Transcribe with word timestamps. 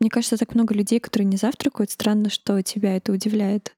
Мне 0.00 0.08
кажется, 0.10 0.36
так 0.38 0.54
много 0.54 0.74
людей, 0.74 0.98
которые 0.98 1.26
не 1.26 1.36
завтракают. 1.36 1.90
Странно, 1.90 2.30
что 2.30 2.60
тебя 2.62 2.96
это 2.96 3.12
удивляет. 3.12 3.76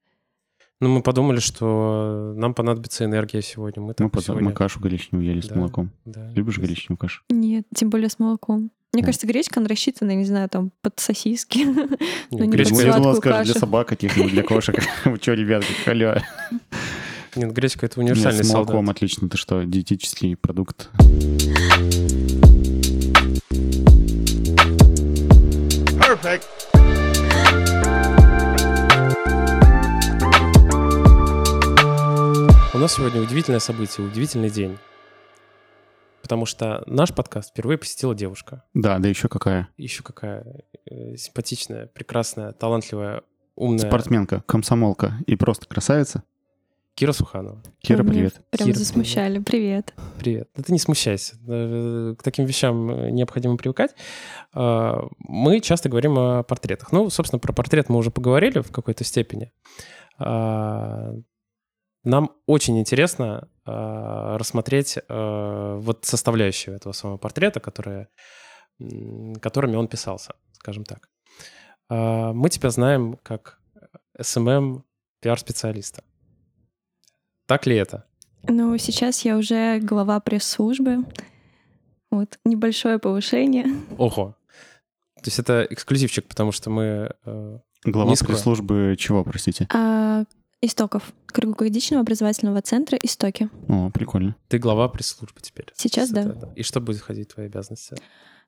Ну, 0.80 0.88
мы 0.88 1.02
подумали, 1.02 1.38
что 1.40 2.32
нам 2.36 2.54
понадобится 2.54 3.04
энергия 3.04 3.42
сегодня. 3.42 3.82
Мы, 3.82 3.88
Мы, 3.88 3.94
так 3.94 4.10
потом, 4.10 4.22
сегодня... 4.24 4.48
мы 4.48 4.54
кашу 4.54 4.80
горичневую 4.80 5.26
ели 5.28 5.40
с 5.40 5.46
Да. 5.48 5.56
молоком. 5.56 5.90
Да. 6.04 6.30
Любишь 6.34 6.58
горичневую 6.58 6.96
кашу? 6.98 7.22
Нет, 7.28 7.64
тем 7.74 7.90
более 7.90 8.08
с 8.08 8.18
молоком. 8.18 8.70
Мне 8.92 9.02
Да. 9.02 9.06
кажется, 9.06 9.26
гречка, 9.26 9.60
она 9.60 9.68
рассчитана, 9.68 10.10
я 10.10 10.16
не 10.16 10.24
знаю, 10.24 10.48
там, 10.48 10.70
под 10.82 10.98
сосиски. 11.00 11.58
Нет, 11.64 11.90
Ну, 12.30 12.46
гречка, 12.50 12.74
под 12.74 12.84
я 12.84 12.94
думал, 12.96 13.14
скажешь, 13.16 13.52
для 13.52 13.60
собак 13.60 13.88
каких-нибудь, 13.88 14.32
для 14.32 14.42
кошек. 14.42 14.76
Вы 15.04 15.16
что, 15.16 15.34
ребята, 15.34 15.66
алло. 15.86 16.16
нет, 17.36 17.52
гречка— 17.52 17.86
это 17.86 18.00
Нет, 18.00 18.10
универсальный 18.12 18.44
с 18.44 18.52
молоком 18.52 18.90
отлично. 18.90 19.28
Ты 19.28 19.36
что, 19.36 19.62
диетический 19.62 20.36
продукт? 20.36 20.90
У 26.22 26.26
нас 32.78 32.94
сегодня 32.94 33.20
удивительное 33.20 33.58
событие, 33.58 34.06
удивительный 34.06 34.48
день. 34.48 34.78
Потому 36.22 36.46
что 36.46 36.84
наш 36.86 37.12
подкаст 37.12 37.50
впервые 37.50 37.76
посетила 37.76 38.14
девушка. 38.14 38.62
Да, 38.72 39.00
да 39.00 39.08
еще 39.08 39.26
какая. 39.26 39.68
Еще 39.76 40.04
какая 40.04 40.62
э, 40.88 41.16
симпатичная, 41.16 41.88
прекрасная, 41.88 42.52
талантливая, 42.52 43.24
умная 43.56 43.88
Спортсменка, 43.88 44.44
комсомолка 44.46 45.14
и 45.26 45.34
просто 45.34 45.66
красавица. 45.66 46.22
Кира 46.94 47.12
Суханова. 47.12 47.62
Кира, 47.80 48.04
привет. 48.04 48.40
Прям 48.50 48.68
Кира, 48.68 48.78
засмущали. 48.78 49.38
Привет. 49.38 49.94
Привет. 50.18 50.50
Да 50.54 50.62
ты 50.62 50.72
не 50.72 50.78
смущайся. 50.78 51.36
Э, 51.48 52.14
К 52.18 52.22
таким 52.22 52.44
вещам 52.44 52.90
э, 52.90 53.10
необходимо 53.10 53.56
привыкать. 53.56 53.94
А, 54.52 55.08
Мы 55.18 55.60
часто 55.60 55.88
говорим 55.88 56.18
о 56.18 56.42
портретах. 56.42 56.92
Ну, 56.92 57.08
собственно, 57.08 57.40
про 57.40 57.54
портрет 57.54 57.88
мы 57.88 57.96
уже 57.96 58.10
поговорили 58.10 58.60
в 58.60 58.70
какой-то 58.70 59.04
степени. 59.04 59.52
А, 60.18 61.14
Нам 62.04 62.32
очень 62.46 62.78
интересно 62.78 63.48
а, 63.64 64.36
рассмотреть 64.36 64.98
вот 65.08 66.04
составляющие 66.04 66.76
этого 66.76 66.92
самого 66.92 67.16
портрета, 67.16 67.60
которые, 67.60 68.08
которыми 69.40 69.76
он 69.76 69.88
писался, 69.88 70.34
скажем 70.52 70.84
так. 70.84 71.08
Мы 71.88 72.48
тебя 72.48 72.70
знаем 72.70 73.18
как 73.22 73.58
SMM 74.18 74.82
пиар-специалиста. 75.20 76.02
Так 77.46 77.66
ли 77.66 77.76
это? 77.76 78.04
Ну, 78.48 78.76
сейчас 78.78 79.24
я 79.24 79.36
уже 79.36 79.78
глава 79.80 80.20
пресс-службы. 80.20 81.04
Вот, 82.10 82.38
небольшое 82.44 82.98
повышение. 82.98 83.66
Ого. 83.98 84.36
То 85.16 85.26
есть 85.28 85.38
это 85.38 85.66
эксклюзивчик, 85.70 86.26
потому 86.26 86.52
что 86.52 86.68
мы... 86.70 87.10
э, 87.24 87.58
Глава 87.84 88.14
скоро. 88.16 88.28
пресс-службы 88.32 88.96
чего, 88.98 89.24
простите? 89.24 89.66
А, 89.72 90.24
истоков. 90.60 91.12
Круглогодичного 91.26 92.02
образовательного 92.02 92.60
центра 92.62 92.98
«Истоки». 93.02 93.48
О, 93.68 93.90
прикольно. 93.90 94.36
ты 94.48 94.58
глава 94.58 94.88
пресс-службы 94.88 95.40
теперь. 95.40 95.66
Сейчас 95.76 96.10
да. 96.10 96.22
это- 96.22 96.52
И 96.56 96.62
что 96.62 96.80
будет 96.80 96.98
входить 97.00 97.30
в 97.30 97.34
твои 97.34 97.46
обязанности? 97.46 97.96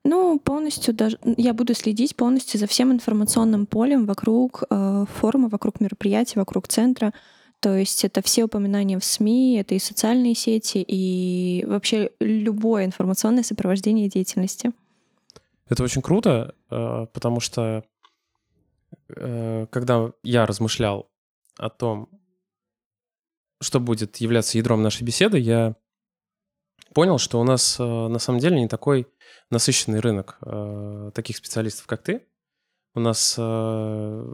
Ну, 0.03 0.37
полностью 0.39 0.93
даже 0.93 1.17
я 1.37 1.53
буду 1.53 1.73
следить 1.73 2.15
полностью 2.15 2.59
за 2.59 2.67
всем 2.67 2.91
информационным 2.91 3.65
полем 3.65 4.05
вокруг 4.05 4.63
э, 4.69 5.05
форума, 5.15 5.47
вокруг 5.49 5.79
мероприятий, 5.79 6.37
вокруг 6.37 6.67
центра. 6.67 7.11
То 7.65 7.75
есть 7.75 8.05
это 8.05 8.21
все 8.21 8.43
упоминания 8.43 8.99
в 8.99 9.03
СМИ, 9.03 9.57
это 9.57 9.73
и 9.73 9.79
социальные 9.79 10.35
сети, 10.35 10.85
и 10.87 11.65
вообще 11.65 12.11
любое 12.19 12.85
информационное 12.85 13.41
сопровождение 13.41 14.07
деятельности. 14.07 14.71
Это 15.67 15.83
очень 15.83 16.03
круто, 16.03 16.53
э, 16.69 17.07
потому 17.11 17.39
что 17.39 17.83
э, 19.09 19.65
когда 19.71 20.11
я 20.21 20.45
размышлял 20.45 21.09
о 21.57 21.71
том, 21.71 22.07
что 23.59 23.79
будет 23.79 24.17
являться 24.17 24.59
ядром 24.59 24.83
нашей 24.83 25.01
беседы, 25.01 25.39
я 25.39 25.75
понял, 26.93 27.17
что 27.17 27.41
у 27.41 27.43
нас 27.43 27.79
э, 27.79 27.83
на 27.83 28.19
самом 28.19 28.41
деле 28.41 28.59
не 28.59 28.67
такой 28.67 29.07
насыщенный 29.49 30.01
рынок 30.01 30.37
таких 31.15 31.37
специалистов, 31.37 31.87
как 31.87 32.03
ты. 32.03 32.27
У 32.95 33.01
нас, 33.01 33.35
э, 33.37 34.33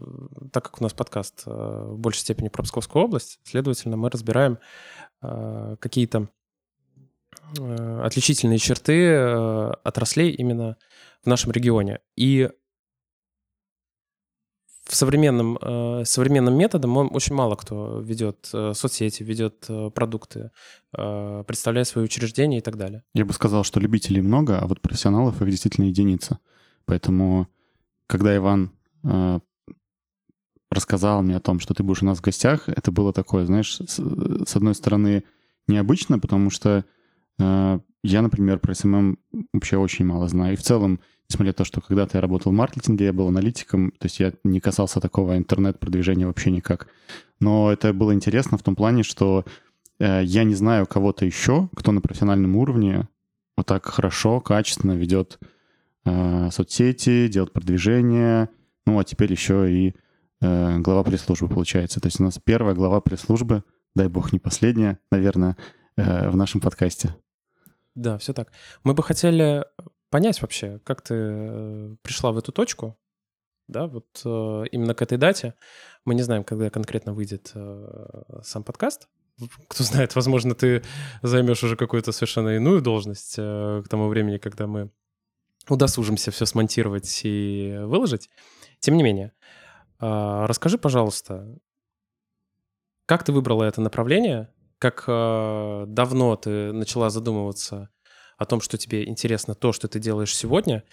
так 0.52 0.66
как 0.66 0.80
у 0.80 0.84
нас 0.84 0.94
подкаст 0.94 1.44
э, 1.48 1.52
в 1.52 1.98
большей 1.98 2.20
степени 2.20 2.48
про 2.48 2.62
Псковскую 2.62 3.04
область, 3.04 3.40
следовательно, 3.44 3.98
мы 3.98 4.12
разбираем 4.12 4.60
э, 5.24 5.78
какие-то 5.80 6.30
э, 7.58 8.02
отличительные 8.04 8.60
черты 8.60 9.16
отраслей 9.84 10.30
именно 10.30 10.78
в 11.24 11.28
нашем 11.28 11.52
регионе. 11.52 12.02
И 12.16 12.52
в 14.84 14.96
современном, 14.96 15.58
э, 15.60 16.06
современным 16.06 16.56
методом 16.56 16.96
очень 17.16 17.34
мало 17.34 17.56
кто 17.56 18.00
ведет 18.00 18.46
соцсети, 18.46 19.24
ведет 19.24 19.68
продукты, 19.96 20.52
представляет 20.92 21.88
свои 21.88 22.04
учреждения 22.04 22.60
и 22.60 22.62
так 22.62 22.78
далее. 22.78 23.04
Я 23.16 23.26
бы 23.26 23.34
сказал, 23.34 23.64
что 23.64 23.80
любителей 23.80 24.22
много, 24.22 24.60
а 24.60 24.68
вот 24.68 24.82
профессионалов 24.82 25.42
их 25.42 25.50
действительно 25.50 25.86
единица. 25.86 26.38
Поэтому, 26.86 27.48
когда 28.12 28.36
Иван 28.36 28.72
э, 29.04 29.40
рассказал 30.70 31.22
мне 31.24 31.38
о 31.38 31.40
том, 31.40 31.62
что 31.62 31.74
ты 31.74 31.82
будешь 31.82 32.04
у 32.04 32.06
нас 32.06 32.18
в 32.18 32.22
гостях, 32.22 32.68
это 32.68 32.92
было 32.92 33.14
такое, 33.14 33.46
знаешь, 33.46 33.78
с, 33.78 34.00
с 34.46 34.56
одной 34.56 34.76
стороны 34.76 35.24
необычно, 35.68 36.20
потому 36.20 36.50
что 36.50 36.84
э, 37.40 37.80
я, 38.04 38.22
например, 38.22 38.60
про 38.60 38.76
SMM 38.76 39.18
вообще 39.54 39.78
очень 39.78 40.06
мало 40.06 40.28
знаю. 40.28 40.54
И 40.54 40.58
в 40.58 40.62
целом, 40.62 41.00
несмотря 41.30 41.52
на 41.52 41.54
то, 41.54 41.64
что 41.64 41.80
когда-то 41.80 42.18
я 42.18 42.22
работал 42.22 42.52
в 42.52 42.56
маркетинге, 42.56 43.06
я 43.06 43.14
был 43.14 43.30
аналитиком, 43.30 43.92
то 43.92 44.08
есть 44.08 44.20
я 44.20 44.34
не 44.44 44.60
касался 44.60 45.00
такого 45.00 45.38
интернет-продвижения 45.38 46.28
вообще 46.28 46.52
никак. 46.52 46.88
Но 47.40 47.72
это 47.72 47.94
было 47.94 48.14
интересно 48.14 48.58
в 48.58 48.64
том 48.64 48.76
плане, 48.76 49.04
что 49.04 49.46
э, 50.00 50.22
я 50.26 50.44
не 50.44 50.56
знаю 50.56 50.86
кого-то 50.86 51.26
еще, 51.26 51.70
кто 51.78 51.94
на 51.94 52.02
профессиональном 52.02 52.58
уровне 52.58 53.08
вот 53.56 53.68
так 53.68 53.86
хорошо, 53.86 54.42
качественно 54.42 54.98
ведет 54.98 55.40
э, 56.06 56.50
соцсети, 56.52 57.28
делает 57.28 57.54
продвижение, 57.54 58.50
ну 58.86 59.00
а 59.00 59.04
теперь 59.04 59.32
еще 59.32 59.72
и 59.72 59.96
э, 60.42 60.80
глава 60.80 61.04
пресс-службы 61.04 61.48
получается. 61.48 62.00
То 62.00 62.08
есть 62.08 62.20
у 62.20 62.24
нас 62.24 62.40
первая 62.44 62.76
глава 62.76 63.02
пресс-службы, 63.02 63.64
дай 63.96 64.08
бог 64.08 64.34
не 64.34 64.40
последняя, 64.40 65.00
наверное, 65.12 65.58
э, 65.98 66.30
в 66.30 66.36
нашем 66.36 66.62
подкасте. 66.62 67.16
Да, 67.96 68.18
все 68.18 68.34
так. 68.34 68.52
Мы 68.84 68.94
бы 68.94 69.04
хотели 69.04 69.66
понять 70.10 70.42
вообще, 70.42 70.80
как 70.84 71.02
ты 71.02 71.98
пришла 72.02 72.32
в 72.32 72.38
эту 72.38 72.52
точку, 72.52 72.98
да, 73.68 73.88
вот 73.88 74.08
именно 74.26 74.94
к 74.94 75.02
этой 75.02 75.18
дате. 75.18 75.54
Мы 76.04 76.16
не 76.16 76.24
знаем, 76.24 76.44
когда 76.44 76.70
конкретно 76.70 77.14
выйдет 77.14 77.54
сам 78.44 78.64
подкаст. 78.64 79.08
Кто 79.70 79.84
знает, 79.84 80.16
возможно, 80.16 80.56
ты 80.56 80.84
займешь 81.22 81.64
уже 81.64 81.78
какую-то 81.78 82.12
совершенно 82.12 82.50
иную 82.50 82.82
должность 82.82 83.36
к 83.36 83.84
тому 83.90 84.08
времени, 84.08 84.38
когда 84.38 84.68
мы 84.68 84.90
удосужимся 85.70 86.32
все 86.32 86.46
смонтировать 86.46 87.22
и 87.24 87.78
выложить. 87.84 88.30
Тем 88.80 88.98
не 88.98 89.04
менее, 89.04 89.34
э, 90.00 90.46
расскажи, 90.48 90.78
пожалуйста, 90.78 91.58
как 93.06 93.24
ты 93.24 93.32
выбрала 93.32 93.64
это 93.64 93.82
направление, 93.82 94.50
как 94.80 95.04
э, 95.08 95.86
давно 95.88 96.36
ты 96.36 96.72
начала 96.72 97.10
задумываться 97.10 97.90
о 98.38 98.46
том, 98.46 98.62
что 98.62 98.78
тебе 98.78 99.08
интересно 99.08 99.54
то, 99.54 99.72
что 99.72 99.88
ты 99.88 100.00
делаешь 100.00 100.36
сегодня, 100.36 100.84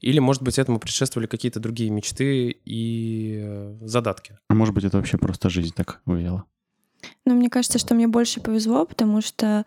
или, 0.00 0.18
может 0.18 0.42
быть, 0.42 0.58
этому 0.58 0.78
предшествовали 0.78 1.26
какие-то 1.26 1.58
другие 1.58 1.90
мечты 1.90 2.50
и 2.50 3.40
э, 3.42 3.78
задатки? 3.80 4.38
А 4.48 4.54
может 4.54 4.74
быть, 4.74 4.84
это 4.84 4.98
вообще 4.98 5.16
просто 5.16 5.48
жизнь 5.48 5.72
так 5.74 6.02
вывела? 6.04 6.44
Но 7.24 7.34
мне 7.34 7.48
кажется, 7.48 7.78
что 7.78 7.94
мне 7.94 8.06
больше 8.06 8.40
повезло, 8.40 8.84
потому 8.84 9.22
что 9.22 9.64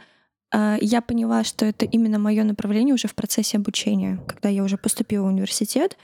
я 0.53 1.01
поняла, 1.01 1.43
что 1.43 1.65
это 1.65 1.85
именно 1.85 2.19
мое 2.19 2.43
направление 2.43 2.93
уже 2.93 3.07
в 3.07 3.15
процессе 3.15 3.57
обучения, 3.57 4.19
когда 4.27 4.49
я 4.49 4.63
уже 4.63 4.77
поступила 4.77 5.23
в 5.23 5.27
университет. 5.27 5.97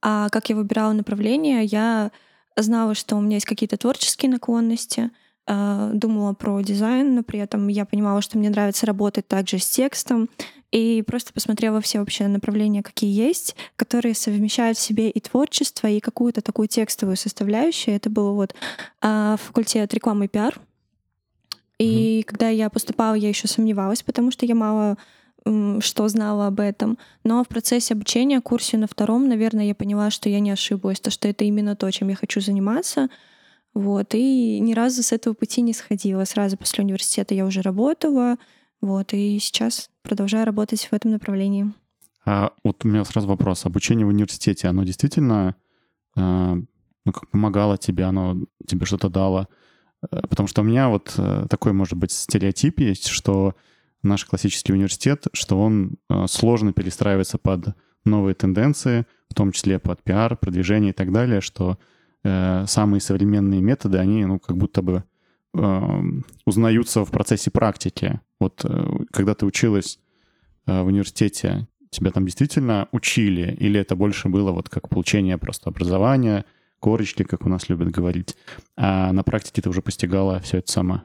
А 0.00 0.28
как 0.28 0.48
я 0.50 0.56
выбирала 0.56 0.92
направление, 0.92 1.64
я 1.64 2.12
знала, 2.56 2.94
что 2.94 3.16
у 3.16 3.20
меня 3.20 3.36
есть 3.36 3.46
какие-то 3.46 3.76
творческие 3.76 4.30
наклонности, 4.30 5.10
э, 5.46 5.90
думала 5.94 6.34
про 6.34 6.60
дизайн, 6.60 7.14
но 7.14 7.22
при 7.22 7.40
этом 7.40 7.68
я 7.68 7.84
понимала, 7.84 8.20
что 8.22 8.38
мне 8.38 8.50
нравится 8.50 8.86
работать 8.86 9.26
также 9.26 9.58
с 9.58 9.68
текстом, 9.68 10.28
и 10.70 11.02
просто 11.06 11.32
посмотрела 11.32 11.80
все 11.80 11.98
вообще 11.98 12.26
направления, 12.28 12.82
какие 12.82 13.10
есть, 13.10 13.56
которые 13.76 14.14
совмещают 14.14 14.76
в 14.76 14.82
себе 14.82 15.08
и 15.08 15.18
творчество, 15.18 15.86
и 15.86 15.98
какую-то 15.98 16.42
такую 16.42 16.68
текстовую 16.68 17.16
составляющую. 17.16 17.96
Это 17.96 18.10
было 18.10 18.32
вот 18.32 18.54
э, 19.02 19.36
факультет 19.38 19.94
рекламы 19.94 20.26
и 20.26 20.28
пиар. 20.28 20.60
И 21.78 22.24
когда 22.26 22.48
я 22.48 22.70
поступала, 22.70 23.14
я 23.14 23.28
еще 23.28 23.46
сомневалась, 23.48 24.02
потому 24.02 24.30
что 24.30 24.46
я 24.46 24.54
мало 24.54 24.96
что 25.80 26.08
знала 26.08 26.48
об 26.48 26.60
этом. 26.60 26.98
Но 27.24 27.42
в 27.42 27.48
процессе 27.48 27.94
обучения, 27.94 28.40
курсе 28.40 28.76
на 28.76 28.86
втором, 28.86 29.28
наверное, 29.28 29.64
я 29.64 29.74
поняла, 29.74 30.10
что 30.10 30.28
я 30.28 30.40
не 30.40 30.50
ошиблась, 30.50 31.00
то, 31.00 31.10
что 31.10 31.28
это 31.28 31.44
именно 31.44 31.74
то, 31.74 31.90
чем 31.90 32.08
я 32.08 32.16
хочу 32.16 32.40
заниматься. 32.40 33.08
Вот, 33.72 34.14
и 34.14 34.58
ни 34.60 34.74
разу 34.74 35.02
с 35.02 35.12
этого 35.12 35.34
пути 35.34 35.62
не 35.62 35.72
сходила. 35.72 36.24
Сразу 36.24 36.56
после 36.58 36.84
университета 36.84 37.34
я 37.34 37.46
уже 37.46 37.62
работала, 37.62 38.36
вот, 38.80 39.14
и 39.14 39.38
сейчас 39.38 39.88
продолжаю 40.02 40.44
работать 40.44 40.86
в 40.86 40.92
этом 40.92 41.12
направлении. 41.12 41.72
А 42.26 42.52
вот 42.64 42.84
у 42.84 42.88
меня 42.88 43.04
сразу 43.04 43.28
вопрос. 43.28 43.64
Обучение 43.64 44.04
в 44.04 44.10
университете, 44.10 44.68
оно 44.68 44.84
действительно 44.84 45.54
ну, 46.16 47.12
как 47.12 47.30
помогало 47.30 47.78
тебе, 47.78 48.04
оно 48.04 48.36
тебе 48.66 48.84
что-то 48.84 49.08
дало. 49.08 49.48
Потому 50.00 50.46
что 50.46 50.62
у 50.62 50.64
меня 50.64 50.88
вот 50.88 51.18
такой, 51.50 51.72
может 51.72 51.94
быть, 51.94 52.12
стереотип 52.12 52.80
есть, 52.80 53.08
что 53.08 53.54
наш 54.02 54.24
классический 54.24 54.72
университет, 54.72 55.26
что 55.32 55.60
он 55.60 55.96
сложно 56.26 56.72
перестраивается 56.72 57.36
под 57.38 57.74
новые 58.04 58.34
тенденции, 58.34 59.06
в 59.28 59.34
том 59.34 59.52
числе 59.52 59.78
под 59.78 60.02
пиар, 60.02 60.36
продвижение 60.36 60.90
и 60.90 60.94
так 60.94 61.12
далее, 61.12 61.40
что 61.40 61.78
э, 62.24 62.64
самые 62.66 63.00
современные 63.00 63.60
методы, 63.60 63.98
они, 63.98 64.24
ну, 64.24 64.38
как 64.38 64.56
будто 64.56 64.82
бы 64.82 65.04
э, 65.54 66.02
узнаются 66.46 67.04
в 67.04 67.10
процессе 67.10 67.50
практики. 67.50 68.20
Вот 68.40 68.64
э, 68.64 69.04
когда 69.12 69.34
ты 69.34 69.46
училась 69.46 69.98
э, 70.66 70.82
в 70.82 70.86
университете, 70.86 71.68
тебя 71.90 72.10
там 72.10 72.24
действительно 72.24 72.88
учили, 72.92 73.54
или 73.58 73.80
это 73.80 73.96
больше 73.96 74.28
было 74.28 74.52
вот 74.52 74.68
как 74.68 74.88
получение 74.88 75.38
просто 75.38 75.70
образования, 75.70 76.44
корочки, 76.80 77.22
как 77.22 77.46
у 77.46 77.48
нас 77.48 77.68
любят 77.68 77.90
говорить, 77.90 78.36
а 78.76 79.12
на 79.12 79.22
практике 79.22 79.62
ты 79.62 79.68
уже 79.68 79.82
постигала 79.82 80.40
все 80.40 80.58
это 80.58 80.70
сама? 80.70 81.04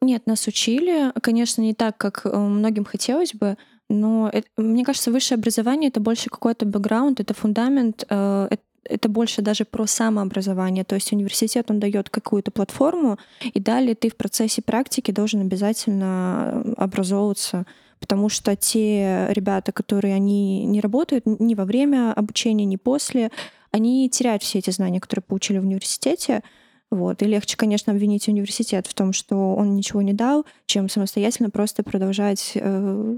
Нет, 0.00 0.26
нас 0.26 0.46
учили, 0.48 1.12
конечно, 1.20 1.62
не 1.62 1.74
так, 1.74 1.96
как 1.96 2.22
э, 2.24 2.36
многим 2.36 2.84
хотелось 2.84 3.34
бы, 3.34 3.56
но 3.88 4.28
это, 4.32 4.48
мне 4.56 4.84
кажется, 4.84 5.12
высшее 5.12 5.38
образование 5.38 5.88
это 5.88 6.00
больше 6.00 6.28
какой-то 6.28 6.66
бэкграунд, 6.66 7.20
это 7.20 7.34
фундамент, 7.34 8.04
э, 8.08 8.48
это 8.84 9.08
больше 9.08 9.42
даже 9.42 9.64
про 9.64 9.86
самообразование. 9.86 10.84
То 10.84 10.96
есть 10.96 11.12
университет, 11.12 11.70
он 11.70 11.78
дает 11.78 12.10
какую-то 12.10 12.50
платформу, 12.50 13.18
и 13.40 13.60
далее 13.60 13.94
ты 13.94 14.10
в 14.10 14.16
процессе 14.16 14.62
практики 14.62 15.10
должен 15.10 15.40
обязательно 15.40 16.62
образовываться, 16.76 17.66
потому 18.00 18.28
что 18.28 18.56
те 18.56 19.28
ребята, 19.30 19.70
которые 19.70 20.14
они 20.14 20.64
не 20.64 20.80
работают 20.80 21.24
ни 21.26 21.54
во 21.54 21.64
время 21.64 22.12
обучения, 22.12 22.64
ни 22.64 22.76
после, 22.76 23.30
они 23.72 24.08
теряют 24.08 24.42
все 24.42 24.58
эти 24.58 24.70
знания, 24.70 25.00
которые 25.00 25.24
получили 25.24 25.58
в 25.58 25.64
университете. 25.64 26.42
Вот. 26.90 27.22
И 27.22 27.26
легче, 27.26 27.56
конечно, 27.56 27.92
обвинить 27.92 28.28
университет 28.28 28.86
в 28.86 28.94
том, 28.94 29.12
что 29.12 29.54
он 29.54 29.74
ничего 29.74 30.02
не 30.02 30.12
дал, 30.12 30.46
чем 30.66 30.88
самостоятельно 30.88 31.48
просто 31.48 31.82
продолжать 31.82 32.52
э, 32.54 33.16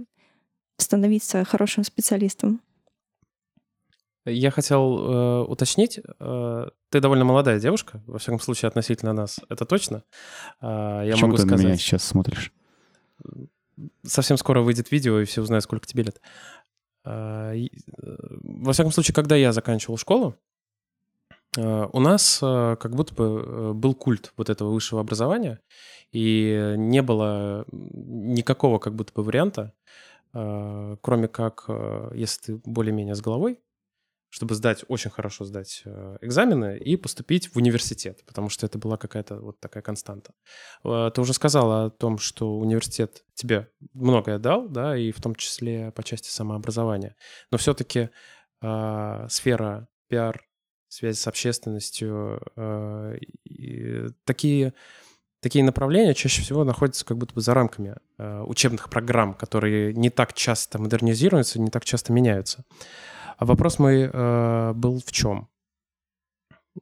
становиться 0.78 1.44
хорошим 1.44 1.82
специалистом. 1.82 2.60
Я 4.26 4.50
хотел 4.50 4.98
э, 4.98 5.42
уточнить, 5.42 6.00
э, 6.18 6.68
ты 6.88 7.00
довольно 7.00 7.24
молодая 7.24 7.60
девушка, 7.60 8.00
во 8.06 8.18
всяком 8.18 8.40
случае 8.40 8.68
относительно 8.68 9.12
нас, 9.12 9.40
это 9.50 9.66
точно. 9.66 10.02
Э, 10.62 11.02
я 11.04 11.12
Почему 11.12 11.26
могу 11.26 11.36
ты 11.36 11.42
сказать, 11.42 11.64
на 11.64 11.68
меня 11.68 11.76
сейчас 11.76 12.04
смотришь? 12.04 12.52
Совсем 14.02 14.38
скоро 14.38 14.60
выйдет 14.60 14.92
видео, 14.92 15.20
и 15.20 15.24
все 15.24 15.42
узнают, 15.42 15.64
сколько 15.64 15.86
тебе 15.86 16.04
лет. 16.04 16.20
Э, 17.04 17.54
э, 17.54 17.66
во 18.42 18.72
всяком 18.72 18.92
случае, 18.92 19.14
когда 19.14 19.36
я 19.36 19.52
заканчивал 19.52 19.98
школу, 19.98 20.36
у 21.56 22.00
нас 22.00 22.40
э, 22.42 22.76
как 22.80 22.94
будто 22.94 23.14
бы 23.14 23.24
э, 23.24 23.72
был 23.72 23.94
культ 23.94 24.32
вот 24.36 24.50
этого 24.50 24.70
высшего 24.70 25.00
образования, 25.00 25.60
и 26.12 26.74
не 26.76 27.02
было 27.02 27.64
никакого 27.70 28.78
как 28.78 28.94
будто 28.94 29.12
бы 29.12 29.22
варианта, 29.22 29.72
Э, 30.34 30.96
кроме 31.00 31.28
как, 31.28 31.64
э, 31.68 32.10
если 32.14 32.40
ты 32.42 32.60
более-менее 32.64 33.14
с 33.14 33.20
головой, 33.20 33.60
чтобы 34.30 34.56
сдать, 34.56 34.84
очень 34.88 35.10
хорошо 35.10 35.44
сдать 35.44 35.82
э, 35.84 36.18
экзамены 36.20 36.76
и 36.76 36.96
поступить 36.96 37.54
в 37.54 37.56
университет, 37.56 38.24
потому 38.26 38.48
что 38.48 38.66
это 38.66 38.78
была 38.78 38.96
какая-то 38.96 39.36
вот 39.38 39.60
такая 39.60 39.82
константа. 39.82 40.34
Ты 40.82 41.20
уже 41.20 41.32
сказала 41.34 41.84
о 41.84 41.90
том, 41.90 42.18
что 42.18 42.58
университет 42.58 43.24
тебе 43.34 43.70
многое 43.92 44.40
дал, 44.40 44.68
да, 44.68 44.96
и 44.96 45.12
в 45.12 45.22
том 45.22 45.36
числе 45.36 45.92
по 45.92 46.02
части 46.02 46.30
самообразования. 46.30 47.14
Но 47.52 47.58
все-таки 47.58 48.10
э, 48.60 49.26
сфера 49.30 49.86
пиар, 50.08 50.44
связи 50.94 51.16
с 51.16 51.26
общественностью, 51.26 52.40
э, 52.56 53.18
такие 54.24 54.74
такие 55.40 55.62
направления 55.62 56.14
чаще 56.14 56.40
всего 56.40 56.64
находятся 56.64 57.04
как 57.04 57.18
будто 57.18 57.34
бы 57.34 57.42
за 57.42 57.52
рамками 57.52 57.96
э, 58.16 58.42
учебных 58.46 58.88
программ, 58.88 59.34
которые 59.34 59.92
не 59.92 60.08
так 60.08 60.32
часто 60.32 60.78
модернизируются, 60.78 61.60
не 61.60 61.70
так 61.70 61.84
часто 61.84 62.12
меняются. 62.14 62.64
А 63.36 63.44
вопрос 63.44 63.78
мой 63.78 64.08
э, 64.10 64.72
был 64.74 65.02
в 65.04 65.12
чем? 65.12 65.48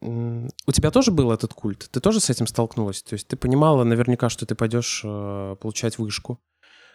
У 0.01 0.73
тебя 0.73 0.91
тоже 0.91 1.11
был 1.11 1.33
этот 1.33 1.53
культ? 1.55 1.89
Ты 1.91 2.01
тоже 2.01 2.21
с 2.21 2.31
этим 2.31 2.47
столкнулась? 2.47 3.03
То 3.03 3.15
есть 3.15 3.29
ты 3.29 3.37
понимала 3.37 3.85
наверняка, 3.85 4.29
что 4.31 4.47
ты 4.47 4.55
пойдешь 4.55 5.03
получать 5.03 5.99
вышку, 5.99 6.41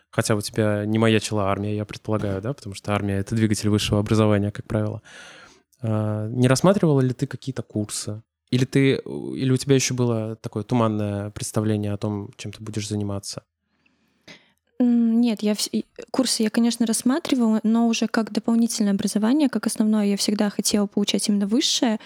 хотя 0.09 0.35
у 0.35 0.41
тебя 0.41 0.85
не 0.85 0.97
маячила 0.97 1.43
армия, 1.43 1.75
я 1.75 1.85
предполагаю, 1.85 2.41
да, 2.41 2.53
потому 2.53 2.73
что 2.75 2.93
армия— 2.93 3.17
это 3.19 3.35
двигатель 3.35 3.69
высшего 3.69 3.99
образования, 3.99 4.51
как 4.51 4.65
правило. 4.65 5.01
Не 5.81 6.47
рассматривала 6.47 7.01
ли 7.01 7.13
ты 7.13 7.27
какие-то 7.27 7.61
курсы? 7.61 8.21
Или 8.49 8.65
ты, 8.65 8.95
или 8.95 9.51
у 9.51 9.57
тебя 9.57 9.75
еще 9.75 9.93
было 9.93 10.35
такое 10.37 10.63
туманное 10.63 11.31
представление 11.31 11.93
о 11.93 11.97
том, 11.97 12.31
чем 12.37 12.53
ты 12.53 12.63
будешь 12.63 12.87
заниматься? 12.87 13.43
Нет, 14.79 15.41
я 15.41 15.55
курсы 16.11 16.43
я, 16.43 16.49
конечно, 16.49 16.85
рассматривала, 16.85 17.59
но 17.63 17.87
уже 17.87 18.07
как 18.07 18.31
дополнительное 18.31 18.93
образование, 18.93 19.49
как 19.49 19.65
основное, 19.65 20.05
я 20.05 20.17
всегда 20.17 20.49
хотела 20.49 20.85
получать 20.85 21.27
именно 21.27 21.47
высшее. 21.47 21.99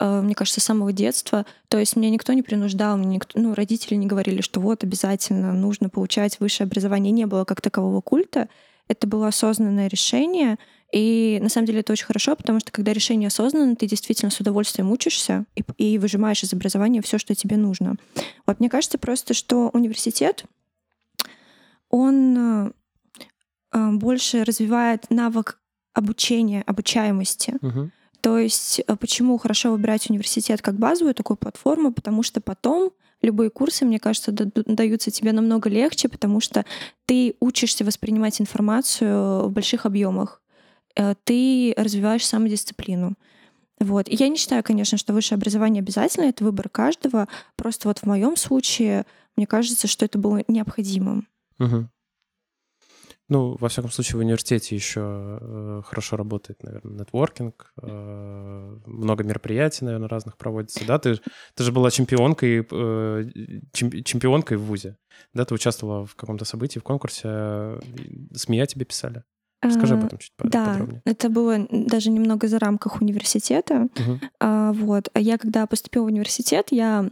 Э, 0.00 0.20
мне 0.22 0.34
кажется, 0.34 0.60
с 0.60 0.64
самого 0.64 0.92
детства. 0.92 1.46
То 1.68 1.78
есть 1.78 1.94
меня 1.94 2.10
никто 2.10 2.32
не 2.32 2.42
принуждал, 2.42 2.96
мне 2.96 3.16
никто, 3.16 3.38
ну, 3.40 3.54
родители 3.54 3.94
не 3.94 4.06
говорили, 4.06 4.40
что 4.40 4.60
вот 4.60 4.82
обязательно 4.82 5.52
нужно 5.52 5.88
получать 5.88 6.40
высшее 6.40 6.66
образование. 6.66 7.12
Не 7.12 7.26
было 7.26 7.44
как 7.44 7.60
такового 7.60 8.00
культа. 8.00 8.48
Это 8.88 9.06
было 9.06 9.28
осознанное 9.28 9.88
решение— 9.88 10.58
и 10.92 11.38
на 11.42 11.48
самом 11.48 11.66
деле 11.66 11.80
это 11.80 11.92
очень 11.92 12.06
хорошо, 12.06 12.36
потому 12.36 12.60
что 12.60 12.70
когда 12.70 12.92
решение 12.92 13.26
осознанно, 13.26 13.76
ты 13.76 13.86
действительно 13.86 14.30
с 14.30 14.40
удовольствием 14.40 14.90
учишься 14.90 15.44
и, 15.54 15.64
и 15.78 15.98
выжимаешь 15.98 16.42
из 16.42 16.52
образования 16.52 17.02
все, 17.02 17.18
что 17.18 17.34
тебе 17.34 17.56
нужно. 17.56 17.96
Вот 18.46 18.60
мне 18.60 18.70
кажется 18.70 18.98
просто, 18.98 19.34
что 19.34 19.70
университет, 19.72 20.44
он 21.90 22.72
э, 23.72 23.90
больше 23.92 24.44
развивает 24.44 25.10
навык 25.10 25.58
обучения, 25.92 26.62
обучаемости. 26.62 27.54
Угу. 27.62 27.90
То 28.20 28.38
есть 28.38 28.80
э, 28.86 28.96
почему 28.96 29.38
хорошо 29.38 29.72
выбирать 29.72 30.08
университет 30.08 30.62
как 30.62 30.76
базовую 30.76 31.14
такую 31.14 31.36
платформу, 31.36 31.92
потому 31.92 32.22
что 32.22 32.40
потом 32.40 32.92
любые 33.22 33.50
курсы, 33.50 33.84
мне 33.84 33.98
кажется, 33.98 34.30
даются 34.32 35.10
тебе 35.10 35.32
намного 35.32 35.68
легче, 35.68 36.08
потому 36.08 36.40
что 36.40 36.64
ты 37.06 37.34
учишься 37.40 37.84
воспринимать 37.84 38.40
информацию 38.40 39.48
в 39.48 39.52
больших 39.52 39.86
объемах. 39.86 40.40
Э, 40.96 41.14
ты 41.24 41.74
развиваешь 41.76 42.26
самодисциплину. 42.26 43.14
Вот. 43.78 44.08
И 44.08 44.16
я 44.16 44.28
не 44.28 44.36
считаю, 44.36 44.62
конечно, 44.62 44.96
что 44.96 45.12
высшее 45.12 45.36
образование 45.36 45.80
обязательно, 45.82 46.24
это 46.24 46.44
выбор 46.44 46.68
каждого. 46.68 47.28
Просто 47.56 47.88
вот 47.88 47.98
в 47.98 48.06
моем 48.06 48.36
случае 48.36 49.04
мне 49.36 49.46
кажется, 49.46 49.86
что 49.86 50.04
это 50.04 50.18
было 50.18 50.42
необходимым. 50.48 51.28
Угу. 51.58 51.88
Ну, 53.28 53.56
во 53.58 53.68
всяком 53.68 53.90
случае, 53.90 54.18
в 54.18 54.20
университете 54.20 54.76
еще 54.76 55.00
э, 55.40 55.82
хорошо 55.84 56.16
работает, 56.16 56.62
наверное, 56.62 57.00
нетворкинг, 57.00 57.72
э, 57.82 58.78
много 58.86 59.24
мероприятий, 59.24 59.84
наверное, 59.84 60.08
разных 60.08 60.36
проводится, 60.36 60.86
да? 60.86 61.00
Ты, 61.00 61.18
ты 61.54 61.64
же 61.64 61.72
была 61.72 61.90
чемпионкой, 61.90 62.60
э, 62.70 63.24
чемпионкой 63.72 64.58
в 64.58 64.62
ВУЗе, 64.66 64.96
да? 65.34 65.44
Ты 65.44 65.54
участвовала 65.54 66.06
в 66.06 66.14
каком-то 66.14 66.44
событии, 66.44 66.78
в 66.78 66.84
конкурсе, 66.84 67.22
э, 67.24 67.80
СМИ 68.32 68.60
о 68.60 68.66
тебе 68.66 68.84
писали. 68.84 69.24
Расскажи 69.66 69.94
об 69.94 70.04
а, 70.04 70.06
этом 70.06 70.18
чуть 70.18 70.32
да, 70.38 70.78
это 71.04 71.28
было 71.28 71.66
даже 71.70 72.10
немного 72.10 72.48
за 72.48 72.58
рамках 72.58 73.00
университета. 73.00 73.88
Угу. 73.94 74.20
А, 74.40 74.72
вот. 74.72 75.08
А 75.12 75.20
я, 75.20 75.38
когда 75.38 75.66
поступила 75.66 76.04
в 76.04 76.06
университет, 76.06 76.68
я 76.70 77.08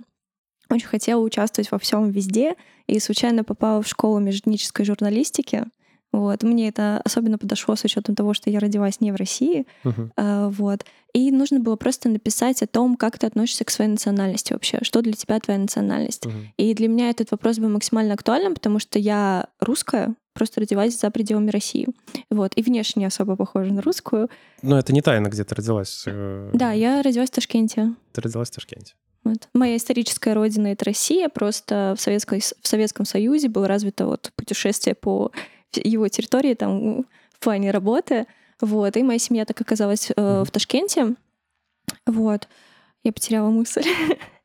очень 0.70 0.86
хотела 0.86 1.20
участвовать 1.20 1.70
во 1.70 1.78
всем 1.78 2.10
везде 2.10 2.54
и 2.86 2.98
случайно 2.98 3.44
попала 3.44 3.82
в 3.82 3.88
школу 3.88 4.18
межэтнической 4.18 4.84
журналистики. 4.84 5.64
Вот. 6.12 6.44
Мне 6.44 6.68
это 6.68 7.00
особенно 7.04 7.38
подошло 7.38 7.74
с 7.74 7.84
учетом 7.84 8.14
того, 8.14 8.34
что 8.34 8.48
я 8.48 8.60
родилась 8.60 9.00
не 9.00 9.10
в 9.10 9.16
России. 9.16 9.66
Uh-huh. 9.82 10.10
А, 10.16 10.48
вот. 10.48 10.84
И 11.12 11.32
нужно 11.32 11.58
было 11.58 11.74
просто 11.74 12.08
написать 12.08 12.62
о 12.62 12.68
том, 12.68 12.96
как 12.96 13.18
ты 13.18 13.26
относишься 13.26 13.64
к 13.64 13.70
своей 13.70 13.90
национальности 13.90 14.52
вообще, 14.52 14.78
что 14.82 15.02
для 15.02 15.14
тебя 15.14 15.40
твоя 15.40 15.58
национальность. 15.58 16.26
Uh-huh. 16.26 16.46
И 16.56 16.72
для 16.74 16.86
меня 16.86 17.10
этот 17.10 17.32
вопрос 17.32 17.58
был 17.58 17.68
максимально 17.68 18.14
актуальным, 18.14 18.54
потому 18.54 18.78
что 18.78 19.00
я 19.00 19.48
русская, 19.58 20.14
просто 20.34 20.60
родилась 20.60 20.98
за 20.98 21.10
пределами 21.10 21.50
России. 21.50 21.88
Вот. 22.28 22.52
И 22.56 22.62
внешне 22.62 23.00
не 23.00 23.06
особо 23.06 23.36
похожа 23.36 23.72
на 23.72 23.80
русскую. 23.80 24.28
Но 24.62 24.78
это 24.78 24.92
не 24.92 25.00
тайна, 25.00 25.28
где 25.28 25.44
ты 25.44 25.54
родилась. 25.54 26.04
Э, 26.06 26.50
да, 26.52 26.72
я 26.72 27.02
родилась 27.02 27.30
в 27.30 27.32
Ташкенте. 27.32 27.94
Ты 28.12 28.20
родилась 28.20 28.50
в 28.50 28.54
Ташкенте. 28.54 28.94
Вот. 29.22 29.48
Моя 29.54 29.76
историческая 29.76 30.34
родина— 30.34 30.66
это 30.68 30.84
Россия, 30.84 31.30
просто 31.30 31.94
в, 31.96 32.00
Советской, 32.00 32.40
в 32.40 32.68
Советском 32.68 33.06
Союзе 33.06 33.48
было 33.48 33.66
развито 33.66 34.06
вот 34.06 34.32
путешествие 34.36 34.94
по 34.94 35.32
его 35.72 36.06
территории 36.08 36.54
там 36.54 37.06
в 37.30 37.38
плане 37.40 37.70
работы. 37.70 38.26
Вот. 38.60 38.96
И 38.96 39.02
моя 39.02 39.18
семья 39.18 39.46
так 39.46 39.60
оказалась 39.60 40.10
э, 40.14 40.44
в 40.46 40.50
Ташкенте. 40.50 41.14
Вот. 42.06 42.48
Я 43.02 43.12
потеряла 43.12 43.50
мысль. 43.50 43.84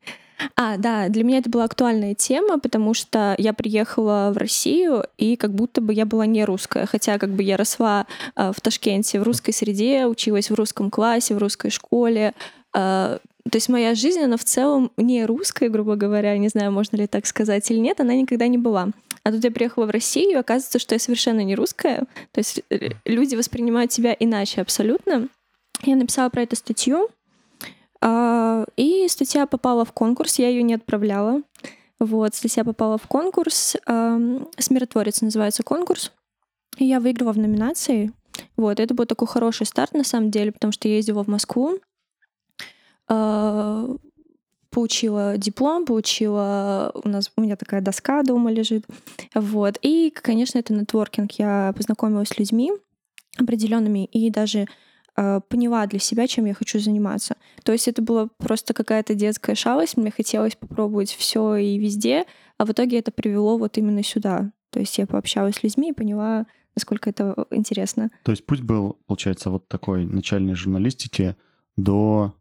А, 0.55 0.77
да, 0.77 1.09
для 1.09 1.23
меня 1.23 1.39
это 1.39 1.49
была 1.49 1.65
актуальная 1.65 2.15
тема, 2.15 2.59
потому 2.59 2.93
что 2.93 3.35
я 3.37 3.53
приехала 3.53 4.31
в 4.33 4.37
Россию, 4.37 5.03
и 5.17 5.35
как 5.35 5.53
будто 5.53 5.81
бы 5.81 5.93
я 5.93 6.05
была 6.05 6.25
не 6.25 6.45
русская, 6.45 6.85
хотя 6.85 7.17
как 7.17 7.31
бы 7.31 7.43
я 7.43 7.57
росла 7.57 8.07
э, 8.35 8.51
в 8.55 8.61
Ташкенте 8.61 9.19
в 9.19 9.23
русской 9.23 9.51
среде, 9.51 10.05
училась 10.05 10.49
в 10.49 10.55
русском 10.55 10.89
классе, 10.89 11.35
в 11.35 11.37
русской 11.39 11.69
школе, 11.69 12.33
э, 12.73 13.19
то 13.49 13.55
есть 13.55 13.69
моя 13.69 13.95
жизнь, 13.95 14.19
она 14.19 14.37
в 14.37 14.43
целом 14.43 14.91
не 14.97 15.25
русская, 15.25 15.69
грубо 15.69 15.95
говоря, 15.95 16.37
не 16.37 16.49
знаю, 16.49 16.71
можно 16.71 16.97
ли 16.97 17.07
так 17.07 17.25
сказать 17.25 17.69
или 17.71 17.79
нет, 17.79 17.99
она 17.99 18.13
никогда 18.13 18.47
не 18.47 18.57
была. 18.57 18.89
А 19.23 19.31
тут 19.31 19.43
я 19.43 19.51
приехала 19.51 19.85
в 19.85 19.89
Россию, 19.89 20.31
и 20.31 20.35
оказывается, 20.35 20.79
что 20.79 20.95
я 20.95 20.99
совершенно 20.99 21.41
не 21.41 21.55
русская. 21.55 22.05
То 22.31 22.39
есть 22.39 22.61
э, 22.69 22.91
люди 23.05 23.35
воспринимают 23.35 23.91
тебя 23.91 24.15
иначе 24.17 24.61
абсолютно. 24.61 25.27
Я 25.83 25.95
написала 25.95 26.29
про 26.29 26.43
эту 26.43 26.55
статью, 26.55 27.09
и 28.01 29.07
статья 29.09 29.45
попала 29.45 29.85
в 29.85 29.91
конкурс, 29.91 30.39
я 30.39 30.49
ее 30.49 30.63
не 30.63 30.75
отправляла. 30.75 31.41
Вот, 31.99 32.33
статья 32.33 32.63
попала 32.63 32.97
в 32.97 33.07
конкурс. 33.07 33.75
«Смиротворец» 33.85 35.21
называется 35.21 35.63
конкурс. 35.63 36.13
И 36.77 36.85
я 36.85 36.99
выиграла 36.99 37.33
в 37.33 37.37
номинации. 37.37 38.13
Вот, 38.55 38.79
это 38.79 38.93
был 38.93 39.05
такой 39.05 39.27
хороший 39.27 39.65
старт, 39.65 39.93
на 39.93 40.03
самом 40.03 40.31
деле, 40.31 40.51
потому 40.51 40.71
что 40.71 40.87
я 40.87 40.95
ездила 40.95 41.23
в 41.23 41.27
Москву, 41.27 41.79
а, 43.09 43.87
получила 44.69 45.37
диплом, 45.37 45.85
получила... 45.85 46.91
У 47.03 47.09
нас 47.09 47.31
у 47.35 47.41
меня 47.41 47.55
такая 47.55 47.81
доска 47.81 48.23
дома 48.23 48.51
лежит. 48.51 48.85
Вот. 49.33 49.77
И, 49.81 50.11
конечно, 50.11 50.59
это 50.59 50.73
нетворкинг. 50.73 51.31
Я 51.33 51.73
познакомилась 51.75 52.29
с 52.29 52.37
людьми 52.37 52.71
определенными 53.37 54.05
и 54.05 54.29
даже 54.29 54.67
э, 55.19 55.41
поняла 55.47 55.85
для 55.85 55.99
себя, 55.99 56.27
чем 56.27 56.45
я 56.45 56.53
хочу 56.53 56.79
заниматься. 56.79 57.35
То 57.63 57.73
есть 57.73 57.87
это 57.87 58.01
была 58.01 58.29
просто 58.37 58.73
какая-то 58.73 59.13
детская 59.15 59.55
шалость, 59.55 59.97
мне 59.97 60.11
хотелось 60.11 60.55
попробовать 60.55 61.11
все 61.11 61.55
и 61.55 61.77
везде, 61.77 62.25
а 62.57 62.65
в 62.65 62.71
итоге 62.71 62.99
это 62.99 63.11
привело 63.11 63.57
вот 63.57 63.77
именно 63.77 64.03
сюда. 64.03 64.51
То 64.69 64.79
есть 64.79 64.97
я 64.97 65.07
пообщалась 65.07 65.55
с 65.55 65.63
людьми 65.63 65.89
и 65.89 65.93
поняла, 65.93 66.45
насколько 66.75 67.09
это 67.09 67.45
интересно. 67.51 68.11
То 68.23 68.31
есть 68.31 68.45
путь 68.45 68.61
был, 68.61 68.97
получается, 69.07 69.49
вот 69.49 69.67
такой 69.67 70.05
начальной 70.05 70.55
журналистики 70.55 71.35
до 71.75 72.33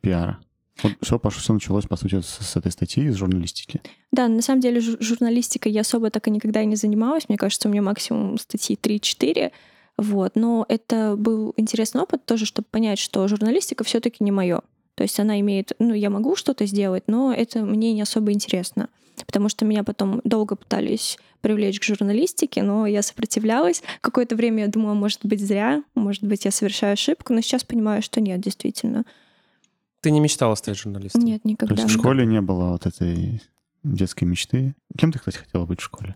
пиара. 0.00 0.40
Вот 0.82 0.92
все, 1.00 1.18
Паша, 1.18 1.40
все 1.40 1.54
началось, 1.54 1.86
по 1.86 1.96
сути, 1.96 2.20
с, 2.20 2.26
с 2.26 2.56
этой 2.56 2.70
статьи, 2.70 3.06
из 3.06 3.16
журналистики. 3.16 3.80
Да, 4.12 4.28
на 4.28 4.42
самом 4.42 4.60
деле 4.60 4.80
журналистикой 4.80 5.72
я 5.72 5.80
особо 5.80 6.10
так 6.10 6.28
и 6.28 6.30
никогда 6.30 6.64
не 6.64 6.76
занималась. 6.76 7.28
Мне 7.28 7.38
кажется, 7.38 7.68
у 7.68 7.72
меня 7.72 7.82
максимум 7.82 8.38
статьи 8.38 8.78
3-4. 8.80 9.52
Вот. 9.98 10.36
Но 10.36 10.66
это 10.68 11.16
был 11.16 11.54
интересный 11.56 12.02
опыт 12.02 12.24
тоже, 12.24 12.46
чтобы 12.46 12.66
понять, 12.70 12.98
что 12.98 13.26
журналистика 13.28 13.84
все 13.84 14.00
таки 14.00 14.22
не 14.22 14.30
мое. 14.30 14.60
То 14.94 15.02
есть 15.02 15.20
она 15.20 15.38
имеет, 15.40 15.72
ну, 15.78 15.92
я 15.92 16.10
могу 16.10 16.36
что-то 16.36 16.66
сделать, 16.66 17.04
но 17.06 17.32
это 17.32 17.62
мне 17.62 17.92
не 17.92 18.02
особо 18.02 18.32
интересно. 18.32 18.88
Потому 19.26 19.48
что 19.48 19.64
меня 19.64 19.82
потом 19.82 20.20
долго 20.24 20.56
пытались 20.56 21.18
привлечь 21.40 21.80
к 21.80 21.84
журналистике, 21.84 22.62
но 22.62 22.86
я 22.86 23.02
сопротивлялась. 23.02 23.82
Какое-то 24.00 24.36
время 24.36 24.64
я 24.64 24.68
думала, 24.68 24.94
может 24.94 25.24
быть, 25.24 25.40
зря, 25.40 25.82
может 25.94 26.22
быть, 26.22 26.44
я 26.44 26.50
совершаю 26.50 26.94
ошибку, 26.94 27.32
но 27.32 27.40
сейчас 27.40 27.64
понимаю, 27.64 28.02
что 28.02 28.20
нет, 28.20 28.40
действительно. 28.40 29.04
Ты 30.00 30.10
не 30.10 30.20
мечтала 30.20 30.54
стать 30.54 30.76
журналистом? 30.76 31.22
Нет, 31.22 31.44
никогда. 31.44 31.74
То 31.74 31.82
есть 31.82 31.94
в 31.94 31.98
школе 31.98 32.26
не 32.26 32.40
было 32.40 32.70
вот 32.70 32.86
этой 32.86 33.40
детской 33.82 34.24
мечты? 34.24 34.74
Кем 34.98 35.12
ты, 35.12 35.18
кстати, 35.18 35.38
хотела 35.38 35.64
быть 35.64 35.80
в 35.80 35.84
школе? 35.84 36.14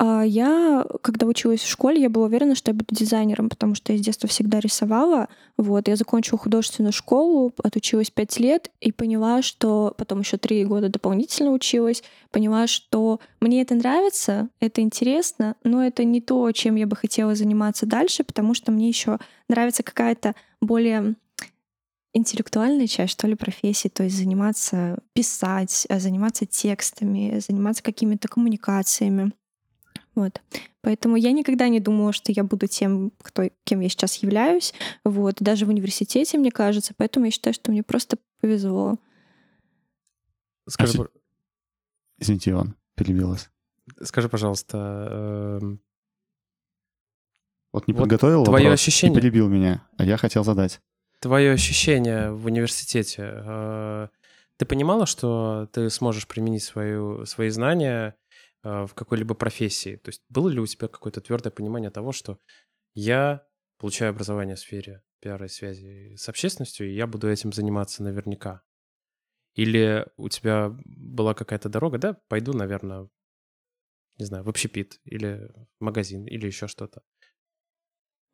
А 0.00 0.22
я, 0.22 0.86
когда 1.02 1.26
училась 1.26 1.60
в 1.60 1.68
школе, 1.68 2.00
я 2.00 2.08
была 2.08 2.26
уверена, 2.26 2.54
что 2.54 2.70
я 2.70 2.74
буду 2.74 2.94
дизайнером, 2.94 3.48
потому 3.48 3.74
что 3.74 3.92
я 3.92 3.98
с 3.98 4.00
детства 4.00 4.28
всегда 4.28 4.60
рисовала. 4.60 5.28
Вот, 5.56 5.88
я 5.88 5.96
закончила 5.96 6.38
художественную 6.38 6.92
школу, 6.92 7.52
отучилась 7.64 8.08
пять 8.08 8.38
лет 8.38 8.70
и 8.80 8.92
поняла, 8.92 9.42
что 9.42 9.92
потом 9.98 10.20
еще 10.20 10.36
три 10.36 10.64
года 10.64 10.88
дополнительно 10.88 11.50
училась, 11.50 12.04
поняла, 12.30 12.68
что 12.68 13.18
мне 13.40 13.60
это 13.60 13.74
нравится, 13.74 14.48
это 14.60 14.82
интересно, 14.82 15.56
но 15.64 15.84
это 15.84 16.04
не 16.04 16.20
то, 16.20 16.52
чем 16.52 16.76
я 16.76 16.86
бы 16.86 16.94
хотела 16.94 17.34
заниматься 17.34 17.84
дальше, 17.84 18.22
потому 18.22 18.54
что 18.54 18.70
мне 18.70 18.86
еще 18.86 19.18
нравится 19.48 19.82
какая-то 19.82 20.36
более 20.60 21.16
интеллектуальная 22.14 22.86
часть, 22.86 23.14
что 23.14 23.26
ли, 23.26 23.34
профессии, 23.34 23.88
то 23.88 24.04
есть 24.04 24.16
заниматься, 24.16 24.98
писать, 25.12 25.86
э, 25.88 25.98
заниматься 25.98 26.46
текстами, 26.46 27.40
заниматься 27.44 27.82
какими-то 27.82 28.28
коммуникациями. 28.28 29.32
Вот. 30.18 30.42
Поэтому 30.80 31.14
я 31.14 31.30
никогда 31.30 31.68
не 31.68 31.78
думала, 31.78 32.12
что 32.12 32.32
я 32.32 32.42
буду 32.42 32.66
тем, 32.66 33.12
кто, 33.22 33.44
кем 33.62 33.78
я 33.78 33.88
сейчас 33.88 34.16
являюсь. 34.16 34.74
Вот. 35.04 35.36
Даже 35.38 35.64
в 35.64 35.68
университете, 35.68 36.38
мне 36.38 36.50
кажется. 36.50 36.92
Поэтому 36.96 37.26
я 37.26 37.30
считаю, 37.30 37.54
что 37.54 37.70
мне 37.70 37.84
просто 37.84 38.18
повезло. 38.40 38.98
Скажи, 40.68 41.00
а, 41.00 41.06
Извините, 42.18 42.50
Иван, 42.50 42.74
перебил 42.96 43.28
вас. 43.28 43.48
Скажи, 44.02 44.28
пожалуйста, 44.28 45.58
эм... 45.62 45.80
вот 47.72 47.86
не 47.86 47.94
вот 47.94 48.00
подготовил 48.00 48.42
твое 48.42 48.64
вопрос 48.64 48.80
ощущение... 48.80 49.16
и 49.16 49.20
перебил 49.20 49.48
меня, 49.48 49.86
а 49.98 50.04
я 50.04 50.16
хотел 50.16 50.42
задать. 50.42 50.80
Твое 51.20 51.52
ощущение 51.52 52.32
в 52.32 52.46
университете, 52.46 53.22
э, 53.24 54.08
ты 54.56 54.66
понимала, 54.66 55.06
что 55.06 55.68
ты 55.72 55.88
сможешь 55.90 56.26
применить 56.26 56.64
свою, 56.64 57.24
свои 57.24 57.50
знания 57.50 58.16
Э, 58.27 58.27
в 58.62 58.90
какой-либо 58.94 59.34
профессии? 59.34 59.96
То 59.96 60.08
есть 60.10 60.22
было 60.28 60.48
ли 60.48 60.60
у 60.60 60.66
тебя 60.66 60.88
какое-то 60.88 61.20
твердое 61.20 61.50
понимание 61.50 61.90
того, 61.90 62.12
что 62.12 62.38
я 62.94 63.46
получаю 63.78 64.10
образование 64.10 64.56
в 64.56 64.60
сфере 64.60 65.02
пиара 65.20 65.46
и 65.46 65.48
связи 65.48 66.16
с 66.16 66.28
общественностью, 66.28 66.88
и 66.88 66.94
я 66.94 67.06
буду 67.06 67.28
этим 67.28 67.52
заниматься 67.52 68.02
наверняка? 68.02 68.62
Или 69.54 70.06
у 70.16 70.28
тебя 70.28 70.76
была 70.84 71.34
какая-то 71.34 71.68
дорога, 71.68 71.98
да, 71.98 72.16
пойду, 72.28 72.52
наверное, 72.52 73.08
не 74.18 74.24
знаю, 74.24 74.44
в 74.44 74.48
общепит 74.48 75.00
или 75.04 75.50
в 75.80 75.84
магазин 75.84 76.26
или 76.26 76.46
еще 76.46 76.66
что-то? 76.68 77.02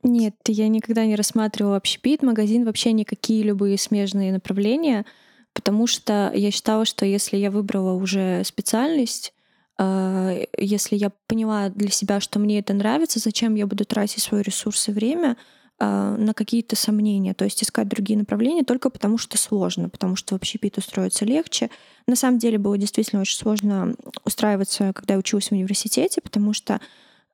Нет, 0.02 0.34
я 0.48 0.68
никогда 0.68 1.06
не 1.06 1.16
рассматривала 1.16 1.76
общепит, 1.76 2.22
магазин, 2.22 2.66
вообще 2.66 2.92
никакие 2.92 3.42
любые 3.42 3.78
смежные 3.78 4.32
направления, 4.32 5.06
потому 5.54 5.86
что 5.86 6.30
я 6.34 6.50
считала, 6.50 6.84
что 6.84 7.06
если 7.06 7.38
я 7.38 7.50
выбрала 7.50 7.92
уже 7.92 8.44
специальность, 8.44 9.32
если 9.78 10.96
я 10.96 11.10
поняла 11.26 11.68
для 11.68 11.90
себя, 11.90 12.20
что 12.20 12.38
мне 12.38 12.60
это 12.60 12.74
нравится, 12.74 13.18
зачем 13.18 13.56
я 13.56 13.66
буду 13.66 13.84
тратить 13.84 14.22
свои 14.22 14.42
ресурсы 14.42 14.92
и 14.92 14.94
время 14.94 15.36
а, 15.80 16.16
на 16.16 16.34
какие-то 16.34 16.76
сомнения, 16.76 17.34
то 17.34 17.44
есть 17.44 17.60
искать 17.64 17.88
другие 17.88 18.16
направления 18.16 18.62
только 18.62 18.90
потому, 18.90 19.18
что 19.18 19.36
сложно, 19.36 19.88
потому 19.88 20.14
что 20.14 20.34
в 20.34 20.36
общепит 20.36 20.78
устроиться 20.78 21.24
легче. 21.24 21.68
На 22.06 22.14
самом 22.14 22.38
деле 22.38 22.58
было 22.58 22.78
действительно 22.78 23.20
очень 23.22 23.36
сложно 23.36 23.96
устраиваться, 24.24 24.92
когда 24.92 25.14
я 25.14 25.20
училась 25.20 25.48
в 25.48 25.52
университете, 25.52 26.20
потому 26.20 26.52
что 26.52 26.80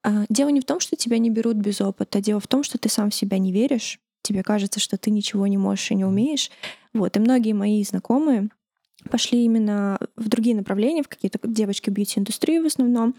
а, 0.02 0.24
дело 0.30 0.48
не 0.48 0.62
в 0.62 0.64
том, 0.64 0.80
что 0.80 0.96
тебя 0.96 1.18
не 1.18 1.28
берут 1.28 1.58
без 1.58 1.82
опыта, 1.82 2.22
дело 2.22 2.40
в 2.40 2.46
том, 2.46 2.62
что 2.62 2.78
ты 2.78 2.88
сам 2.88 3.10
в 3.10 3.14
себя 3.14 3.36
не 3.38 3.52
веришь, 3.52 4.00
тебе 4.22 4.42
кажется, 4.42 4.80
что 4.80 4.96
ты 4.96 5.10
ничего 5.10 5.46
не 5.46 5.58
можешь 5.58 5.90
и 5.90 5.94
не 5.94 6.06
умеешь. 6.06 6.50
Вот, 6.94 7.16
и 7.18 7.20
многие 7.20 7.52
мои 7.52 7.84
знакомые, 7.84 8.48
пошли 9.08 9.44
именно 9.44 9.98
в 10.16 10.28
другие 10.28 10.56
направления, 10.56 11.02
в 11.02 11.08
какие-то 11.08 11.38
девочки 11.44 11.90
бьюти-индустрии 11.90 12.58
в 12.58 12.66
основном, 12.66 13.14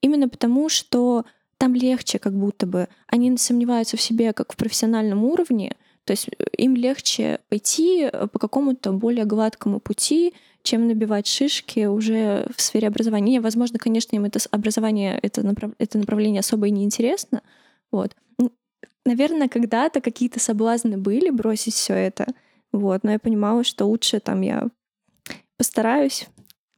именно 0.00 0.28
потому, 0.28 0.68
что 0.68 1.24
там 1.58 1.74
легче 1.74 2.18
как 2.18 2.34
будто 2.34 2.66
бы. 2.66 2.88
Они 3.06 3.36
сомневаются 3.36 3.96
в 3.96 4.00
себе 4.00 4.32
как 4.32 4.52
в 4.52 4.56
профессиональном 4.56 5.24
уровне, 5.24 5.76
то 6.04 6.12
есть 6.12 6.28
э, 6.28 6.44
им 6.56 6.76
легче 6.76 7.40
пойти 7.48 8.08
э, 8.10 8.26
по 8.28 8.38
какому-то 8.38 8.92
более 8.92 9.24
гладкому 9.24 9.80
пути, 9.80 10.34
чем 10.62 10.86
набивать 10.86 11.26
шишки 11.26 11.86
уже 11.86 12.46
в 12.54 12.60
сфере 12.60 12.88
образования. 12.88 13.40
Возможно, 13.40 13.78
конечно, 13.78 14.16
им 14.16 14.24
это 14.24 14.38
образование, 14.50 15.18
это, 15.22 15.42
направ... 15.42 15.72
это 15.78 15.98
направление 15.98 16.40
особо 16.40 16.68
и 16.68 16.70
не 16.70 16.84
интересно. 16.84 17.42
Вот. 17.90 18.16
Наверное, 19.04 19.48
когда-то 19.48 20.00
какие-то 20.00 20.40
соблазны 20.40 20.96
были 20.96 21.30
бросить 21.30 21.74
все 21.74 21.94
это. 21.94 22.26
Вот, 22.72 23.04
но 23.04 23.12
я 23.12 23.18
понимала, 23.18 23.64
что 23.64 23.86
лучше 23.86 24.20
там 24.20 24.40
я 24.42 24.68
постараюсь, 25.56 26.28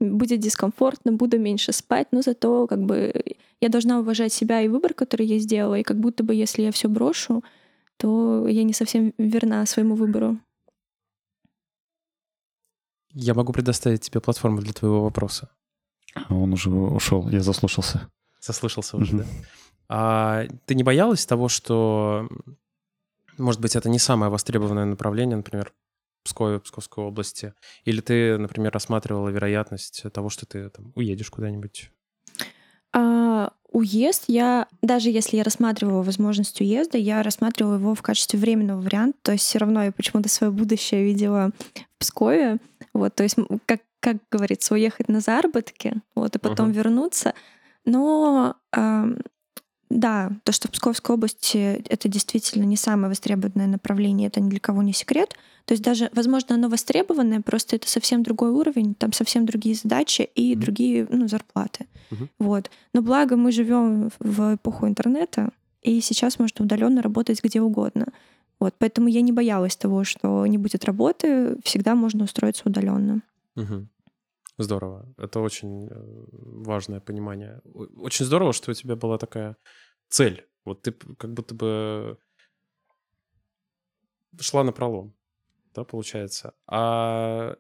будет 0.01 0.41
дискомфортно, 0.41 1.13
буду 1.13 1.39
меньше 1.39 1.73
спать, 1.73 2.09
но 2.13 2.23
зато 2.23 2.67
как 2.67 2.83
бы 2.85 3.13
я 3.61 3.69
должна 3.69 4.01
уважать 4.01 4.33
себя 4.33 4.61
и 4.61 4.69
выбор, 4.69 4.95
который 4.95 5.27
я 5.27 5.39
сделала, 5.39 5.75
и 5.79 5.83
как 5.83 5.99
будто 5.99 6.23
бы 6.23 6.35
если 6.35 6.63
я 6.63 6.73
все 6.73 6.89
брошу, 6.89 7.43
то 7.97 8.47
я 8.47 8.63
не 8.63 8.73
совсем 8.73 9.13
верна 9.19 9.67
своему 9.67 9.97
выбору. 9.97 10.39
Я 13.13 13.35
могу 13.35 13.53
предоставить 13.53 14.03
тебе 14.03 14.21
платформу 14.21 14.61
для 14.61 14.73
твоего 14.73 15.03
вопроса. 15.03 15.51
Он 16.29 16.53
уже 16.53 16.71
ушел, 16.71 17.29
я 17.29 17.41
заслушался. 17.41 18.09
Заслышался 18.41 18.97
уже, 18.97 19.19
да. 19.19 19.25
А 19.89 20.47
ты 20.67 20.75
не 20.75 20.85
боялась 20.85 21.27
того, 21.27 21.49
что, 21.49 22.29
может 23.39 23.61
быть, 23.61 23.75
это 23.75 23.89
не 23.89 23.99
самое 23.99 24.31
востребованное 24.31 24.85
направление, 24.85 25.37
например, 25.37 25.73
Пскове, 26.29 26.61
Псковской 26.61 27.05
области? 27.05 27.55
Или 27.85 28.03
ты, 28.03 28.37
например, 28.37 28.71
рассматривала 28.73 29.31
вероятность 29.31 30.05
того, 30.13 30.29
что 30.29 30.45
ты 30.45 30.69
там, 30.69 30.93
уедешь 30.95 31.31
куда-нибудь? 31.31 31.91
А, 32.93 33.53
уезд 33.71 34.25
я, 34.29 34.69
даже 34.83 35.09
если 35.09 35.39
я 35.39 35.43
рассматривала 35.43 36.03
возможность 36.03 36.61
уезда, 36.61 36.99
я 36.99 37.23
рассматривала 37.23 37.77
его 37.77 37.95
в 37.95 38.03
качестве 38.03 38.39
временного 38.39 38.83
варианта, 38.83 39.19
то 39.23 39.33
есть 39.33 39.45
все 39.45 39.59
равно 39.59 39.85
я 39.85 39.93
почему-то 39.93 40.29
свое 40.29 40.53
будущее 40.53 41.03
видела 41.05 41.51
в 41.75 41.99
Пскове, 41.99 42.59
вот, 42.93 43.15
то 43.15 43.23
есть 43.23 43.37
как, 43.65 43.81
как 44.01 44.19
говорится, 44.31 44.75
уехать 44.75 45.09
на 45.09 45.21
заработки, 45.21 45.95
вот, 46.15 46.37
и 46.37 46.39
потом 46.39 46.71
uh-huh. 46.71 46.75
вернуться, 46.75 47.35
но 47.85 48.57
э, 48.77 49.05
да, 49.91 50.31
то, 50.45 50.53
что 50.53 50.69
в 50.69 50.71
Псковской 50.71 51.15
области 51.15 51.83
это 51.89 52.09
действительно 52.09 52.65
не 52.65 52.77
самое 52.77 53.09
востребованное 53.09 53.67
направление, 53.67 54.29
это 54.29 54.41
ни 54.41 54.51
для 54.51 54.61
кого 54.61 54.83
не 54.83 54.93
секрет. 54.93 55.35
То 55.65 55.73
есть 55.73 55.83
даже, 55.83 56.11
возможно, 56.13 56.55
оно 56.55 56.69
востребованное, 56.69 57.41
просто 57.41 57.77
это 57.77 57.89
совсем 57.89 58.23
другой 58.23 58.51
уровень, 58.51 58.95
там 58.95 59.13
совсем 59.13 59.47
другие 59.47 59.75
задачи 59.75 60.29
и 60.35 60.53
mm-hmm. 60.53 60.59
другие 60.59 61.07
ну, 61.11 61.29
зарплаты. 61.29 61.87
Mm-hmm. 62.11 62.29
Вот. 62.39 62.71
Но 62.93 63.03
благо 63.03 63.37
мы 63.37 63.53
живем 63.53 64.11
в 64.19 64.55
эпоху 64.55 64.87
интернета, 64.87 65.51
и 65.83 66.01
сейчас 66.01 66.39
можно 66.39 66.65
удаленно 66.65 67.03
работать 67.03 67.43
где 67.43 67.61
угодно. 67.61 68.07
Вот, 68.61 68.75
поэтому 68.79 69.09
я 69.09 69.21
не 69.21 69.33
боялась 69.33 69.77
того, 69.77 70.05
что 70.05 70.45
не 70.47 70.59
будет 70.59 70.85
работы, 70.85 71.57
всегда 71.63 71.95
можно 71.95 72.25
устроиться 72.25 72.65
удаленно. 72.67 73.23
Угу. 73.57 73.87
Здорово. 74.59 75.07
Это 75.17 75.39
очень 75.39 75.87
э, 75.87 75.91
важное 76.33 77.01
понимание. 77.01 77.61
Очень 77.97 78.25
здорово, 78.25 78.53
что 78.53 78.73
у 78.73 78.75
тебя 78.75 78.97
была 78.97 79.17
такая 79.17 79.57
цель. 80.09 80.49
Вот 80.65 80.83
ты 80.83 80.93
как 80.93 81.33
будто 81.33 81.55
бы 81.55 82.19
шла 84.41 84.65
на 84.65 84.73
пролом, 84.73 85.15
да, 85.75 85.85
получается. 85.85 86.55
А 86.67 87.57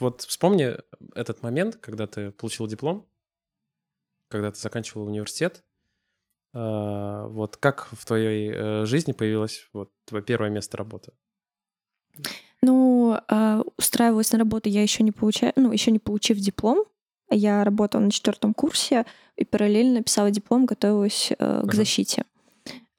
вот 0.00 0.22
вспомни 0.22 0.76
этот 1.14 1.42
момент, 1.42 1.76
когда 1.76 2.06
ты 2.06 2.30
получил 2.30 2.66
диплом, 2.66 3.06
когда 4.28 4.50
ты 4.50 4.58
заканчивал 4.58 5.06
университет. 5.06 5.64
А, 6.54 7.26
вот 7.26 7.58
как 7.58 7.88
в 7.92 8.06
твоей 8.06 8.50
э, 8.52 8.86
жизни 8.86 9.12
появилось 9.12 9.68
вот 9.74 9.92
твое 10.06 10.24
первое 10.24 10.48
место 10.48 10.78
работы? 10.78 11.12
Ну, 12.66 13.16
э, 13.28 13.62
устраивалась 13.78 14.32
на 14.32 14.38
работу 14.40 14.68
я 14.68 14.82
еще 14.82 15.04
не 15.04 15.12
получаю, 15.12 15.52
ну, 15.54 15.70
еще 15.70 15.92
не 15.92 16.00
получив 16.00 16.38
диплом. 16.38 16.84
Я 17.30 17.62
работала 17.62 18.00
на 18.00 18.10
четвертом 18.10 18.54
курсе 18.54 19.06
и 19.36 19.44
параллельно 19.44 20.02
писала 20.02 20.32
диплом, 20.32 20.66
готовилась 20.66 21.30
э, 21.30 21.36
к 21.36 21.64
ага. 21.64 21.76
защите. 21.76 22.24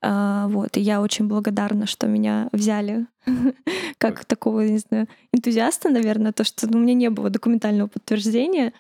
А, 0.02 0.48
вот, 0.48 0.78
и 0.78 0.80
я 0.80 1.02
очень 1.02 1.28
благодарна, 1.28 1.86
что 1.86 2.08
меня 2.08 2.48
взяли 2.54 3.08
как 3.98 4.24
такого, 4.24 4.62
не 4.62 4.78
знаю, 4.78 5.08
энтузиаста, 5.34 5.90
наверное, 5.90 6.32
то, 6.32 6.46
что 6.46 6.66
ну, 6.72 6.78
у 6.78 6.82
меня 6.82 6.94
не 6.94 7.10
было 7.10 7.30
документального 7.30 7.88
подтверждения. 7.88 8.72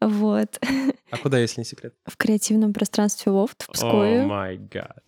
Вот. 0.00 0.60
А 1.10 1.18
куда, 1.18 1.38
если 1.38 1.60
не 1.60 1.64
секрет? 1.64 1.94
В 2.04 2.16
креативном 2.16 2.72
пространстве 2.72 3.32
Лофт 3.32 3.64
в 3.64 3.72
Пскове. 3.72 4.22
О 4.22 4.26
май 4.26 4.58
гад. 4.58 5.02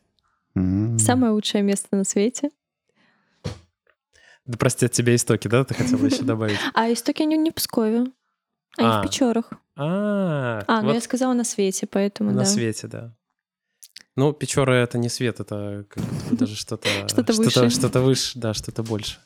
Самое 0.98 1.32
лучшее 1.32 1.62
место 1.62 1.96
на 1.96 2.02
свете. 2.02 2.50
Да 4.48 4.56
простят 4.56 4.92
тебя 4.92 5.14
истоки, 5.14 5.46
да? 5.46 5.62
Ты 5.62 5.74
хотела 5.74 6.04
еще 6.06 6.22
добавить? 6.24 6.58
А 6.74 6.90
истоки 6.90 7.22
они 7.22 7.36
не 7.36 7.50
в 7.50 7.54
Пскове. 7.54 8.06
Они 8.78 8.88
а. 8.88 9.00
в 9.00 9.06
Печорах. 9.06 9.52
А, 9.76 10.64
а 10.66 10.82
ну 10.82 10.92
я 10.92 11.00
сказала 11.00 11.34
на 11.34 11.44
свете, 11.44 11.86
поэтому 11.86 12.32
На 12.32 12.44
свете, 12.44 12.88
да. 12.88 13.14
Ну, 14.16 14.32
Печоры— 14.32 14.74
это 14.76 14.98
не 14.98 15.08
свет, 15.08 15.38
это 15.38 15.84
как 15.88 16.02
даже 16.30 16.56
что-то... 16.56 16.88
Что-то 17.06 17.32
выше. 17.34 17.70
Что-то 17.70 18.00
выше, 18.00 18.38
да, 18.38 18.54
что-то 18.54 18.82
больше. 18.82 19.18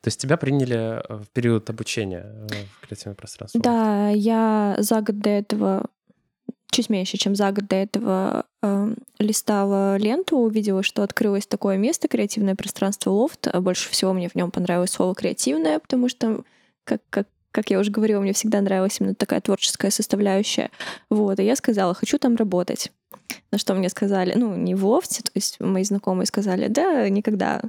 То 0.00 0.08
есть 0.08 0.20
тебя 0.20 0.36
приняли 0.36 0.76
э, 0.76 1.16
в 1.16 1.26
период 1.32 1.70
обучения 1.70 2.46
э, 2.50 2.64
в 2.80 2.86
креативном 2.86 3.16
пространстве? 3.16 3.60
Да, 3.60 4.10
я 4.10 4.76
за 4.78 5.00
год 5.00 5.18
до 5.18 5.30
этого 5.30 5.86
чуть 6.70 6.90
меньше, 6.90 7.16
чем 7.16 7.34
за 7.34 7.50
год 7.52 7.66
до 7.66 7.76
этого 7.76 8.44
э, 8.62 8.94
листала 9.18 9.96
ленту, 9.96 10.38
увидела, 10.38 10.82
что 10.82 11.02
открылось 11.02 11.46
такое 11.46 11.76
место, 11.76 12.08
креативное 12.08 12.54
пространство 12.54 13.10
лофт. 13.10 13.48
А 13.48 13.60
больше 13.60 13.90
всего 13.90 14.12
мне 14.12 14.28
в 14.28 14.34
нем 14.34 14.50
понравилось 14.50 14.90
слово 14.90 15.14
креативное, 15.14 15.78
потому 15.78 16.08
что, 16.08 16.42
как, 16.84 17.00
как, 17.10 17.26
как 17.50 17.70
я 17.70 17.78
уже 17.78 17.90
говорила, 17.90 18.20
мне 18.20 18.32
всегда 18.32 18.60
нравилась 18.60 19.00
именно 19.00 19.14
такая 19.14 19.40
творческая 19.40 19.90
составляющая. 19.90 20.70
Вот, 21.10 21.40
и 21.40 21.44
я 21.44 21.56
сказала, 21.56 21.94
хочу 21.94 22.18
там 22.18 22.36
работать. 22.36 22.92
На 23.50 23.58
что 23.58 23.74
мне 23.74 23.88
сказали, 23.88 24.34
ну, 24.36 24.54
не 24.54 24.74
в 24.74 24.86
лофте, 24.86 25.22
то 25.22 25.32
есть 25.34 25.60
мои 25.60 25.84
знакомые 25.84 26.26
сказали, 26.26 26.68
да, 26.68 27.08
никогда. 27.08 27.62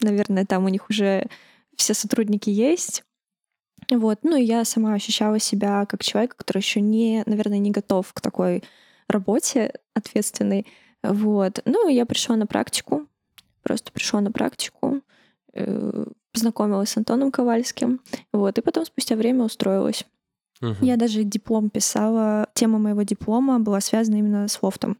Наверное, 0.00 0.44
там 0.44 0.64
у 0.64 0.68
них 0.68 0.90
уже 0.90 1.26
все 1.76 1.94
сотрудники 1.94 2.50
есть. 2.50 3.04
Вот. 3.90 4.20
Ну 4.22 4.36
и 4.36 4.44
я 4.44 4.64
сама 4.64 4.94
ощущала 4.94 5.38
себя 5.38 5.86
как 5.86 6.02
человек, 6.02 6.36
который 6.36 6.58
еще 6.58 6.80
не, 6.80 7.22
наверное, 7.26 7.58
не 7.58 7.70
готов 7.70 8.12
к 8.12 8.20
такой 8.20 8.62
работе 9.08 9.74
ответственной. 9.94 10.66
Вот. 11.02 11.60
Ну, 11.64 11.88
и 11.88 11.94
я 11.94 12.06
пришла 12.06 12.36
на 12.36 12.46
практику. 12.46 13.06
Просто 13.62 13.92
пришла 13.92 14.20
на 14.20 14.32
практику, 14.32 15.02
э, 15.52 16.04
познакомилась 16.32 16.90
с 16.90 16.96
Антоном 16.96 17.30
Ковальским. 17.30 18.00
Вот. 18.32 18.58
И 18.58 18.60
потом 18.60 18.84
спустя 18.84 19.14
время 19.14 19.44
устроилась. 19.44 20.04
Угу. 20.60 20.76
Я 20.80 20.96
даже 20.96 21.24
диплом 21.24 21.70
писала. 21.70 22.48
Тема 22.54 22.78
моего 22.78 23.02
диплома 23.02 23.58
была 23.60 23.80
связана 23.80 24.16
именно 24.16 24.48
с 24.48 24.62
лофтом. 24.62 24.98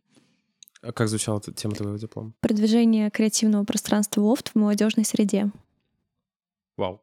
А 0.83 0.93
как 0.93 1.09
звучала 1.09 1.41
тема 1.41 1.75
твоего 1.75 1.97
диплома? 1.97 2.33
Продвижение 2.41 3.11
креативного 3.11 3.65
пространства 3.65 4.21
лофт 4.21 4.51
в 4.51 4.55
молодежной 4.57 5.05
среде. 5.05 5.51
Вау. 6.77 7.02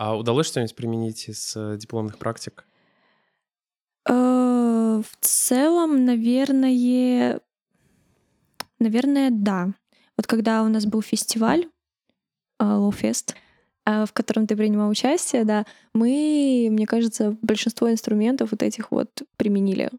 А 0.00 0.16
удалось 0.16 0.46
что-нибудь 0.46 0.74
применить 0.74 1.28
из 1.28 1.54
э, 1.54 1.76
дипломных 1.76 2.16
практик? 2.16 2.64
Э, 4.08 5.02
в 5.02 5.16
целом, 5.20 6.06
наверное, 6.06 7.42
наверное, 8.78 9.28
да. 9.30 9.74
Вот 10.16 10.26
когда 10.26 10.62
у 10.62 10.68
нас 10.68 10.86
был 10.86 11.02
фестиваль, 11.02 11.68
Лоуфест, 12.58 13.34
э, 13.84 14.06
в 14.06 14.14
котором 14.14 14.46
ты 14.46 14.56
принимал 14.56 14.88
участие, 14.88 15.44
да, 15.44 15.66
мы, 15.92 16.68
мне 16.70 16.86
кажется, 16.86 17.36
большинство 17.42 17.90
инструментов 17.90 18.52
вот 18.52 18.62
этих 18.62 18.92
вот 18.92 19.22
применили. 19.36 19.90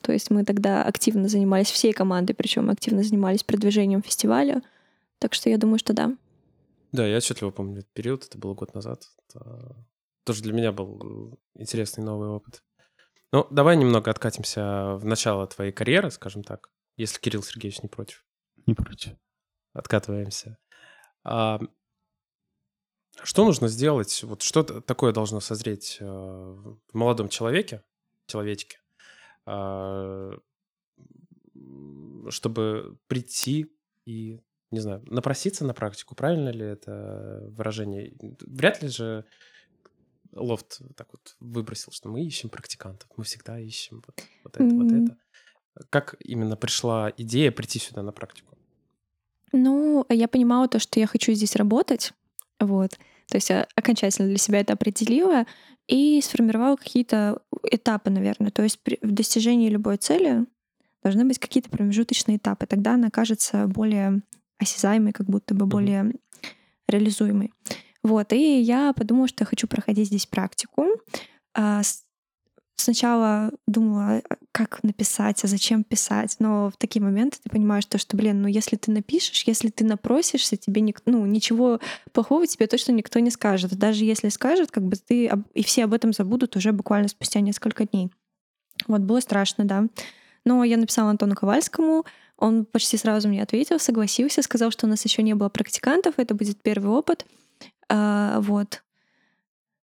То 0.00 0.12
есть 0.12 0.30
мы 0.30 0.46
тогда 0.46 0.82
активно 0.82 1.28
занимались 1.28 1.70
всей 1.70 1.92
командой, 1.92 2.32
причем 2.32 2.70
активно 2.70 3.02
занимались 3.02 3.44
продвижением 3.44 4.02
фестиваля. 4.02 4.62
Так 5.18 5.34
что 5.34 5.50
я 5.50 5.58
думаю, 5.58 5.78
что 5.78 5.92
да. 5.92 6.14
Да, 6.96 7.06
я 7.06 7.18
отчетливо 7.18 7.50
помню 7.50 7.80
этот 7.80 7.92
период, 7.92 8.24
это 8.24 8.38
было 8.38 8.54
год 8.54 8.72
назад. 8.72 9.10
Это 9.28 9.76
тоже 10.24 10.42
для 10.42 10.54
меня 10.54 10.72
был 10.72 11.38
интересный 11.54 12.02
новый 12.02 12.30
опыт. 12.30 12.62
Ну, 13.32 13.46
давай 13.50 13.76
немного 13.76 14.10
откатимся 14.10 14.94
в 14.94 15.04
начало 15.04 15.46
твоей 15.46 15.72
карьеры, 15.72 16.10
скажем 16.10 16.42
так, 16.42 16.70
если 16.96 17.20
Кирилл 17.20 17.42
Сергеевич 17.42 17.82
не 17.82 17.90
против. 17.90 18.24
Не 18.64 18.72
против. 18.72 19.12
Откатываемся. 19.74 20.56
А, 21.22 21.60
что 23.22 23.44
нужно 23.44 23.68
сделать? 23.68 24.22
Вот 24.22 24.40
что 24.40 24.62
такое 24.62 25.12
должно 25.12 25.40
созреть 25.40 25.98
э, 26.00 26.06
в 26.06 26.78
молодом 26.94 27.28
человеке, 27.28 27.84
человечке, 28.26 28.78
а, 29.44 30.32
чтобы 32.30 32.98
прийти 33.06 33.70
и 34.06 34.40
не 34.70 34.80
знаю, 34.80 35.02
напроситься 35.06 35.64
на 35.64 35.74
практику, 35.74 36.14
правильно 36.14 36.50
ли 36.50 36.64
это 36.64 37.42
выражение? 37.50 38.14
Вряд 38.40 38.82
ли 38.82 38.88
же 38.88 39.24
Лофт 40.32 40.80
так 40.96 41.08
вот 41.12 41.36
выбросил, 41.40 41.92
что 41.92 42.08
мы 42.08 42.24
ищем 42.24 42.48
практикантов, 42.48 43.08
мы 43.16 43.24
всегда 43.24 43.58
ищем 43.58 44.02
вот, 44.06 44.22
вот 44.44 44.54
это, 44.54 44.64
mm-hmm. 44.64 44.82
вот 44.82 44.92
это. 44.92 45.16
Как 45.90 46.16
именно 46.20 46.56
пришла 46.56 47.12
идея 47.16 47.52
прийти 47.52 47.78
сюда 47.78 48.02
на 48.02 48.12
практику? 48.12 48.56
Ну, 49.52 50.04
я 50.08 50.28
понимала 50.28 50.68
то, 50.68 50.78
что 50.78 51.00
я 51.00 51.06
хочу 51.06 51.32
здесь 51.32 51.56
работать, 51.56 52.12
вот. 52.58 52.98
То 53.28 53.36
есть 53.36 53.50
я 53.50 53.66
окончательно 53.74 54.28
для 54.28 54.38
себя 54.38 54.60
это 54.60 54.72
определила 54.72 55.46
и 55.86 56.20
сформировала 56.20 56.76
какие-то 56.76 57.42
этапы, 57.62 58.10
наверное. 58.10 58.50
То 58.50 58.62
есть 58.62 58.80
в 59.02 59.10
достижении 59.10 59.68
любой 59.68 59.96
цели 59.96 60.46
должны 61.02 61.24
быть 61.24 61.38
какие-то 61.38 61.70
промежуточные 61.70 62.38
этапы. 62.38 62.66
Тогда 62.66 62.94
она 62.94 63.10
кажется 63.10 63.66
более 63.66 64.22
осязаемый, 64.58 65.12
как 65.12 65.26
будто 65.26 65.54
бы 65.54 65.66
более 65.66 66.02
mm-hmm. 66.02 66.20
реализуемый. 66.88 67.52
Вот, 68.02 68.32
и 68.32 68.60
я 68.60 68.92
подумала, 68.92 69.28
что 69.28 69.42
я 69.42 69.46
хочу 69.46 69.66
проходить 69.66 70.06
здесь 70.08 70.26
практику. 70.26 70.86
А, 71.54 71.82
сначала 72.76 73.50
думала, 73.66 74.22
а, 74.28 74.36
как 74.52 74.82
написать, 74.84 75.42
а 75.42 75.48
зачем 75.48 75.82
писать, 75.82 76.36
но 76.38 76.70
в 76.70 76.76
такие 76.76 77.02
моменты 77.02 77.38
ты 77.42 77.50
понимаешь, 77.50 77.84
то, 77.86 77.98
что, 77.98 78.16
блин, 78.16 78.42
ну 78.42 78.48
если 78.48 78.76
ты 78.76 78.92
напишешь, 78.92 79.42
если 79.46 79.70
ты 79.70 79.84
напросишься, 79.84 80.56
тебе 80.56 80.82
ник- 80.82 81.02
ну, 81.04 81.26
ничего 81.26 81.80
плохого 82.12 82.46
тебе 82.46 82.66
точно 82.66 82.92
никто 82.92 83.18
не 83.18 83.30
скажет. 83.30 83.76
Даже 83.76 84.04
если 84.04 84.28
скажет, 84.28 84.70
как 84.70 84.84
бы 84.84 84.96
ты 84.96 85.30
и 85.54 85.64
все 85.64 85.84
об 85.84 85.92
этом 85.92 86.12
забудут 86.12 86.56
уже 86.56 86.72
буквально 86.72 87.08
спустя 87.08 87.40
несколько 87.40 87.86
дней. 87.86 88.10
Вот 88.86 89.00
было 89.00 89.20
страшно, 89.20 89.64
да. 89.64 89.86
Но 90.46 90.64
я 90.64 90.76
написала 90.78 91.10
Антону 91.10 91.34
Ковальскому, 91.34 92.06
он 92.38 92.64
почти 92.64 92.96
сразу 92.96 93.28
мне 93.28 93.42
ответил, 93.42 93.78
согласился, 93.80 94.42
сказал, 94.42 94.70
что 94.70 94.86
у 94.86 94.88
нас 94.88 95.04
еще 95.04 95.22
не 95.22 95.34
было 95.34 95.48
практикантов, 95.48 96.14
это 96.18 96.34
будет 96.34 96.62
первый 96.62 96.90
опыт. 96.90 97.26
А, 97.88 98.40
вот. 98.40 98.82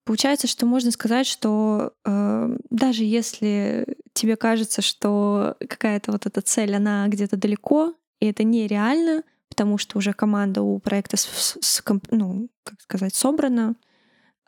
Получается, 0.04 0.48
что 0.48 0.66
можно 0.66 0.92
сказать, 0.92 1.28
что 1.28 1.94
э, 2.04 2.58
даже 2.70 3.04
если 3.04 3.86
тебе 4.14 4.36
кажется, 4.36 4.82
что 4.82 5.56
какая-то 5.60 6.12
вот 6.12 6.26
эта 6.26 6.42
цель, 6.42 6.76
она 6.76 7.08
где-то 7.08 7.38
далеко, 7.38 7.94
и 8.20 8.26
это 8.26 8.44
нереально, 8.44 9.24
потому 9.50 9.78
что 9.78 9.98
уже 9.98 10.14
команда 10.14 10.62
у 10.62 10.80
проекта, 10.80 11.16
с, 11.16 11.58
с, 11.62 11.84
ну, 12.10 12.50
как 12.64 12.82
сказать, 12.82 13.16
собрана, 13.16 13.76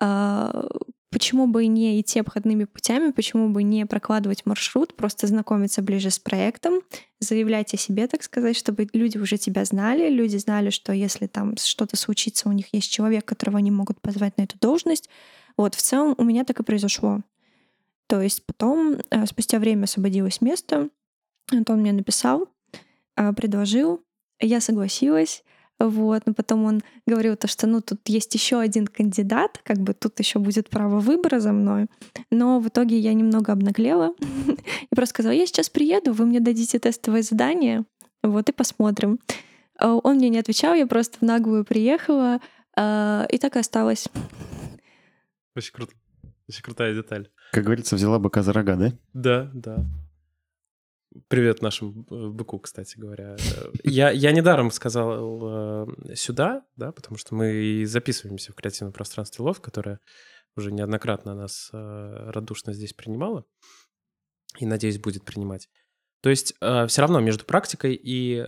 э, 0.02 0.68
почему 1.12 1.46
бы 1.46 1.68
не 1.68 2.00
идти 2.00 2.20
обходными 2.20 2.64
путями, 2.64 3.12
почему 3.12 3.50
бы 3.50 3.64
не 3.64 3.86
прокладывать 3.86 4.46
маршрут, 4.46 4.96
просто 4.96 5.28
знакомиться 5.28 5.82
ближе 5.82 6.10
с 6.10 6.18
проектом, 6.18 6.82
заявлять 7.20 7.74
о 7.74 7.78
себе, 7.78 8.08
так 8.08 8.24
сказать, 8.24 8.58
чтобы 8.58 8.88
люди 8.94 9.18
уже 9.18 9.38
тебя 9.38 9.66
знали, 9.66 10.10
люди 10.10 10.38
знали, 10.38 10.70
что 10.70 10.94
если 10.94 11.28
там 11.28 11.56
что-то 11.58 11.98
случится, 11.98 12.50
у 12.50 12.54
них 12.54 12.74
есть 12.74 12.92
человек, 12.92 13.26
которого 13.26 13.60
они 13.60 13.70
могут 13.70 14.02
позвать 14.02 14.38
на 14.38 14.44
эту 14.44 14.58
должность. 14.58 15.10
Вот, 15.58 15.76
в 15.76 15.82
целом 15.82 16.16
у 16.18 16.24
меня 16.24 16.46
так 16.46 16.60
и 16.62 16.64
произошло. 16.64 17.20
То 18.08 18.22
есть 18.22 18.46
потом, 18.46 18.98
э, 19.10 19.26
спустя 19.26 19.60
время 19.60 19.84
освободилось 19.84 20.42
место, 20.42 20.90
Антон 21.52 21.82
мне 21.82 21.92
написал, 21.92 22.50
э, 23.18 23.34
предложил, 23.34 24.04
я 24.40 24.62
согласилась, 24.62 25.44
вот, 25.88 26.24
но 26.26 26.34
потом 26.34 26.66
он 26.66 26.82
говорил 27.06 27.36
то, 27.36 27.48
что 27.48 27.68
ну 27.68 27.82
тут 27.82 28.00
есть 28.08 28.34
еще 28.34 28.60
один 28.60 28.88
кандидат, 28.88 29.60
как 29.64 29.78
бы 29.78 29.94
тут 29.94 30.20
еще 30.20 30.40
будет 30.40 30.70
право 30.70 31.00
выбора 31.00 31.40
за 31.40 31.54
мной. 31.54 31.88
Но 32.30 32.60
в 32.60 32.68
итоге 32.68 32.98
я 32.98 33.14
немного 33.14 33.52
обнаглела 33.52 34.14
и 34.92 34.96
просто 34.96 35.14
сказала, 35.14 35.34
я 35.34 35.46
сейчас 35.46 35.70
приеду, 35.70 36.14
вы 36.14 36.26
мне 36.26 36.40
дадите 36.40 36.80
тестовое 36.80 37.22
задание, 37.22 37.86
вот 38.24 38.50
и 38.50 38.52
посмотрим. 38.52 39.20
А 39.80 39.96
он 39.96 40.18
мне 40.18 40.30
не 40.30 40.40
отвечал, 40.40 40.76
я 40.76 40.86
просто 40.86 41.18
в 41.20 41.22
наглую 41.22 41.66
приехала, 41.66 42.40
а, 42.76 43.26
и 43.30 43.38
так 43.38 43.56
и 43.56 43.60
осталась. 43.60 44.08
Очень 45.56 45.74
круто. 45.74 45.94
Очень 46.48 46.64
крутая 46.64 46.94
деталь. 46.94 47.30
Как 47.52 47.64
говорится, 47.64 47.96
взяла 47.96 48.20
быка 48.20 48.44
за 48.44 48.54
рога, 48.54 48.76
да? 48.76 48.94
Да, 49.14 49.52
да. 49.54 49.86
Привет 51.28 51.62
нашему 51.62 52.06
э, 52.10 52.30
быку, 52.30 52.58
кстати 52.60 52.98
говоря. 52.98 53.36
Я, 53.84 54.12
я 54.12 54.32
недаром 54.32 54.72
сказал 54.72 55.88
э, 55.90 56.16
сюда, 56.16 56.66
да, 56.78 56.94
потому 56.94 57.18
что 57.18 57.36
мы 57.36 57.84
записываемся 57.86 58.54
в 58.54 58.56
креативном 58.56 58.94
пространстве 58.94 59.44
Лов, 59.44 59.60
которое 59.60 60.00
уже 60.56 60.72
неоднократно 60.72 61.36
нас 61.36 61.70
э, 61.74 62.32
радушно 62.32 62.72
здесь 62.72 62.94
принимала 62.94 63.46
и, 64.60 64.66
надеюсь, 64.66 65.00
будет 65.00 65.26
принимать. 65.26 65.70
То 66.22 66.30
есть 66.30 66.54
все 66.60 67.02
равно 67.02 67.20
между 67.20 67.46
практикой 67.46 68.00
и 68.00 68.46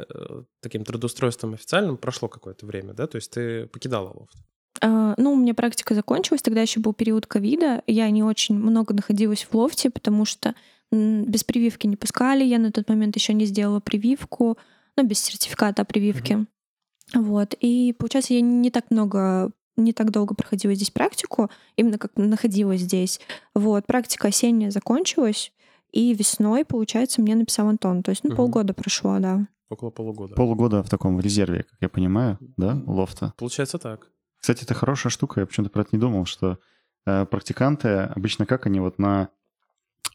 таким 0.62 0.84
трудоустройством 0.84 1.56
официальным 1.56 1.98
прошло 1.98 2.30
какое-то 2.30 2.68
время, 2.68 2.94
да? 2.94 3.08
То 3.08 3.16
есть 3.16 3.32
ты 3.32 3.66
покидала 3.66 4.10
лофт. 4.10 4.38
Uh, 4.82 5.14
ну, 5.18 5.34
у 5.34 5.36
меня 5.36 5.54
практика 5.54 5.94
закончилась, 5.94 6.42
тогда 6.42 6.62
еще 6.62 6.80
был 6.80 6.94
период 6.94 7.28
ковида. 7.28 7.84
Я 7.88 8.10
не 8.10 8.24
очень 8.24 8.58
много 8.58 8.94
находилась 8.94 9.48
в 9.50 9.56
лофте, 9.56 9.90
потому 9.90 10.26
что 10.26 10.56
без 10.92 11.44
прививки 11.44 11.88
не 11.88 11.96
пускали. 11.96 12.44
Я 12.44 12.60
на 12.60 12.72
тот 12.72 12.90
момент 12.90 13.16
еще 13.16 13.34
не 13.34 13.46
сделала 13.46 13.80
прививку, 13.80 14.58
ну, 14.98 15.04
без 15.06 15.20
сертификата 15.20 15.82
о 15.82 15.86
прививке. 15.86 16.34
Mm-hmm. 17.14 17.22
Вот. 17.22 17.56
И 17.60 17.96
получается, 17.98 18.34
я 18.34 18.42
не 18.42 18.72
так 18.72 18.90
много 18.90 19.52
не 19.76 19.94
так 19.94 20.12
долго 20.12 20.36
проходила 20.36 20.74
здесь 20.76 20.92
практику, 20.92 21.50
именно 21.76 21.98
как 21.98 22.12
находилась 22.16 22.82
здесь. 22.82 23.20
Вот, 23.56 23.88
практика 23.88 24.28
осенняя 24.28 24.70
закончилась, 24.70 25.52
и 25.92 26.14
весной, 26.14 26.66
получается, 26.66 27.22
мне 27.22 27.36
написал 27.36 27.68
Антон. 27.70 28.04
То 28.04 28.12
есть, 28.12 28.24
ну, 28.24 28.30
угу. 28.30 28.38
полгода 28.38 28.74
прошло, 28.74 29.18
да. 29.20 29.48
Около 29.70 29.90
полугода. 29.90 30.36
Полгода 30.36 30.84
в 30.84 30.90
таком 30.90 31.20
резерве, 31.20 31.64
как 31.64 31.78
я 31.82 31.90
понимаю, 31.90 32.38
да, 32.58 32.82
лофта? 32.86 33.34
Получается 33.38 33.80
так. 33.80 34.10
Кстати, 34.44 34.66
это 34.66 34.74
хорошая 34.74 35.10
штука, 35.10 35.40
я 35.40 35.46
почему-то 35.46 35.72
про 35.72 35.84
это 35.84 35.92
не 35.94 36.00
думал, 36.00 36.26
что 36.26 36.60
э, 37.06 37.26
практиканты 37.26 37.88
обычно 38.14 38.46
как 38.46 38.66
они 38.66 38.82
вот 38.82 39.00
на 39.00 39.30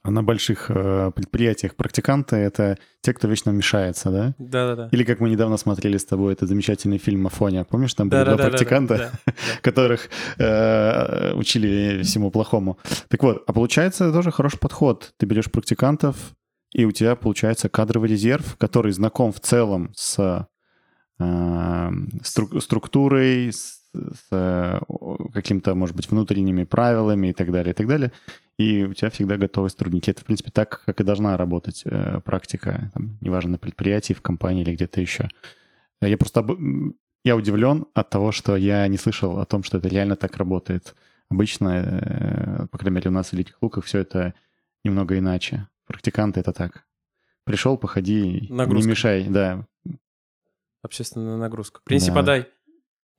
на 0.04 0.22
больших 0.22 0.66
э, 0.68 1.10
предприятиях 1.16 1.74
практиканты— 1.76 2.36
это 2.36 2.76
те, 3.00 3.14
кто 3.14 3.26
вечно 3.26 3.50
мешается, 3.52 4.10
да? 4.10 4.34
Да-да-да. 4.38 4.90
Или 4.92 5.04
как 5.04 5.20
мы 5.20 5.30
недавно 5.30 5.56
смотрели 5.56 5.96
с 5.96 6.04
тобой 6.04 6.34
этот 6.34 6.50
замечательный 6.50 6.98
фильм 6.98 7.26
«Афоня». 7.26 7.64
Помнишь, 7.64 7.94
там 7.94 8.10
были 8.10 8.22
два 8.22 8.36
практиканта, 8.36 9.12
которых 9.62 10.10
э, 10.36 11.32
учили 11.32 12.02
всему 12.02 12.30
плохому. 12.30 12.78
Так 13.08 13.22
вот, 13.22 13.44
а 13.46 13.52
получается 13.54 14.04
это 14.04 14.12
тоже 14.12 14.30
хороший 14.30 14.58
подход. 14.58 15.14
Ты 15.16 15.24
берешь 15.24 15.50
практикантов, 15.50 16.34
и 16.72 16.84
у 16.84 16.92
тебя 16.92 17.16
получается 17.16 17.70
кадровый 17.70 18.10
резерв, 18.10 18.56
который 18.58 18.92
знаком 18.92 19.32
в 19.32 19.40
целом 19.40 19.90
с 19.96 20.46
э, 21.18 21.90
структурой, 22.60 23.52
с, 23.52 23.77
с 24.30 24.80
каким-то, 25.32 25.74
может 25.74 25.96
быть, 25.96 26.10
внутренними 26.10 26.64
правилами 26.64 27.28
и 27.28 27.32
так 27.32 27.50
далее, 27.50 27.72
и 27.72 27.74
так 27.74 27.86
далее 27.86 28.12
и 28.58 28.84
у 28.84 28.92
тебя 28.92 29.08
всегда 29.10 29.36
готовы 29.36 29.70
сотрудники. 29.70 30.10
Это, 30.10 30.20
в 30.20 30.24
принципе, 30.24 30.50
так, 30.50 30.82
как 30.84 31.00
и 31.00 31.04
должна 31.04 31.36
работать 31.36 31.82
э, 31.84 32.20
практика, 32.24 32.90
там, 32.92 33.16
неважно, 33.20 33.52
на 33.52 33.58
предприятии, 33.58 34.14
в 34.14 34.20
компании 34.20 34.62
или 34.62 34.74
где-то 34.74 35.00
еще. 35.00 35.28
Я 36.00 36.18
просто 36.18 36.44
я 37.24 37.36
удивлен 37.36 37.86
от 37.94 38.10
того, 38.10 38.32
что 38.32 38.56
я 38.56 38.86
не 38.88 38.96
слышал 38.96 39.38
о 39.38 39.46
том, 39.46 39.62
что 39.62 39.78
это 39.78 39.88
реально 39.88 40.16
так 40.16 40.36
работает. 40.36 40.96
Обычно, 41.30 41.68
э, 41.68 42.66
по 42.66 42.78
крайней 42.78 42.96
мере, 42.96 43.10
у 43.10 43.12
нас 43.12 43.28
в 43.28 43.32
Великих 43.32 43.62
Луках 43.62 43.84
все 43.84 44.00
это 44.00 44.34
немного 44.84 45.16
иначе. 45.16 45.68
Практиканты— 45.86 46.40
это 46.40 46.52
так. 46.52 46.84
Пришел, 47.44 47.78
походи, 47.78 48.48
нагрузка. 48.50 48.86
не 48.86 48.90
мешай, 48.90 49.24
да. 49.28 49.66
Общественная 50.82 51.36
нагрузка. 51.36 51.80
Принеси, 51.84 52.08
да. 52.08 52.14
подай. 52.14 52.48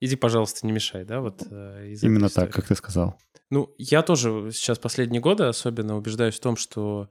Иди, 0.02 0.16
пожалуйста, 0.16 0.66
не 0.66 0.72
мешай, 0.72 1.04
да, 1.04 1.20
вот. 1.20 1.44
Э, 1.50 1.94
Именно 2.02 2.30
так, 2.30 2.52
как 2.54 2.68
ты 2.68 2.76
сказал. 2.76 3.20
Ну, 3.50 3.74
я 3.78 4.02
тоже 4.02 4.52
сейчас 4.52 4.80
последние 4.80 5.22
годы 5.22 5.46
особенно 5.46 5.98
убеждаюсь 5.98 6.38
в 6.38 6.42
том, 6.42 6.56
что 6.56 7.10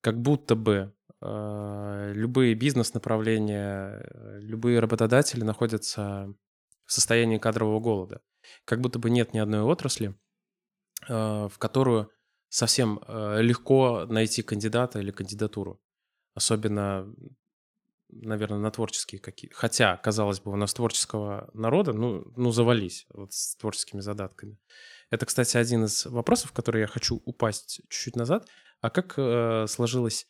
как 0.00 0.20
будто 0.20 0.54
бы 0.54 0.94
э, 1.20 2.12
любые 2.14 2.54
бизнес-направления, 2.54 4.02
э, 4.02 4.38
любые 4.40 4.78
работодатели 4.80 5.42
находятся 5.42 6.32
в 6.86 6.92
состоянии 6.92 7.38
кадрового 7.38 7.80
голода. 7.80 8.20
Как 8.64 8.80
будто 8.80 8.98
бы 8.98 9.10
нет 9.10 9.34
ни 9.34 9.38
одной 9.38 9.60
отрасли, 9.60 10.14
э, 11.08 11.48
в 11.48 11.58
которую 11.58 12.10
совсем 12.48 13.00
э, 13.06 13.42
легко 13.42 14.06
найти 14.08 14.42
кандидата 14.42 15.00
или 15.00 15.10
кандидатуру. 15.10 15.80
Особенно 16.34 17.12
наверное, 18.12 18.58
на 18.58 18.70
творческие 18.70 19.20
какие 19.20 19.50
Хотя, 19.52 19.96
казалось 19.96 20.40
бы, 20.40 20.52
у 20.52 20.56
нас 20.56 20.74
творческого 20.74 21.50
народа, 21.54 21.92
ну, 21.92 22.24
ну 22.36 22.52
завались 22.52 23.06
вот 23.12 23.32
с 23.32 23.56
творческими 23.56 24.00
задатками. 24.00 24.58
Это, 25.10 25.26
кстати, 25.26 25.56
один 25.56 25.84
из 25.84 26.06
вопросов, 26.06 26.52
который 26.52 26.82
я 26.82 26.86
хочу 26.86 27.20
упасть 27.24 27.82
чуть-чуть 27.88 28.16
назад. 28.16 28.48
А 28.80 28.90
как 28.90 29.14
э, 29.16 29.66
сложилась 29.68 30.26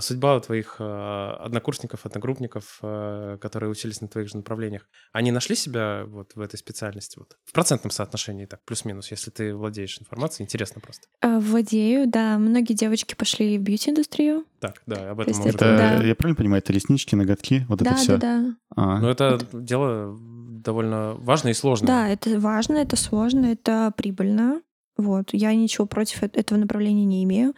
судьба 0.00 0.36
у 0.36 0.40
твоих 0.40 0.76
э, 0.78 1.36
однокурсников, 1.38 2.04
одногруппников, 2.04 2.78
э, 2.82 3.38
которые 3.40 3.70
учились 3.70 4.00
на 4.00 4.08
твоих 4.08 4.28
же 4.28 4.36
направлениях, 4.36 4.88
они 5.12 5.30
нашли 5.30 5.54
себя 5.54 6.04
вот 6.06 6.34
в 6.34 6.40
этой 6.40 6.56
специальности? 6.56 7.18
Вот, 7.18 7.36
в 7.44 7.52
процентном 7.52 7.90
соотношении, 7.90 8.46
так, 8.46 8.64
плюс-минус, 8.64 9.10
если 9.10 9.30
ты 9.30 9.54
владеешь 9.54 10.00
информацией, 10.00 10.44
интересно 10.44 10.80
просто. 10.80 11.06
Владею, 11.22 12.08
да. 12.08 12.38
Многие 12.38 12.74
девочки 12.74 13.14
пошли 13.14 13.58
в 13.58 13.62
бьюти-индустрию. 13.62 14.44
Так, 14.58 14.82
да, 14.86 15.10
об 15.10 15.20
этом 15.20 15.38
мы 15.38 15.48
это, 15.48 15.58
да. 15.58 16.02
Я 16.02 16.14
правильно 16.14 16.36
понимаю, 16.36 16.62
это 16.62 16.72
реснички, 16.72 17.14
ноготки, 17.14 17.64
вот 17.68 17.78
да, 17.78 17.92
это 17.92 18.00
все? 18.00 18.16
Да, 18.16 18.40
да, 18.40 18.56
а. 18.76 18.98
Ну, 18.98 19.08
это 19.08 19.38
дело 19.52 20.18
довольно 20.18 21.14
важное 21.14 21.52
и 21.52 21.54
сложное. 21.54 21.86
Да, 21.86 22.08
это 22.08 22.38
важно, 22.38 22.76
это 22.76 22.96
сложно, 22.96 23.46
это 23.46 23.92
прибыльно. 23.96 24.62
Вот. 24.96 25.30
Я 25.32 25.54
ничего 25.54 25.86
против 25.86 26.22
этого 26.22 26.58
направления 26.58 27.04
не 27.04 27.24
имею. 27.24 27.54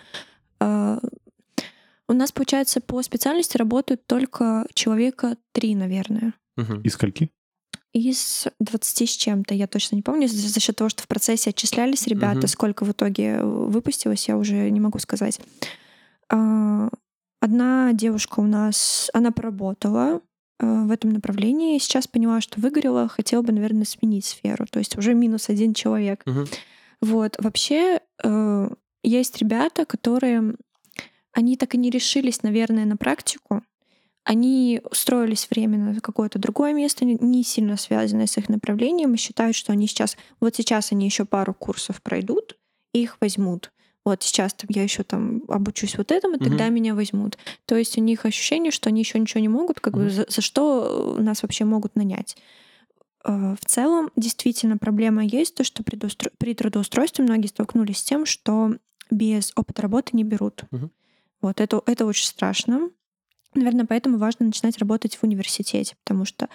У 2.12 2.14
нас, 2.14 2.30
получается, 2.30 2.82
по 2.82 3.00
специальности 3.00 3.56
работают 3.56 4.06
только 4.06 4.66
человека 4.74 5.38
три, 5.52 5.74
наверное. 5.74 6.34
Угу. 6.58 6.82
Из 6.84 6.92
скольки? 6.92 7.30
Из 7.94 8.48
20 8.60 9.08
с 9.08 9.16
чем-то, 9.16 9.54
я 9.54 9.66
точно 9.66 9.96
не 9.96 10.02
помню. 10.02 10.28
За, 10.28 10.36
за 10.36 10.60
счет 10.60 10.76
того, 10.76 10.90
что 10.90 11.02
в 11.02 11.08
процессе 11.08 11.50
отчислялись 11.50 12.06
ребята, 12.06 12.40
угу. 12.40 12.46
сколько 12.48 12.84
в 12.84 12.92
итоге 12.92 13.42
выпустилось, 13.42 14.28
я 14.28 14.36
уже 14.36 14.68
не 14.68 14.78
могу 14.78 14.98
сказать. 14.98 15.40
А, 16.28 16.90
одна 17.40 17.94
девушка 17.94 18.40
у 18.40 18.46
нас, 18.46 19.10
она 19.14 19.30
поработала 19.30 20.20
а, 20.58 20.84
в 20.84 20.90
этом 20.90 21.14
направлении, 21.14 21.78
сейчас 21.78 22.06
поняла, 22.06 22.42
что 22.42 22.60
выгорела, 22.60 23.08
хотела 23.08 23.40
бы, 23.40 23.54
наверное, 23.54 23.86
сменить 23.86 24.26
сферу. 24.26 24.66
То 24.70 24.80
есть 24.80 24.98
уже 24.98 25.14
минус 25.14 25.48
один 25.48 25.72
человек. 25.72 26.20
Угу. 26.26 26.44
Вот. 27.00 27.36
Вообще 27.38 28.00
э, 28.22 28.68
есть 29.02 29.38
ребята, 29.38 29.86
которые 29.86 30.56
они 31.32 31.56
так 31.56 31.74
и 31.74 31.78
не 31.78 31.90
решились, 31.90 32.42
наверное, 32.42 32.84
на 32.84 32.96
практику. 32.96 33.62
Они 34.24 34.80
устроились 34.88 35.48
временно 35.50 35.92
в 35.94 36.00
какое-то 36.00 36.38
другое 36.38 36.72
место, 36.72 37.04
не 37.04 37.42
сильно 37.42 37.76
связанное 37.76 38.26
с 38.26 38.38
их 38.38 38.48
направлением, 38.48 39.14
и 39.14 39.18
считают, 39.18 39.56
что 39.56 39.72
они 39.72 39.88
сейчас, 39.88 40.16
вот 40.40 40.54
сейчас 40.54 40.92
они 40.92 41.06
еще 41.06 41.24
пару 41.24 41.54
курсов 41.54 42.00
пройдут, 42.02 42.56
и 42.92 43.02
их 43.02 43.16
возьмут. 43.20 43.72
Вот 44.04 44.22
сейчас 44.22 44.54
там, 44.54 44.68
я 44.70 44.82
еще 44.82 45.02
там 45.04 45.42
обучусь 45.48 45.96
вот 45.96 46.10
этому, 46.12 46.36
угу. 46.36 46.44
тогда 46.44 46.68
меня 46.68 46.94
возьмут. 46.94 47.38
То 47.66 47.76
есть 47.76 47.96
у 47.98 48.00
них 48.00 48.24
ощущение, 48.24 48.70
что 48.72 48.88
они 48.88 49.00
еще 49.00 49.18
ничего 49.18 49.40
не 49.40 49.48
могут, 49.48 49.80
как 49.80 49.94
угу. 49.94 50.04
бы 50.04 50.10
за, 50.10 50.26
за 50.28 50.40
что 50.40 51.16
нас 51.18 51.42
вообще 51.42 51.64
могут 51.64 51.96
нанять. 51.96 52.36
Э, 53.24 53.54
в 53.60 53.64
целом, 53.64 54.10
действительно, 54.16 54.76
проблема 54.76 55.24
есть, 55.24 55.54
то, 55.54 55.64
что 55.64 55.82
при, 55.84 55.98
при 56.38 56.54
трудоустройстве 56.54 57.24
многие 57.24 57.46
столкнулись 57.46 57.98
с 57.98 58.04
тем, 58.04 58.26
что 58.26 58.74
без 59.10 59.52
опыта 59.56 59.82
работы 59.82 60.10
не 60.12 60.24
берут. 60.24 60.64
Угу. 60.70 60.90
Вот 61.42 61.60
это, 61.60 61.82
это 61.86 62.06
очень 62.06 62.26
страшно. 62.26 62.90
Наверное, 63.54 63.84
поэтому 63.84 64.16
важно 64.16 64.46
начинать 64.46 64.78
работать 64.78 65.16
в 65.16 65.24
университете, 65.24 65.96
потому 66.04 66.24
что 66.24 66.48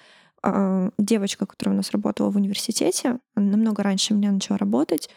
э, 0.43 0.89
девочка, 0.97 1.45
которая 1.45 1.76
у 1.76 1.78
нас 1.78 1.91
работала 1.91 2.32
в 2.32 2.38
университете, 2.38 3.19
она 3.36 3.52
намного 3.52 3.84
раньше 3.84 4.15
меня 4.15 4.32
начала 4.32 4.58
работать, 4.58 5.10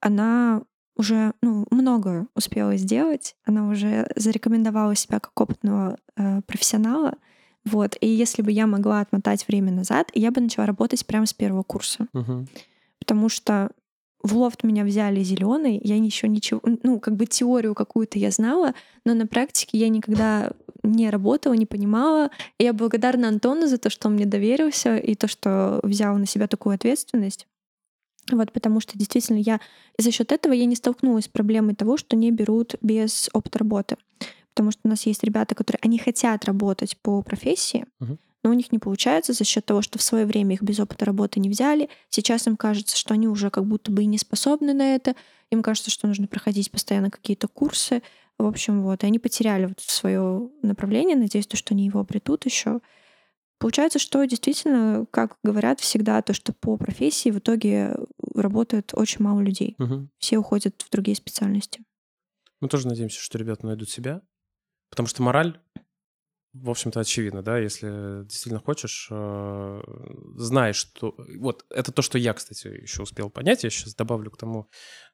она 0.00 0.62
уже 0.96 1.32
ну, 1.42 1.66
много 1.70 2.26
успела 2.34 2.76
сделать. 2.76 3.34
Она 3.44 3.68
уже 3.68 4.10
зарекомендовала 4.16 4.94
себя 4.94 5.20
как 5.20 5.38
опытного 5.40 5.98
э, 6.16 6.42
профессионала. 6.42 7.14
Вот. 7.64 7.96
И 8.00 8.08
если 8.08 8.42
бы 8.42 8.50
я 8.50 8.66
могла 8.66 9.00
отмотать 9.00 9.46
время 9.48 9.72
назад, 9.72 10.10
я 10.14 10.30
бы 10.30 10.40
начала 10.40 10.66
работать 10.66 11.06
прямо 11.06 11.26
с 11.26 11.32
первого 11.32 11.62
курса. 11.62 12.08
Мгм. 12.12 12.48
Потому 12.98 13.28
что 13.28 13.70
в 14.22 14.36
лофт 14.36 14.62
меня 14.62 14.84
взяли 14.84 15.22
зеленый, 15.22 15.80
я 15.82 15.96
еще 15.96 16.28
ничего, 16.28 16.60
ну, 16.82 17.00
как 17.00 17.16
бы 17.16 17.26
теорию 17.26 17.74
какую-то 17.74 18.18
я 18.18 18.30
знала, 18.30 18.74
но 19.04 19.14
на 19.14 19.26
практике 19.26 19.78
я 19.78 19.88
никогда 19.88 20.52
не 20.82 21.10
работала, 21.10 21.54
не 21.54 21.66
понимала. 21.66 22.30
И 22.58 22.64
я 22.64 22.72
благодарна 22.72 23.28
Антону 23.28 23.66
за 23.66 23.78
то, 23.78 23.90
что 23.90 24.08
он 24.08 24.14
мне 24.14 24.26
доверился 24.26 24.96
и 24.96 25.14
то, 25.14 25.28
что 25.28 25.80
взял 25.82 26.16
на 26.16 26.26
себя 26.26 26.46
такую 26.46 26.74
ответственность. 26.74 27.46
Вот, 28.30 28.52
потому 28.52 28.80
что 28.80 28.96
действительно 28.96 29.38
я 29.38 29.60
за 29.98 30.12
счет 30.12 30.30
этого 30.30 30.52
я 30.52 30.64
не 30.64 30.76
столкнулась 30.76 31.24
с 31.24 31.28
проблемой 31.28 31.74
того, 31.74 31.96
что 31.96 32.16
не 32.16 32.30
берут 32.30 32.76
без 32.80 33.28
опыта 33.32 33.58
работы. 33.58 33.96
Потому 34.54 34.70
что 34.70 34.80
у 34.84 34.88
нас 34.88 35.06
есть 35.06 35.24
ребята, 35.24 35.54
которые 35.54 35.80
они 35.82 35.98
хотят 35.98 36.44
работать 36.44 36.96
по 37.02 37.22
профессии, 37.22 37.86
Мгм. 38.00 38.18
Но 38.42 38.50
у 38.50 38.54
них 38.54 38.72
не 38.72 38.78
получается 38.78 39.32
за 39.32 39.44
счет 39.44 39.64
того, 39.64 39.82
что 39.82 39.98
в 39.98 40.02
свое 40.02 40.26
время 40.26 40.54
их 40.54 40.62
без 40.62 40.80
опыта 40.80 41.04
работы 41.04 41.40
не 41.40 41.48
взяли. 41.48 41.88
Сейчас 42.08 42.46
им 42.46 42.56
кажется, 42.56 42.96
что 42.96 43.14
они 43.14 43.28
уже 43.28 43.50
как 43.50 43.66
будто 43.66 43.92
бы 43.92 44.02
и 44.02 44.06
не 44.06 44.18
способны 44.18 44.72
на 44.72 44.94
это. 44.94 45.14
Им 45.50 45.62
кажется, 45.62 45.90
что 45.90 46.08
нужно 46.08 46.26
проходить 46.26 46.70
постоянно 46.70 47.10
какие-то 47.10 47.46
курсы. 47.46 48.02
В 48.38 48.46
общем, 48.46 48.82
вот. 48.82 49.04
И 49.04 49.06
они 49.06 49.18
потеряли 49.18 49.66
вот 49.66 49.80
свое 49.80 50.50
направление. 50.62 51.16
Надеюсь, 51.16 51.46
то, 51.46 51.56
что 51.56 51.74
они 51.74 51.86
его 51.86 52.00
обретут 52.00 52.44
еще. 52.44 52.80
Получается, 53.58 54.00
что 54.00 54.24
действительно, 54.24 55.06
как 55.12 55.36
говорят 55.44 55.78
всегда, 55.78 56.20
то, 56.22 56.32
что 56.32 56.52
по 56.52 56.76
профессии 56.76 57.30
в 57.30 57.38
итоге 57.38 57.94
работает 58.34 58.90
очень 58.94 59.22
мало 59.22 59.40
людей. 59.40 59.76
Мгм. 59.78 60.10
Все 60.18 60.38
уходят 60.38 60.82
в 60.82 60.90
другие 60.90 61.16
специальности. 61.16 61.84
Мы 62.60 62.68
тоже 62.68 62.88
надеемся, 62.88 63.20
что 63.20 63.38
ребята 63.38 63.66
найдут 63.66 63.88
себя. 63.88 64.22
Потому 64.90 65.06
что 65.06 65.22
мораль, 65.22 65.58
в 66.52 66.68
общем-то, 66.68 67.00
очевидна, 67.00 67.42
да, 67.42 67.58
если 67.58 68.24
действительно 68.24 68.60
хочешь, 68.60 69.08
э, 69.10 69.80
знаешь, 70.36 70.76
что... 70.76 71.14
Вот, 71.38 71.64
это 71.70 71.92
то, 71.92 72.02
что 72.02 72.18
я, 72.18 72.34
кстати, 72.34 72.66
еще 72.66 73.02
успел 73.02 73.30
понять. 73.30 73.64
Я 73.64 73.70
сейчас 73.70 73.94
добавлю 73.94 74.30
к 74.30 74.36
тому, 74.36 74.68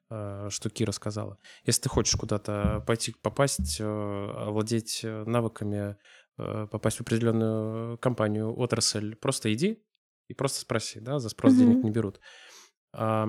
э, 0.09 0.47
что 0.49 0.69
Кира 0.69 0.91
сказала. 0.91 1.37
Если 1.63 1.83
ты 1.83 1.89
хочешь 1.89 2.15
куда-то 2.15 2.83
пойти, 2.85 3.15
попасть, 3.21 3.77
э, 3.79 3.85
овладеть 3.85 5.01
навыками, 5.03 5.97
попасть 6.35 6.97
в 6.97 7.01
определенную 7.01 7.97
компанию, 7.97 8.57
отрасль, 8.57 9.15
просто 9.15 9.53
иди 9.53 9.83
и 10.29 10.33
просто 10.33 10.61
спроси, 10.61 11.01
да, 11.01 11.19
за 11.19 11.27
спрос 11.29 11.55
денег 11.55 11.77
Мгм. 11.77 11.85
не 11.85 11.91
берут. 11.91 12.21
А, 12.93 13.27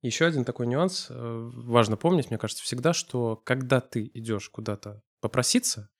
Еще 0.00 0.26
один 0.26 0.44
такой 0.44 0.66
нюанс, 0.66 1.06
важно 1.10 1.96
помнить, 1.96 2.30
мне 2.30 2.38
кажется, 2.38 2.62
всегда, 2.62 2.92
что 2.92 3.36
когда 3.36 3.80
ты 3.80 4.10
идешь 4.14 4.48
куда-то 4.48 5.02
попроситься, 5.20 5.91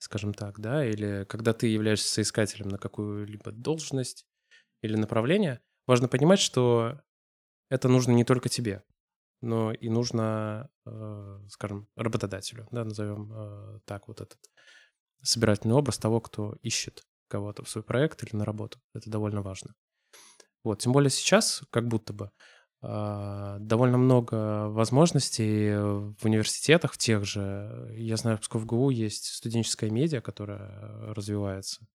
скажем 0.00 0.34
так, 0.34 0.58
да, 0.58 0.84
или 0.84 1.24
когда 1.28 1.52
ты 1.52 1.68
являешься 1.68 2.08
соискателем 2.08 2.68
на 2.68 2.78
какую-либо 2.78 3.52
должность 3.52 4.26
или 4.82 4.96
направление, 4.96 5.60
важно 5.86 6.08
понимать, 6.08 6.40
что 6.40 7.00
это 7.68 7.88
нужно 7.88 8.12
не 8.12 8.24
только 8.24 8.48
тебе, 8.48 8.82
но 9.42 9.72
и 9.72 9.88
нужно, 9.90 10.70
э, 10.86 11.38
скажем, 11.50 11.86
работодателю, 11.96 12.66
да, 12.70 12.84
назовем 12.84 13.32
э, 13.32 13.80
так 13.84 14.08
вот 14.08 14.22
этот 14.22 14.38
собирательный 15.22 15.74
образ 15.74 15.98
того, 15.98 16.20
кто 16.20 16.56
ищет 16.62 17.02
кого-то 17.28 17.62
в 17.62 17.68
свой 17.68 17.84
проект 17.84 18.22
или 18.24 18.34
на 18.34 18.44
работу. 18.44 18.80
Это 18.94 19.10
довольно 19.10 19.42
важно. 19.42 19.74
Вот, 20.64 20.80
тем 20.80 20.92
более 20.92 21.10
сейчас, 21.10 21.62
как 21.70 21.88
будто 21.88 22.12
бы, 22.14 22.30
довольно 22.82 23.98
много 23.98 24.68
возможностей 24.68 25.74
в 25.76 26.24
университетах, 26.24 26.92
в 26.94 26.98
тех 26.98 27.24
же. 27.24 27.92
Я 27.96 28.16
знаю, 28.16 28.38
в 28.38 28.40
Псков 28.40 28.64
есть 28.90 29.26
студенческая 29.26 29.90
медиа, 29.90 30.22
которая 30.22 31.14
развивается, 31.14 31.86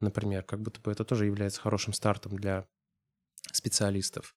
например, 0.00 0.44
как 0.44 0.62
будто 0.62 0.80
бы 0.80 0.92
это 0.92 1.04
тоже 1.04 1.26
является 1.26 1.60
хорошим 1.60 1.92
стартом 1.92 2.36
для 2.36 2.66
специалистов. 3.52 4.36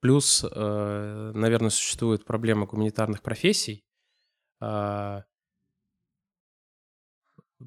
Плюс, 0.00 0.44
э, 0.44 1.32
наверное, 1.34 1.70
существует 1.70 2.24
проблема 2.24 2.66
гуманитарных 2.66 3.22
профессий. 3.22 3.84
А, 4.60 5.24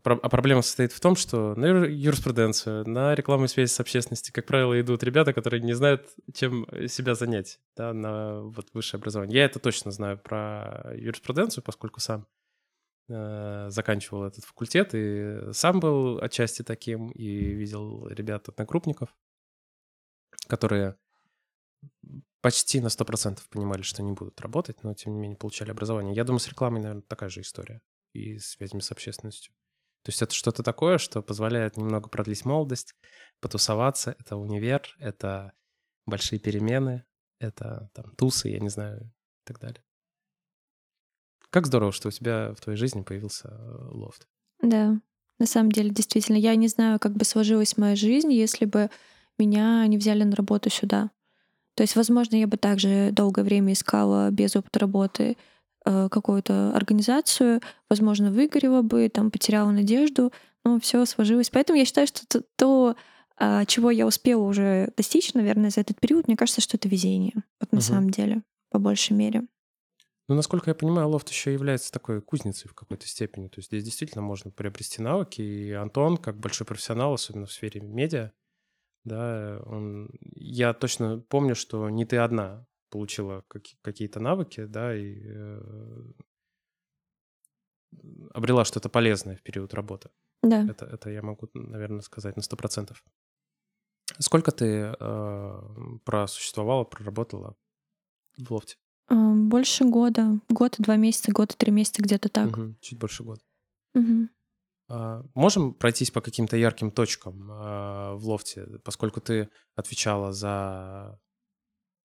А 0.04 0.30
проблема 0.30 0.62
состоит 0.62 0.94
в 0.94 1.00
том, 1.02 1.16
что 1.18 1.54
на 1.56 1.66
юр- 1.66 1.90
юриспруденцию, 1.90 2.88
на 2.88 3.14
рекламу 3.14 3.46
и 3.46 3.48
связи 3.50 3.70
с 3.70 3.80
общественностью, 3.80 4.34
как 4.34 4.46
правило, 4.46 4.80
идут 4.80 5.04
ребята, 5.04 5.34
которые 5.34 5.62
не 5.62 5.74
знают, 5.74 6.08
чем 6.34 6.66
себя 6.88 7.14
занять 7.14 7.60
да, 7.76 7.94
на 7.94 8.42
вот, 8.42 8.70
высшее 8.74 9.00
образование. 9.00 9.40
Я 9.40 9.46
это 9.46 9.60
точно 9.60 9.92
знаю 9.92 10.18
про 10.18 10.94
юриспруденцию, 10.96 11.66
поскольку 11.66 12.00
сам 12.00 12.26
э, 13.10 13.68
заканчивал 13.70 14.24
этот 14.24 14.46
факультет 14.46 14.92
и 14.94 15.52
сам 15.52 15.82
был 15.82 16.20
отчасти 16.22 16.62
таким, 16.62 17.10
и 17.10 17.54
видел 17.54 18.08
ребят 18.08 18.48
одногруппников, 18.48 19.14
которые 20.48 20.96
почти 22.40 22.80
на 22.80 22.88
100% 22.88 23.40
понимали, 23.50 23.82
что 23.82 24.02
не 24.04 24.14
будут 24.14 24.40
работать, 24.40 24.84
но 24.84 24.94
тем 24.94 25.14
не 25.14 25.20
менее 25.20 25.38
получали 25.38 25.72
образование. 25.72 26.16
Я 26.16 26.24
думаю, 26.24 26.40
с 26.40 26.48
рекламой, 26.48 26.80
наверное, 26.80 27.04
такая 27.04 27.30
же 27.30 27.42
история 27.42 27.82
и 28.14 28.40
связями 28.40 28.80
с 28.80 28.92
общественностью. 28.92 29.54
То 30.04 30.10
есть 30.10 30.22
это 30.22 30.34
что-то 30.34 30.64
такое, 30.64 30.98
что 30.98 31.22
позволяет 31.22 31.78
немного 31.78 32.10
продлить 32.10 32.46
молодость, 32.46 32.96
потусоваться. 33.40 34.16
Это 34.20 34.36
универ, 34.36 34.82
это 35.00 35.54
большие 36.06 36.40
перемены, 36.40 37.06
это 37.40 37.90
там 37.94 38.16
тусы, 38.16 38.50
я 38.50 38.60
не 38.60 38.70
знаю, 38.70 39.02
и 39.04 39.46
так 39.46 39.60
далее. 39.60 39.84
Как 41.52 41.68
здорово, 41.68 41.92
что 41.92 42.08
у 42.08 42.12
тебя 42.12 42.54
в 42.54 42.62
твоей 42.62 42.78
жизни 42.78 43.02
появился 43.02 43.50
э, 43.50 43.88
лофт. 43.92 44.28
Да, 44.62 45.00
на 45.38 45.46
самом 45.46 45.72
деле, 45.72 45.90
действительно, 45.90 46.38
я 46.38 46.56
не 46.56 46.68
знаю, 46.68 47.00
как 47.00 47.14
бы 47.14 47.26
сложилась 47.26 47.78
моя 47.78 47.96
жизнь, 47.96 48.32
если 48.32 48.66
бы 48.66 48.90
меня 49.38 49.86
не 49.88 49.98
взяли 49.98 50.24
на 50.24 50.36
работу 50.36 50.70
сюда. 50.70 51.12
То 51.76 51.84
есть, 51.84 51.96
возможно, 51.96 52.36
я 52.36 52.48
бы 52.48 52.58
также 52.58 53.10
долгое 53.12 53.44
время 53.44 53.74
искала 53.74 54.30
без 54.30 54.56
опыта 54.56 54.80
работы 54.80 55.38
какую-то 55.84 56.74
организацию, 56.76 57.62
возможно, 57.90 58.32
выгорела 58.32 58.82
бы, 58.82 59.10
там 59.10 59.32
потеряла 59.32 59.72
надежду, 59.72 60.32
но 60.64 60.80
все 60.80 61.06
сложилось. 61.06 61.50
Поэтому 61.50 61.80
я 61.80 61.86
считаю, 61.86 62.08
что 62.08 62.22
то, 62.28 62.44
то, 62.56 62.96
а, 63.38 63.66
чего 63.66 63.90
я 63.90 64.06
успела 64.06 64.44
уже 64.44 64.94
достичь, 64.96 65.34
наверное, 65.34 65.72
за 65.72 65.82
этот 65.82 66.00
период, 66.00 66.28
мне 66.28 66.38
кажется, 66.38 66.62
что 66.62 66.78
это 66.78 66.88
везение. 66.88 67.34
Вот 67.60 67.72
на 67.72 67.78
Мгм. 67.78 67.82
самом 67.82 68.10
деле, 68.12 68.44
по 68.70 68.78
большей 68.80 69.14
мере. 69.14 69.44
Ну, 70.28 70.36
насколько 70.36 70.70
я 70.70 70.76
понимаю, 70.76 71.10
лофт 71.10 71.30
еще 71.30 71.52
является 71.52 71.92
такой 71.92 72.22
кузницей 72.22 72.70
в 72.70 72.74
какой-то 72.74 73.08
степени. 73.08 73.48
То 73.48 73.58
есть 73.58 73.70
здесь 73.70 73.84
действительно 73.84 74.22
можно 74.22 74.52
приобрести 74.52 75.02
навыки. 75.02 75.42
И 75.42 75.72
Антон, 75.72 76.18
как 76.18 76.40
большой 76.40 76.66
профессионал, 76.68 77.14
особенно 77.14 77.48
в 77.48 77.52
сфере 77.52 77.82
медиа, 77.82 78.32
да, 79.04 79.60
он... 79.66 80.10
я 80.36 80.74
точно 80.74 81.20
помню, 81.20 81.56
что 81.56 81.90
не 81.90 82.06
ты 82.06 82.18
одна 82.18 82.66
получила 82.92 83.44
каки- 83.48 83.78
какие-то 83.82 84.20
навыки, 84.20 84.66
да, 84.66 84.96
и 84.96 85.20
э, 85.24 86.12
обрела 88.34 88.66
что-то 88.66 88.90
полезное 88.90 89.36
в 89.36 89.42
период 89.42 89.74
работы. 89.74 90.10
Да. 90.44 90.66
Это, 90.70 90.86
это 90.86 91.10
я 91.10 91.22
могу, 91.22 91.50
наверное, 91.54 92.02
сказать 92.02 92.36
на 92.36 92.42
100%. 92.42 92.96
Сколько 94.20 94.52
ты 94.52 94.94
э, 95.00 95.62
просуществовала, 96.04 96.84
проработала 96.84 97.56
в 98.38 98.52
лофте? 98.52 98.78
А, 99.08 99.34
Больше 99.34 99.86
года. 99.86 100.40
Год 100.50 100.80
и 100.80 100.84
два 100.84 100.96
месяца, 100.98 101.32
год 101.32 101.54
и 101.54 101.58
три 101.58 101.72
месяца, 101.72 102.02
где-то 102.02 102.30
так. 102.30 102.48
Мгм, 102.48 102.78
чуть 102.82 103.00
больше 103.00 103.24
года. 103.24 103.42
А, 104.90 105.24
Можем 105.34 105.74
пройтись 105.74 106.12
по 106.12 106.22
каким-то 106.22 106.58
ярким 106.58 106.92
точкам 106.92 107.48
а, 107.52 108.16
в 108.16 108.28
лофте, 108.28 108.66
поскольку 108.84 109.22
ты 109.22 109.50
отвечала 109.76 110.34
за 110.34 111.20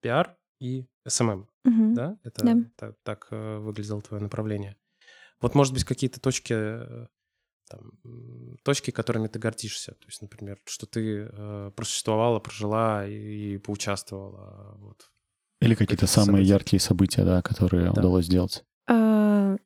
пиар 0.00 0.36
и 0.60 0.86
SMM, 1.06 1.48
Мгм. 1.64 1.94
да? 1.94 2.18
Это 2.24 2.44
Да. 2.44 2.56
так, 2.76 2.94
так, 3.02 3.28
э, 3.30 3.58
выглядело 3.58 4.00
твое 4.02 4.22
направление. 4.22 4.76
Вот, 5.40 5.54
может 5.54 5.74
быть, 5.74 5.84
какие-то 5.84 6.20
точки, 6.20 6.54
э, 6.54 7.06
там, 7.68 7.92
точки, 8.62 8.90
которыми 8.90 9.28
ты 9.28 9.38
гордишься. 9.38 9.92
То 9.92 10.06
есть, 10.06 10.22
например, 10.22 10.58
что 10.64 10.86
ты 10.86 11.28
э, 11.30 11.70
просуществовала, 11.76 12.38
прожила 12.40 13.06
и, 13.06 13.54
и 13.54 13.58
поучаствовала. 13.58 14.76
Вот. 14.78 15.10
Или 15.60 15.74
какие-то 15.74 16.06
самые 16.06 16.26
событий. 16.44 16.48
яркие 16.50 16.80
события, 16.80 17.24
да, 17.24 17.42
которые 17.42 17.86
Да. 17.86 18.00
удалось 18.00 18.26
сделать. 18.26 18.64
А, 18.88 19.56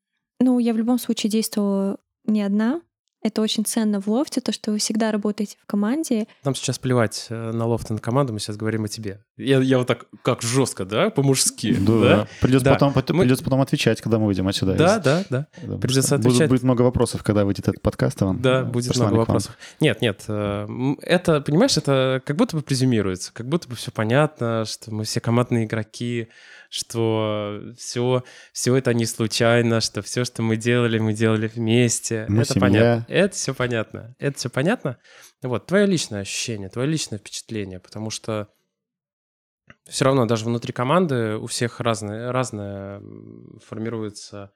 Ну, 0.43 0.59
я 0.59 0.73
в 0.73 0.77
любом 0.79 0.99
случае 0.99 1.31
действовала 1.31 1.99
не 2.25 2.43
одна. 2.43 2.81
Это 3.23 3.43
очень 3.43 3.67
ценно 3.67 4.01
в 4.01 4.09
лофте, 4.09 4.41
то, 4.41 4.51
что 4.51 4.71
вы 4.73 4.79
всегда 4.79 5.13
работаете 5.13 5.57
в 5.63 5.67
команде. 5.67 6.27
Нам 6.43 6.55
сейчас 6.55 6.79
плевать 6.79 7.27
э, 7.29 7.53
на 7.53 7.67
лофт 7.67 7.91
и 7.91 7.93
на 7.93 7.99
команду, 7.99 8.33
мы 8.33 8.39
сейчас 8.41 8.57
говорим 8.57 8.85
о 8.85 8.89
тебе. 8.89 9.23
Я, 9.37 9.59
я 9.61 9.77
вот 9.77 9.87
так, 9.87 10.07
как 10.23 10.41
жестко, 10.41 10.87
да, 10.87 11.11
по-мужски. 11.11 11.75
Да. 11.75 12.01
Да, 12.01 12.29
Придется, 12.41 12.65
Да. 12.65 12.71
потом, 12.77 12.95
Мы- 13.17 13.23
придется 13.25 13.45
потом 13.45 13.61
отвечать, 13.61 14.01
когда 14.01 14.19
мы 14.19 14.25
выйдем 14.27 14.49
отсюда. 14.49 14.75
да, 14.75 14.97
из- 14.99 15.03
да. 15.05 15.25
да. 15.29 15.47
потому 15.61 15.79
придется 15.79 16.15
отвечать. 16.15 16.49
Будет 16.49 16.63
много 16.63 16.81
вопросов, 16.83 17.23
когда 17.23 17.45
выйдет 17.45 17.69
этот 17.69 17.83
подкаст. 17.83 18.23
Иван. 18.23 18.41
Да, 18.41 18.65
будет 18.65 18.97
много 18.97 19.15
вопросов. 19.17 19.57
Нет, 19.81 20.01
нет, 20.01 20.25
э, 20.29 20.67
это, 21.03 21.43
понимаешь, 21.43 21.77
это 21.77 22.23
как 22.25 22.37
будто 22.37 22.57
бы 22.57 22.63
презюмируется, 22.63 23.33
как 23.35 23.47
будто 23.49 23.69
бы 23.69 23.77
все 23.77 23.91
понятно, 23.91 24.65
что 24.65 24.95
мы 24.95 25.05
все 25.05 25.21
командные 25.21 25.67
игроки, 25.67 26.29
что 26.71 27.61
все, 27.77 28.23
все 28.53 28.77
это 28.77 28.95
не 28.95 29.05
случайно, 29.05 29.81
что 29.81 30.03
все, 30.03 30.25
что 30.25 30.43
мы 30.43 30.57
делали, 30.57 30.99
мы 30.99 31.13
делали 31.13 31.49
вместе. 31.49 32.27
Мы 32.29 32.43
это 32.43 32.55
семья. 32.55 32.61
понятно. 32.61 33.07
Это 33.09 33.35
все 33.35 33.55
понятно. 33.55 34.17
Это 34.19 34.39
все 34.39 34.51
понятно. 34.51 34.99
Вот, 35.43 35.67
твое 35.67 35.85
личное 35.85 36.21
ощущение, 36.21 36.69
твое 36.69 36.89
личное 36.89 37.19
впечатление, 37.19 37.81
потому 37.81 38.11
что 38.11 38.49
все 39.87 40.05
равно 40.05 40.27
даже 40.27 40.45
внутри 40.45 40.73
команды 40.73 41.37
у 41.37 41.47
всех 41.47 41.81
разная, 41.81 42.31
разная 42.31 43.03
формируется 43.67 44.53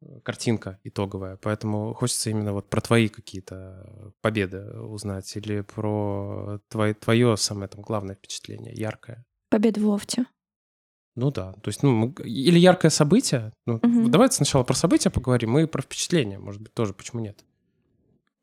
э, 0.00 0.20
картинка 0.20 0.80
итоговая, 0.84 1.36
поэтому 1.36 1.92
хочется 1.92 2.30
именно 2.30 2.54
вот 2.54 2.70
про 2.70 2.80
твои 2.80 3.08
какие-то 3.08 4.14
победы 4.22 4.80
узнать 4.80 5.36
или 5.36 5.60
про 5.60 6.60
твое, 6.68 6.94
твое 6.94 7.36
самое 7.36 7.68
там 7.68 7.82
главное 7.82 8.14
впечатление, 8.14 8.72
яркое. 8.72 9.26
Победа 9.50 9.80
в 9.80 9.86
лофте. 9.86 10.24
Ну 11.18 11.32
да, 11.32 11.52
то 11.52 11.68
есть, 11.68 11.82
ну, 11.82 12.14
или 12.22 12.60
яркое 12.60 12.92
событие. 12.92 13.52
Ну, 13.66 13.80
Мгм. 13.82 14.08
Давайте 14.08 14.36
сначала 14.36 14.62
про 14.62 14.74
события 14.74 15.10
поговорим 15.10 15.58
и 15.58 15.66
про 15.66 15.82
впечатление, 15.82 16.38
может 16.38 16.62
быть, 16.62 16.72
тоже, 16.72 16.94
почему 16.94 17.20
нет. 17.20 17.44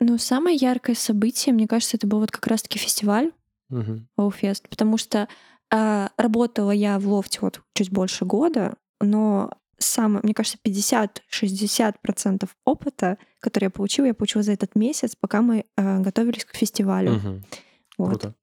Ну, 0.02 0.18
самое 0.18 0.58
яркое 0.58 0.94
событие, 0.94 1.56
мне 1.56 1.70
кажется, 1.70 1.96
это 1.96 2.06
был 2.06 2.20
вот 2.20 2.32
как 2.32 2.46
раз-таки 2.48 2.78
фестиваль 2.78 3.32
Мгм. 3.70 4.10
Лоуфест, 4.18 4.68
потому 4.68 4.98
что 4.98 5.30
а, 5.72 6.10
работала 6.18 6.72
я 6.72 7.00
в 7.00 7.08
лофте 7.08 7.40
вот 7.42 7.62
чуть 7.74 7.92
больше 7.92 8.26
года, 8.26 8.76
но 9.00 9.52
самое, 9.78 10.20
мне 10.24 10.34
кажется, 10.34 10.58
50-60% 10.62 12.50
опыта, 12.66 13.18
который 13.40 13.66
я 13.66 13.70
получила, 13.70 14.08
я 14.08 14.14
получила 14.14 14.44
за 14.44 14.52
этот 14.52 14.76
месяц, 14.76 15.16
пока 15.16 15.42
мы 15.42 15.64
а, 15.78 16.00
готовились 16.00 16.44
к 16.44 16.54
фестивалю. 16.56 17.14
Мгм. 17.14 17.46
Вот. 17.98 18.10
Круто. 18.10 18.36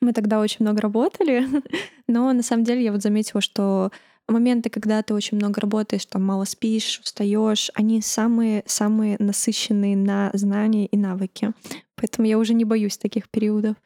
Мы 0.00 0.12
тогда 0.12 0.40
очень 0.40 0.58
много 0.60 0.80
работали, 0.80 1.46
но 2.06 2.32
на 2.32 2.42
самом 2.42 2.64
деле 2.64 2.82
я 2.84 2.92
вот 2.92 3.02
заметила, 3.02 3.40
что 3.40 3.90
моменты, 4.28 4.70
когда 4.70 5.02
ты 5.02 5.14
очень 5.14 5.36
много 5.36 5.60
работаешь, 5.60 6.06
там 6.06 6.24
мало 6.24 6.44
спишь, 6.44 7.00
устаешь, 7.00 7.70
они 7.74 8.00
самые 8.00 8.62
самые 8.66 9.16
насыщенные 9.18 9.96
на 9.96 10.30
знания 10.34 10.86
и 10.86 10.96
навыки. 10.96 11.52
Поэтому 11.96 12.26
я 12.26 12.38
уже 12.38 12.54
не 12.54 12.64
боюсь 12.64 12.98
таких 12.98 13.28
периодов. 13.28 13.76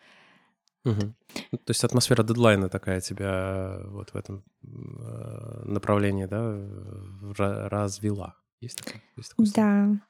Ну, 1.53 1.59
То 1.59 1.71
есть 1.71 1.83
атмосфера 1.85 2.23
дедлайна 2.23 2.69
такая 2.69 3.01
тебя 3.01 3.81
вот 3.87 4.11
в 4.11 4.17
этом 4.17 4.45
э, 4.63 5.63
направлении, 5.65 6.27
да, 6.27 6.39
ра- 7.37 7.69
развела. 7.69 8.37
Есть 8.61 8.79
такое? 8.79 9.03
Есть 9.17 9.31
такое 9.31 9.47
слово? 9.47 9.53
Да. 9.57 10.01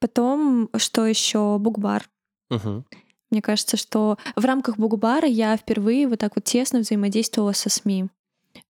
Потом, 0.00 0.70
что 0.76 1.06
еще 1.06 1.58
Букбар. 1.58 2.08
Мгм. 2.50 2.84
Мне 3.32 3.42
кажется, 3.42 3.76
что 3.76 4.18
в 4.36 4.44
рамках 4.44 4.76
Бугбара 4.76 5.26
я 5.26 5.56
впервые 5.56 6.06
вот 6.06 6.18
так 6.20 6.36
вот 6.36 6.44
тесно 6.44 6.80
взаимодействовала 6.80 7.52
со 7.52 7.68
СМИ. 7.70 8.06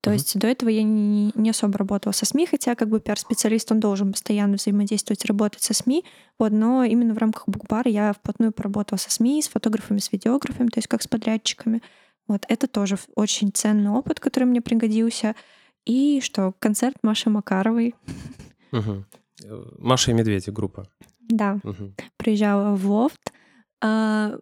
То 0.00 0.10
Мгм. 0.10 0.14
есть 0.14 0.38
до 0.38 0.46
этого 0.46 0.68
я 0.70 0.84
не, 0.84 1.32
не 1.34 1.50
особо 1.50 1.76
работала 1.78 2.12
со 2.12 2.24
СМИ, 2.24 2.46
хотя 2.46 2.74
как 2.76 2.88
бы 2.88 3.00
пиар-специалист, 3.00 3.70
он 3.72 3.80
должен 3.80 4.12
постоянно 4.12 4.54
взаимодействовать, 4.56 5.24
работать 5.24 5.62
со 5.62 5.74
СМИ, 5.74 6.04
вот, 6.38 6.52
но 6.52 6.84
именно 6.84 7.14
в 7.14 7.18
рамках 7.18 7.44
Букбара 7.48 7.90
я 7.90 8.12
вплотную 8.12 8.52
поработала 8.52 8.98
со 8.98 9.10
СМИ, 9.10 9.42
с 9.42 9.48
фотографами, 9.48 9.98
с 9.98 10.10
видеографами, 10.12 10.68
то 10.68 10.78
есть 10.78 10.86
как 10.88 11.02
с 11.02 11.08
подрядчиками. 11.08 11.82
Вот, 12.28 12.44
это 12.48 12.68
тоже 12.68 12.96
очень 13.16 13.50
ценный 13.52 13.90
опыт, 13.90 14.20
который 14.20 14.44
мне 14.44 14.60
пригодился. 14.60 15.34
И 15.84 16.20
что, 16.22 16.54
концерт 16.60 16.96
Маши 17.02 17.28
Макаровой. 17.30 17.94
Э, 18.70 19.64
Маша 19.78 20.12
и 20.12 20.14
Медведи 20.14 20.50
группа. 20.50 20.86
да, 21.20 21.58
приезжала 22.16 22.74
в 22.76 22.88
лофт. 22.88 23.32
А, 23.80 24.38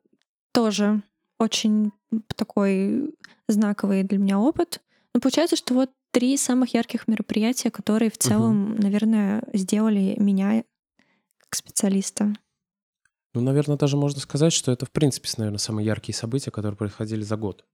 тоже 0.52 1.02
очень 1.38 1.92
такой 2.36 3.14
знаковый 3.48 4.02
для 4.02 4.18
меня 4.18 4.38
опыт. 4.38 4.80
Но 5.14 5.20
получается, 5.20 5.56
что 5.56 5.74
вот 5.74 5.90
три 6.10 6.36
самых 6.36 6.74
ярких 6.74 7.08
мероприятия, 7.08 7.70
которые 7.70 8.10
в 8.10 8.18
целом, 8.18 8.76
наверное, 8.76 9.42
сделали 9.52 10.16
меня 10.18 10.64
как 11.38 11.54
специалиста. 11.54 12.34
Ну, 13.32 13.40
наверное, 13.42 13.76
даже 13.76 13.96
можно 13.96 14.20
сказать, 14.20 14.52
что 14.52 14.72
это, 14.72 14.86
в 14.86 14.90
принципе, 14.90 15.28
наверное, 15.36 15.58
самые 15.58 15.86
яркие 15.86 16.16
события, 16.16 16.50
которые 16.50 16.76
происходили 16.76 17.22
за 17.22 17.36
год. 17.36 17.64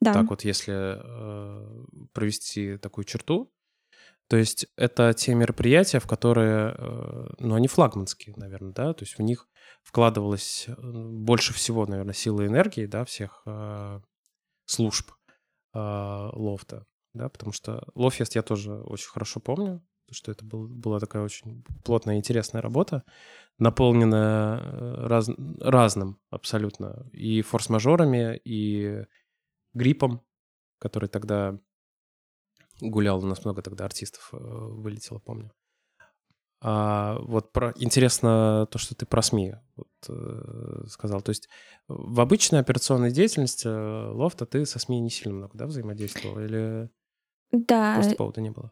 Да, 0.00 0.12
Так 0.12 0.30
вот, 0.30 0.44
если 0.44 0.74
э, 0.74 1.84
провести 2.12 2.76
такую 2.78 3.04
черту, 3.04 3.52
то 4.28 4.36
есть 4.36 4.66
это 4.76 5.12
те 5.12 5.34
мероприятия, 5.34 6.00
в 6.00 6.06
которые, 6.06 6.74
э, 6.76 7.26
ну, 7.38 7.54
они 7.54 7.68
флагманские, 7.68 8.34
наверное, 8.36 8.72
да, 8.72 8.94
то 8.94 9.02
есть 9.02 9.18
в 9.18 9.22
них 9.22 9.48
вкладывалось 9.82 10.64
э, 10.68 10.74
больше 10.78 11.52
всего, 11.52 11.86
наверное, 11.86 12.14
силы 12.14 12.44
и 12.44 12.46
энергии, 12.48 12.86
да, 12.86 13.04
всех 13.04 13.42
э, 13.46 14.00
служб 14.66 15.12
лофта, 15.76 16.86
да, 17.14 17.28
потому 17.28 17.52
что 17.52 17.84
Лофест 17.96 18.36
я 18.36 18.42
тоже 18.42 18.74
очень 18.74 19.08
хорошо 19.08 19.40
помню, 19.40 19.84
что 20.08 20.30
это 20.30 20.44
был, 20.44 20.68
была 20.68 21.00
такая 21.00 21.24
очень 21.24 21.64
плотная 21.84 22.16
интересная 22.16 22.62
работа, 22.62 23.02
наполненная 23.58 24.58
раз- 25.08 25.30
разным 25.60 26.20
абсолютно, 26.30 27.08
и 27.12 27.42
форс-мажорами, 27.42 28.40
и 28.44 29.04
гриппом, 29.72 30.22
который 30.78 31.08
тогда 31.08 31.58
гулял, 32.80 33.22
у 33.22 33.26
нас 33.26 33.44
много 33.44 33.62
тогда 33.62 33.84
артистов 33.84 34.30
э, 34.32 34.36
вылетело, 34.36 35.18
помню. 35.18 35.52
А 36.60 37.18
вот 37.20 37.52
про... 37.52 37.74
интересно 37.76 38.66
то, 38.70 38.78
что 38.78 38.94
ты 38.94 39.04
про 39.04 39.20
СМИ 39.22 39.54
вот, 39.76 39.88
э, 40.08 40.84
сказал. 40.88 41.20
То 41.20 41.30
есть 41.30 41.48
в 41.88 42.20
обычной 42.20 42.60
операционной 42.60 43.10
деятельности 43.10 43.66
э, 43.66 44.10
лофта 44.12 44.46
ты 44.46 44.64
со 44.64 44.78
СМИ 44.78 45.00
не 45.00 45.10
сильно 45.10 45.34
много, 45.34 45.58
да, 45.58 45.66
взаимодействовал? 45.66 46.38
Или 46.40 46.88
да, 47.52 47.94
просто 47.96 48.16
повода 48.16 48.40
не 48.40 48.50
было? 48.50 48.70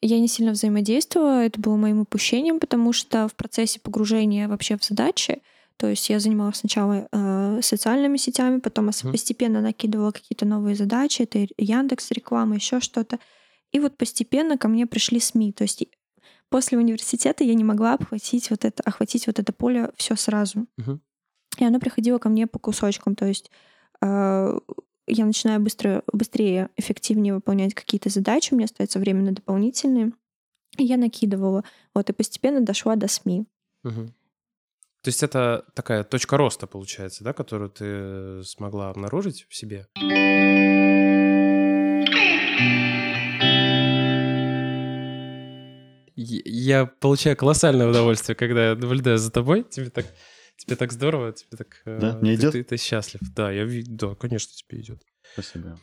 я 0.00 0.20
не 0.20 0.28
сильно 0.28 0.52
взаимодействовала, 0.52 1.44
это 1.44 1.60
было 1.60 1.76
моим 1.76 2.00
упущением, 2.00 2.60
потому 2.60 2.92
что 2.92 3.28
в 3.28 3.34
процессе 3.34 3.80
погружения 3.80 4.48
вообще 4.48 4.76
в 4.76 4.84
задачи, 4.84 5.42
то 5.78 5.86
есть 5.86 6.10
я 6.10 6.18
занималась 6.18 6.56
сначала 6.56 7.08
э, 7.10 7.60
социальными 7.62 8.16
сетями, 8.16 8.58
потом 8.58 8.86
Мгм. 8.86 9.12
постепенно 9.12 9.60
накидывала 9.60 10.10
какие-то 10.10 10.44
новые 10.44 10.74
задачи, 10.74 11.22
это 11.22 11.46
Яндекс 11.56 12.10
реклама, 12.10 12.56
еще 12.56 12.80
что-то. 12.80 13.20
И 13.70 13.78
вот 13.78 13.96
постепенно 13.96 14.58
ко 14.58 14.66
мне 14.66 14.86
пришли 14.86 15.20
СМИ. 15.20 15.52
То 15.52 15.62
есть 15.62 15.84
после 16.48 16.78
университета 16.78 17.44
я 17.44 17.54
не 17.54 17.62
могла 17.62 17.94
обхватить 17.94 18.50
вот 18.50 18.64
это, 18.64 18.82
охватить 18.82 19.28
вот 19.28 19.38
это 19.38 19.52
поле 19.52 19.90
все 19.96 20.16
сразу. 20.16 20.66
Мгм. 20.78 21.00
И 21.58 21.64
оно 21.64 21.78
приходило 21.78 22.18
ко 22.18 22.28
мне 22.28 22.48
по 22.48 22.58
кусочкам. 22.58 23.14
То 23.14 23.26
есть 23.26 23.50
э, 24.00 24.58
я 25.06 25.24
начинаю 25.24 25.60
быстро, 25.60 26.02
быстрее, 26.12 26.70
эффективнее 26.76 27.34
выполнять 27.34 27.74
какие-то 27.74 28.08
задачи, 28.08 28.52
у 28.52 28.56
меня 28.56 28.64
остается 28.64 28.98
время 28.98 29.22
на 29.22 29.32
дополнительные. 29.32 30.12
И 30.76 30.84
я 30.84 30.96
накидывала. 30.96 31.62
Вот, 31.94 32.10
и 32.10 32.12
постепенно 32.12 32.60
дошла 32.60 32.96
до 32.96 33.06
СМИ. 33.06 33.46
Мгм. 33.84 34.12
То 35.08 35.10
есть 35.10 35.22
это 35.22 35.64
такая 35.74 36.04
точка 36.04 36.36
роста, 36.36 36.66
получается, 36.66 37.24
да, 37.24 37.32
которую 37.32 37.70
ты 37.70 38.44
смогла 38.44 38.90
обнаружить 38.90 39.46
в 39.48 39.54
себе? 39.54 39.86
Я- 46.14 46.84
получаю 46.84 47.38
колоссальное 47.38 47.88
удовольствие, 47.88 48.36
когда 48.36 48.68
я 48.68 48.74
наблюдаю 48.74 49.16
за 49.16 49.30
тобой. 49.30 49.62
Тебе 49.62 49.88
так, 49.88 50.04
тебе 50.58 50.76
так 50.76 50.92
здорово, 50.92 51.32
тебе 51.32 51.56
так... 51.56 51.80
э, 51.86 51.98
Да? 51.98 52.16
Мне 52.18 52.32
ты- 52.36 52.40
идет? 52.42 52.52
Ты, 52.52 52.64
ты 52.64 52.76
счастлив. 52.76 53.22
Да, 53.34 53.50
я 53.50 53.66
да, 53.86 54.14
конечно, 54.14 54.52
тебе 54.54 54.82
идет. 54.82 55.02
Спасибо. 55.32 55.80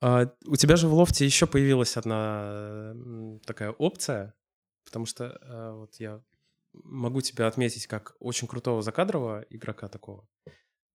А, 0.00 0.28
у 0.44 0.56
тебя 0.56 0.74
же 0.74 0.88
в 0.88 0.94
лофте 0.94 1.24
еще 1.24 1.46
появилась 1.46 1.96
одна 1.96 2.96
такая 3.46 3.70
опция, 3.70 4.34
потому 4.84 5.06
что 5.06 5.38
а, 5.40 5.74
вот 5.76 5.94
я 6.00 6.20
могу 6.72 7.20
тебя 7.20 7.46
отметить 7.46 7.86
как 7.86 8.16
очень 8.20 8.48
крутого 8.48 8.82
закадрового 8.82 9.44
игрока 9.50 9.88
такого, 9.88 10.28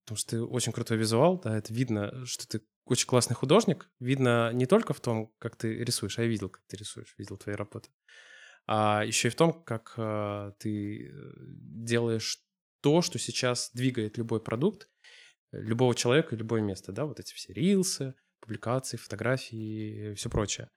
потому 0.04 0.18
что 0.18 0.30
ты 0.30 0.42
очень 0.42 0.72
крутой 0.72 0.98
визуал, 0.98 1.40
да, 1.40 1.56
это 1.56 1.72
видно, 1.72 2.24
что 2.26 2.48
ты 2.48 2.62
очень 2.84 3.06
классный 3.06 3.34
художник, 3.34 3.90
видно 3.98 4.52
не 4.52 4.66
только 4.66 4.92
в 4.92 5.00
том, 5.00 5.32
как 5.38 5.56
ты 5.56 5.74
рисуешь, 5.84 6.18
а 6.18 6.22
я 6.22 6.28
видел, 6.28 6.48
как 6.48 6.62
ты 6.66 6.76
рисуешь, 6.76 7.14
видел 7.18 7.36
твои 7.36 7.54
работы, 7.54 7.90
а 8.66 9.04
еще 9.04 9.28
и 9.28 9.30
в 9.30 9.36
том, 9.36 9.62
как 9.64 9.94
а, 9.96 10.52
ты 10.58 11.08
э, 11.08 11.32
делаешь 11.36 12.42
то, 12.80 13.00
что 13.00 13.18
сейчас 13.18 13.70
двигает 13.72 14.18
любой 14.18 14.40
продукт, 14.40 14.88
э, 15.52 15.60
любого 15.60 15.94
человека 15.94 16.34
и 16.34 16.38
любое 16.38 16.62
место, 16.62 16.92
да, 16.92 17.04
вот 17.04 17.20
эти 17.20 17.32
все 17.32 17.52
рилсы, 17.52 18.14
публикации, 18.40 18.96
фотографии 18.96 20.10
и 20.10 20.14
все 20.14 20.30
прочее. 20.30 20.70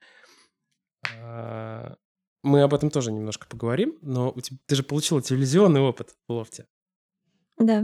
А, 1.15 1.97
Мы 2.41 2.61
об 2.61 2.73
этом 2.73 2.89
тоже 2.89 3.11
немножко 3.11 3.47
поговорим, 3.47 3.97
но 4.01 4.31
у 4.31 4.39
тебя, 4.39 4.57
ты 4.65 4.75
же 4.75 4.83
получила 4.83 5.21
телевизионный 5.21 5.81
опыт 5.81 6.15
в 6.27 6.33
лофте. 6.33 6.67
Да. 7.57 7.83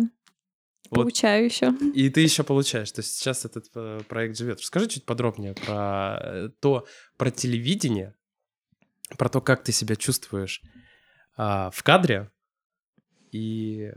Получаю 0.90 1.46
еще. 1.46 1.74
И 1.94 2.10
ты 2.10 2.22
еще 2.22 2.44
получаешь. 2.44 2.92
То 2.92 3.02
есть 3.02 3.16
сейчас 3.18 3.46
этот 3.46 3.66
э, 3.76 4.02
проект 4.08 4.38
живет. 4.38 4.60
Расскажи 4.60 4.88
чуть 4.88 5.06
подробнее 5.06 5.54
про 5.54 6.20
э, 6.22 6.50
то, 6.60 6.86
про 7.18 7.32
телевидение, 7.32 8.16
про 9.18 9.30
то, 9.30 9.42
как 9.42 9.64
ты 9.64 9.72
себя 9.72 9.96
чувствуешь 9.96 10.62
а, 11.38 11.70
в 11.72 11.84
кадре. 11.84 12.32
И 13.32 13.92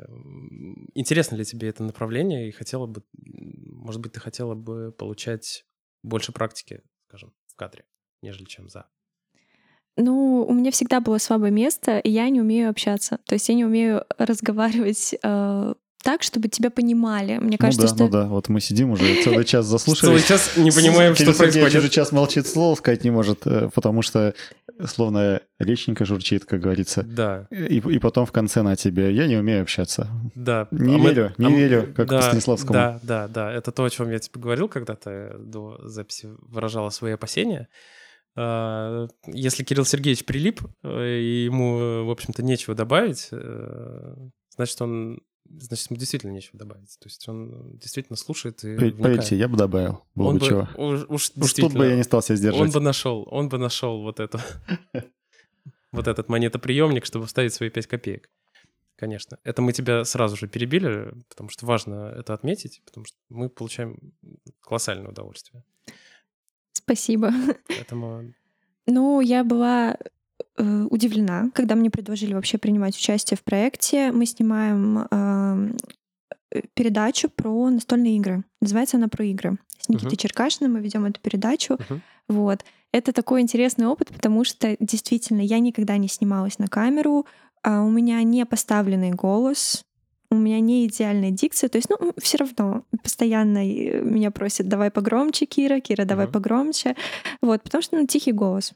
интересно 0.94 1.36
ли 1.36 1.44
тебе 1.44 1.68
это 1.68 1.84
направление? 1.84 2.48
И 2.48 2.52
хотела 2.52 2.86
бы, 2.86 3.04
может 3.12 4.00
быть, 4.00 4.12
ты 4.12 4.20
хотела 4.20 4.54
бы 4.54 4.90
получать 4.90 5.64
больше 6.02 6.32
практики, 6.32 6.82
скажем, 7.06 7.32
в 7.46 7.54
кадре, 7.54 7.84
нежели 8.22 8.46
чем 8.46 8.68
за. 8.68 8.88
Ну, 9.98 10.46
у 10.48 10.54
меня 10.54 10.70
всегда 10.70 11.00
было 11.00 11.18
слабое 11.18 11.50
место, 11.50 11.98
и 11.98 12.10
я 12.10 12.28
не 12.28 12.40
умею 12.40 12.70
общаться. 12.70 13.18
То 13.26 13.34
есть 13.34 13.48
я 13.48 13.54
не 13.54 13.64
умею 13.64 14.04
разговаривать 14.16 15.14
э, 15.22 15.74
так, 16.02 16.22
чтобы 16.22 16.48
тебя 16.48 16.70
понимали. 16.70 17.38
Мне 17.38 17.52
ну 17.52 17.58
кажется, 17.58 17.88
да, 17.88 17.94
что... 17.94 18.04
Ну 18.04 18.08
да, 18.08 18.24
вот 18.26 18.48
мы 18.48 18.60
сидим 18.60 18.92
уже 18.92 19.22
целый 19.22 19.44
час 19.44 19.66
заслушались. 19.66 20.00
Целый 20.00 20.22
час 20.22 20.56
не 20.56 20.70
понимаем, 20.70 21.14
что 21.14 21.34
происходит. 21.34 21.74
уже 21.74 21.88
час 21.88 22.12
молчит, 22.12 22.46
слово 22.46 22.76
сказать 22.76 23.04
не 23.04 23.10
может, 23.10 23.46
э, 23.46 23.68
потому 23.74 24.02
что 24.02 24.34
словно 24.86 25.40
речненько 25.58 26.04
журчит, 26.04 26.44
как 26.44 26.60
говорится. 26.60 27.02
Да. 27.02 27.48
И, 27.50 27.78
и 27.78 27.98
потом 27.98 28.26
в 28.26 28.32
конце 28.32 28.62
на 28.62 28.76
тебе. 28.76 29.12
Я 29.12 29.26
не 29.26 29.36
умею 29.36 29.62
общаться. 29.62 30.08
Да. 30.34 30.68
Не 30.70 30.94
а 30.94 30.98
верю, 30.98 31.34
мы, 31.36 31.48
не 31.48 31.54
а 31.54 31.56
верю, 31.58 31.94
как 31.96 32.08
да, 32.08 32.22
Станиславскому. 32.22 32.72
Да, 32.72 33.00
да, 33.02 33.28
да. 33.28 33.52
Это 33.52 33.72
то, 33.72 33.84
о 33.84 33.90
чем 33.90 34.10
я 34.10 34.20
тебе 34.20 34.40
говорил 34.40 34.68
когда-то 34.68 35.36
до 35.40 35.80
записи, 35.82 36.28
выражала 36.42 36.90
свои 36.90 37.12
опасения. 37.12 37.68
А, 38.40 39.08
если 39.26 39.64
Кирилл 39.64 39.84
Сергеевич 39.84 40.24
прилип, 40.24 40.60
э, 40.84 41.18
и 41.18 41.44
ему, 41.46 42.04
в 42.04 42.10
общем-то, 42.10 42.40
нечего 42.44 42.76
добавить, 42.76 43.30
э, 43.32 44.14
значит, 44.54 44.80
он 44.80 45.20
значит, 45.44 45.90
ему 45.90 45.98
действительно 45.98 46.30
нечего 46.30 46.56
добавить. 46.56 46.96
То 47.00 47.06
есть 47.06 47.28
он 47.28 47.76
действительно 47.78 48.16
слушает 48.16 48.62
и. 48.62 48.76
Поверьте, 48.92 49.36
я 49.36 49.48
бы 49.48 49.56
добавил. 49.56 50.04
Было 50.14 50.28
он 50.28 50.38
бы 50.38 50.46
чего. 50.46 50.68
Уж, 50.76 51.06
уж, 51.08 51.32
уж 51.34 51.52
тут 51.52 51.72
бы 51.72 51.86
я 51.86 51.96
не 51.96 52.04
стал 52.04 52.22
себя 52.22 52.36
сдерживать. 52.36 52.68
Он 52.68 52.72
бы 52.72 52.80
нашел, 52.80 53.26
он 53.28 53.48
бы 53.48 53.58
нашел 53.58 54.02
вот 54.02 54.20
эту, 54.20 54.38
вот 55.92 56.06
этот 56.06 56.28
монетоприемник, 56.28 57.06
чтобы 57.06 57.26
вставить 57.26 57.52
свои 57.52 57.70
5 57.70 57.88
копеек. 57.88 58.30
Конечно. 58.94 59.38
Это 59.42 59.62
мы 59.62 59.72
тебя 59.72 60.04
сразу 60.04 60.36
же 60.36 60.46
перебили, 60.46 61.12
потому 61.28 61.50
что 61.50 61.66
важно 61.66 62.14
это 62.16 62.34
отметить, 62.34 62.82
потому 62.84 63.04
что 63.04 63.16
мы 63.30 63.48
получаем 63.48 63.98
колоссальное 64.60 65.10
удовольствие. 65.10 65.64
Спасибо. 66.88 67.32
Поэтому... 67.68 68.32
Ну, 68.86 69.20
я 69.20 69.44
была 69.44 69.98
э, 70.56 70.86
удивлена, 70.90 71.50
когда 71.52 71.74
мне 71.74 71.90
предложили 71.90 72.32
вообще 72.32 72.56
принимать 72.56 72.96
участие 72.96 73.36
в 73.36 73.42
проекте. 73.42 74.10
Мы 74.12 74.24
снимаем 74.24 75.06
эм, 75.10 75.76
э, 76.50 76.62
передачу 76.72 77.28
про 77.28 77.68
настольные 77.68 78.16
игры. 78.16 78.44
Называется 78.62 78.96
она 78.96 79.08
«Про 79.08 79.26
игры». 79.26 79.58
С 79.78 79.90
Никитой 79.90 80.14
uh-huh. 80.14 80.22
Черкашиным 80.22 80.72
мы 80.72 80.80
ведем 80.80 81.04
эту 81.04 81.20
передачу. 81.20 81.74
Uh-huh. 81.74 82.00
Вот. 82.28 82.64
Это 82.92 83.12
такой 83.12 83.42
интересный 83.42 83.86
опыт, 83.86 84.08
потому 84.08 84.44
что 84.44 84.74
действительно 84.80 85.42
я 85.42 85.58
никогда 85.58 85.98
не 85.98 86.08
снималась 86.08 86.58
на 86.58 86.68
камеру, 86.68 87.26
а 87.62 87.82
у 87.82 87.90
меня 87.90 88.22
не 88.22 88.46
поставленный 88.46 89.10
голос, 89.10 89.82
у 90.30 90.34
меня 90.34 90.60
не 90.60 90.86
идеальная 90.86 91.30
дикция, 91.30 91.68
то 91.68 91.78
есть, 91.78 91.88
ну, 91.88 92.12
все 92.18 92.38
равно 92.38 92.84
постоянно 93.02 93.58
э, 93.58 94.00
меня 94.02 94.30
просят, 94.30 94.68
давай 94.68 94.90
погромче, 94.90 95.46
Кира, 95.46 95.80
Кира, 95.80 96.04
давай 96.04 96.26
uh-huh. 96.26 96.32
погромче, 96.32 96.96
вот, 97.40 97.62
потому 97.62 97.82
что, 97.82 97.96
ну, 97.96 98.06
тихий 98.06 98.32
голос. 98.32 98.72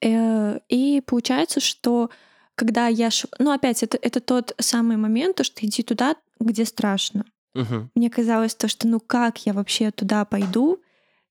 Э, 0.00 0.60
и 0.68 1.02
получается, 1.04 1.60
что 1.60 2.10
когда 2.54 2.86
я... 2.86 3.10
Ш... 3.10 3.26
Ну, 3.38 3.50
опять, 3.50 3.82
это, 3.82 3.98
это 4.00 4.20
тот 4.20 4.54
самый 4.58 4.96
момент, 4.96 5.36
то, 5.36 5.44
что 5.44 5.66
иди 5.66 5.82
туда, 5.82 6.16
где 6.38 6.64
страшно. 6.64 7.24
Uh-huh. 7.56 7.88
Мне 7.94 8.10
казалось 8.10 8.54
то, 8.54 8.68
что 8.68 8.88
ну 8.88 9.00
как 9.00 9.46
я 9.46 9.52
вообще 9.52 9.90
туда 9.90 10.24
пойду, 10.24 10.80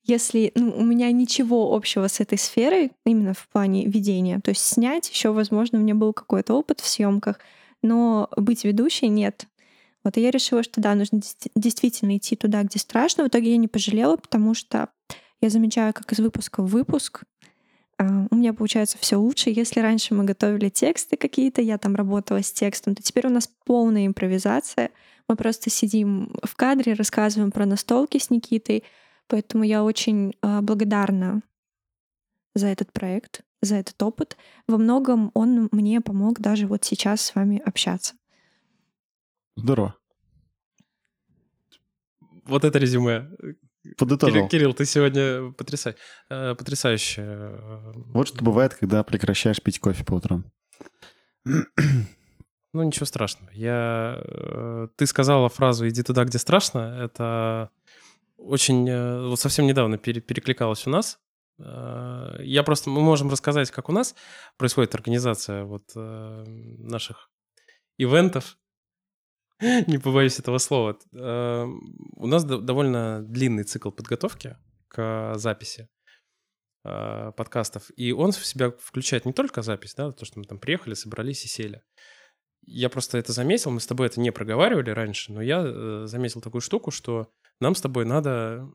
если 0.06 0.52
ну, 0.56 0.74
у 0.76 0.84
меня 0.84 1.12
ничего 1.12 1.74
общего 1.74 2.08
с 2.08 2.20
этой 2.20 2.38
сферой, 2.38 2.92
именно 3.06 3.34
в 3.34 3.48
плане 3.50 3.86
ведения. 3.86 4.40
То 4.40 4.50
есть 4.52 4.66
снять 4.66 5.10
еще, 5.10 5.32
возможно, 5.32 5.80
у 5.80 5.82
меня 5.82 5.96
был 5.96 6.14
какой-то 6.14 6.54
опыт 6.54 6.80
в 6.80 6.88
съемках, 6.88 7.40
но 7.84 8.30
быть 8.36 8.64
ведущей 8.64 9.10
нет. 9.10 9.46
Вот 10.04 10.18
и 10.18 10.22
я 10.22 10.32
решила, 10.32 10.64
что 10.64 10.82
да, 10.82 10.96
нужно 10.96 11.22
действительно 11.56 12.18
идти 12.18 12.36
туда, 12.36 12.64
где 12.64 12.80
страшно. 12.80 13.24
В 13.24 13.28
итоге 13.28 13.52
я 13.52 13.58
не 13.58 13.68
пожалела, 13.68 14.18
потому 14.18 14.54
что 14.54 14.90
я 15.42 15.50
замечаю, 15.50 15.94
как 15.94 16.12
из 16.12 16.20
выпуска 16.20 16.62
в 16.62 16.68
выпуск 16.68 17.24
а, 17.98 18.28
у 18.32 18.36
меня 18.36 18.54
получается 18.54 18.98
все 19.00 19.18
лучше. 19.18 19.50
Если 19.50 19.80
раньше 19.80 20.14
мы 20.14 20.24
готовили 20.24 20.70
тексты 20.70 21.16
какие-то, 21.16 21.62
я 21.62 21.78
там 21.78 21.96
работала 21.96 22.42
с 22.42 22.52
текстом, 22.52 22.96
то 22.96 23.04
теперь 23.04 23.28
у 23.28 23.30
нас 23.30 23.50
полная 23.66 24.08
импровизация. 24.08 24.92
Мы 25.28 25.36
просто 25.36 25.70
сидим 25.70 26.34
в 26.44 26.56
кадре, 26.56 26.94
рассказываем 26.94 27.52
про 27.52 27.66
настолки 27.66 28.18
с 28.18 28.30
Никитой. 28.30 28.84
Поэтому 29.28 29.64
я 29.64 29.84
очень 29.84 30.36
а, 30.42 30.62
благодарна 30.62 31.42
за 32.56 32.68
этот 32.68 32.92
проект 32.92 33.42
за 33.64 33.76
этот 33.76 34.02
опыт. 34.02 34.38
Во 34.68 34.78
многом 34.78 35.32
он 35.34 35.70
мне 35.72 36.02
помог 36.02 36.40
даже 36.40 36.68
вот 36.68 36.84
сейчас 36.84 37.22
с 37.22 37.36
вами 37.36 37.62
общаться. 37.66 38.16
Здорово. 39.56 39.96
Вот 42.46 42.64
это 42.64 42.80
резюме. 42.80 43.30
Подытожил. 43.98 44.36
Кирилл, 44.36 44.48
Кирилл 44.48 44.74
ты 44.74 44.86
сегодня 44.86 45.52
потрясай, 45.52 45.96
э, 46.30 46.56
потрясающе. 46.56 47.60
Вот 48.14 48.30
что 48.30 48.44
бывает, 48.44 48.74
когда 48.76 49.04
прекращаешь 49.04 49.62
пить 49.62 49.80
кофе 49.80 50.04
по 50.06 50.14
утрам. 50.14 50.46
Ну, 51.46 52.82
ничего 52.82 53.06
страшного. 53.06 53.52
Я... 53.54 54.20
Э, 54.26 54.88
ты 54.96 55.06
сказала 55.06 55.48
фразу 55.48 55.88
«иди 55.88 56.02
туда, 56.02 56.24
где 56.26 56.40
страшно». 56.40 56.98
Это 57.04 57.70
очень... 58.38 58.90
Э, 58.90 59.28
вот 59.28 59.40
совсем 59.40 59.68
недавно 59.68 60.00
перекликалось 60.00 60.88
у 60.88 60.90
нас. 60.90 61.20
Э, 61.60 62.36
я 62.40 62.64
просто, 62.64 62.90
мы 62.90 63.02
можем 63.02 63.30
рассказать, 63.30 63.72
как 63.72 63.90
у 63.90 63.92
нас 63.92 64.16
происходит 64.58 64.96
организация 64.96 65.64
вот 65.64 65.92
э, 65.96 66.44
наших 66.46 67.30
ивентов. 67.98 68.58
Не 69.62 69.98
побоюсь 69.98 70.40
этого 70.40 70.58
слова. 70.58 70.98
Э, 71.14 71.66
у 72.16 72.28
нас 72.28 72.44
довольно 72.44 73.22
длинный 73.24 73.64
цикл 73.64 73.92
подготовки 73.92 74.58
к 74.88 75.34
записи 75.36 75.90
подкастов, 76.86 77.90
и 77.96 78.12
он 78.12 78.34
в 78.34 78.46
себя 78.46 78.70
включает 78.70 79.24
не 79.24 79.32
только 79.32 79.62
запись, 79.62 79.94
да, 79.96 80.12
то, 80.12 80.26
что 80.26 80.40
мы 80.40 80.44
там 80.44 80.60
приехали, 80.60 80.96
собрались 80.96 81.46
и 81.46 81.48
сели. 81.48 81.82
Я 82.66 82.90
просто 82.90 83.18
это 83.18 83.32
заметил, 83.32 83.72
мы 83.72 83.80
с 83.80 83.88
тобой 83.88 84.08
это 84.08 84.20
не 84.20 84.34
проговаривали 84.34 84.90
раньше, 84.90 85.32
но 85.32 85.42
я 85.42 86.06
заметил 86.08 86.42
такую 86.42 86.60
штуку, 86.60 86.92
что 86.92 87.32
нам 87.62 87.74
с 87.74 87.80
тобой 87.80 88.04
надо 88.04 88.68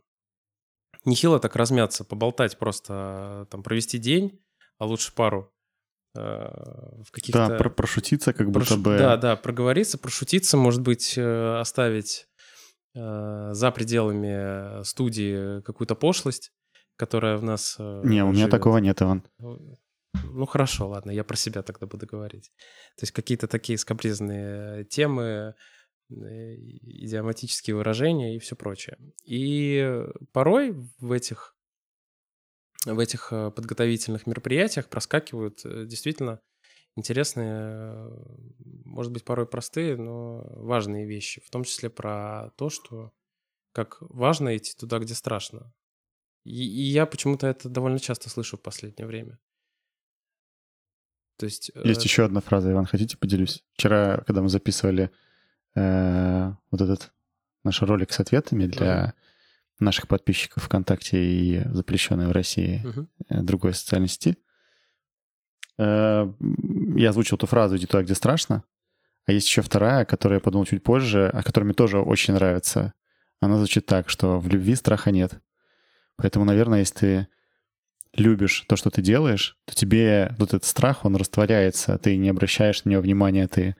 нехило 1.09 1.41
так 1.41 1.57
размяться, 1.57 2.05
поболтать 2.05 2.59
просто, 2.59 3.47
там, 3.51 3.63
провести 3.63 3.99
день, 3.99 4.41
а 4.79 4.87
лучше 4.87 5.13
пару 5.15 5.53
э, 6.15 6.21
в 6.21 7.11
каких-то... 7.11 7.49
Да, 7.49 7.57
про 7.57 7.71
прошутиться 7.71 8.33
как 8.33 8.51
будто 8.51 8.67
Прошу... 8.67 8.81
бы. 8.81 8.99
Да, 8.99 9.17
да, 9.17 9.37
проговориться, 9.37 9.99
прошутиться, 9.99 10.57
может 10.57 10.83
быть, 10.83 11.17
э, 11.17 11.59
оставить 11.59 12.29
э, 12.95 13.51
за 13.53 13.71
пределами 13.71 14.83
студии 14.85 15.61
какую-то 15.63 15.95
пошлость, 15.95 16.53
которая 16.97 17.37
в 17.37 17.43
нас 17.43 17.77
Не, 17.79 18.25
у 18.25 18.33
меня 18.33 18.49
такого 18.49 18.79
нет, 18.79 19.03
Иван. 19.03 19.25
Ну, 19.39 19.79
ну 20.25 20.47
хорошо, 20.47 20.89
ладно, 20.89 21.11
я 21.11 21.25
про 21.25 21.37
себя 21.37 21.63
тогда 21.63 21.87
буду 21.87 22.07
говорить. 22.07 22.51
То 22.97 23.03
есть 23.03 23.13
какие-то 23.13 23.47
такие 23.47 23.79
скапризные 23.79 24.85
темы, 24.85 25.23
Э, 25.23 25.53
идиоматические 26.11 27.77
выражения 27.77 28.37
и 28.37 28.39
все 28.39 28.57
прочее. 28.57 28.99
И 29.25 30.05
порой 30.33 30.73
в 30.99 31.13
этих, 31.13 31.57
в 32.85 32.99
этих 32.99 33.33
э, 33.33 33.51
подготовительных 33.51 34.27
мероприятиях 34.27 34.89
проскакивают 34.89 35.65
э, 35.65 35.85
действительно 35.87 36.41
интересные, 36.97 38.11
может 38.85 39.13
быть, 39.13 39.25
порой 39.25 39.47
простые, 39.47 39.97
но 39.97 40.43
важные 40.57 41.07
вещи, 41.07 41.41
в 41.45 41.51
том 41.51 41.65
числе 41.65 41.91
про 41.91 42.51
то, 42.57 42.71
что 42.71 43.13
как 43.73 43.99
важно 44.01 44.57
идти 44.57 44.75
туда, 44.77 44.99
где 44.99 45.15
страшно. 45.15 45.73
И, 46.45 46.65
и 46.65 46.83
я 46.83 47.07
почему-то 47.07 47.47
это 47.47 47.69
довольно 47.69 47.99
часто 47.99 48.31
слышу 48.31 48.57
в 48.57 48.63
последнее 48.63 49.07
время. 49.07 49.39
То 51.37 51.47
есть, 51.47 51.71
Есть 51.85 52.01
э... 52.01 52.05
еще 52.05 52.25
одна 52.25 52.41
фраза, 52.41 52.73
Иван, 52.73 52.87
хотите 52.87 53.17
поделюсь? 53.17 53.65
Вчера, 53.75 54.25
когда 54.27 54.43
мы 54.43 54.49
записывали 54.49 55.13
э, 55.75 56.53
вот 56.71 56.81
этот 56.81 57.13
наш 57.65 57.83
ролик 57.83 58.13
с 58.13 58.21
ответами 58.21 58.67
для 58.67 59.15
наших 59.79 60.09
подписчиков 60.09 60.65
ВКонтакте 60.65 61.23
и 61.23 61.63
запрещенной 61.69 62.27
в 62.27 62.33
России 62.33 62.83
uh-huh. 62.85 63.43
другой 63.43 63.75
социальной 63.75 64.09
сети. 64.09 64.37
Э, 65.79 66.33
я 66.97 67.11
озвучил 67.11 67.37
эту 67.37 67.47
фразу 67.47 67.77
«иди 67.77 67.87
туда, 67.87 68.03
где 68.03 68.15
страшно», 68.15 68.65
а 69.29 69.33
есть 69.33 69.47
еще 69.47 69.61
вторая, 69.61 70.07
которую 70.07 70.39
я 70.39 70.41
подумал 70.41 70.65
чуть 70.65 70.83
позже, 70.83 71.29
о 71.29 71.43
которой 71.43 71.65
мне 71.65 71.75
тоже 71.75 72.01
очень 72.01 72.33
нравится. 72.33 72.95
Она 73.41 73.59
звучит 73.59 73.85
так, 73.85 74.09
что 74.09 74.41
в 74.41 74.49
любви 74.49 74.75
страха 74.75 75.11
нет. 75.11 75.41
Поэтому, 76.17 76.47
наверное, 76.47 76.81
если 76.81 76.95
ты 76.95 77.29
любишь 78.15 78.65
то, 78.69 78.77
что 78.77 78.89
ты 78.89 79.03
делаешь, 79.03 79.59
то 79.67 79.75
тебе 79.75 80.35
вот 80.39 80.49
этот 80.49 80.65
страх, 80.65 81.05
он 81.05 81.15
растворяется, 81.15 81.99
ты 81.99 82.17
не 82.17 82.31
обращаешь 82.31 82.85
на 82.85 82.91
него 82.91 83.03
внимания, 83.03 83.47
ты 83.47 83.77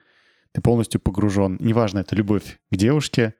ты 0.59 0.61
полностью 0.61 0.99
погружен. 0.99 1.57
Неважно, 1.61 1.99
это 1.99 2.15
любовь 2.15 2.59
к 2.69 2.75
девушке, 2.75 3.33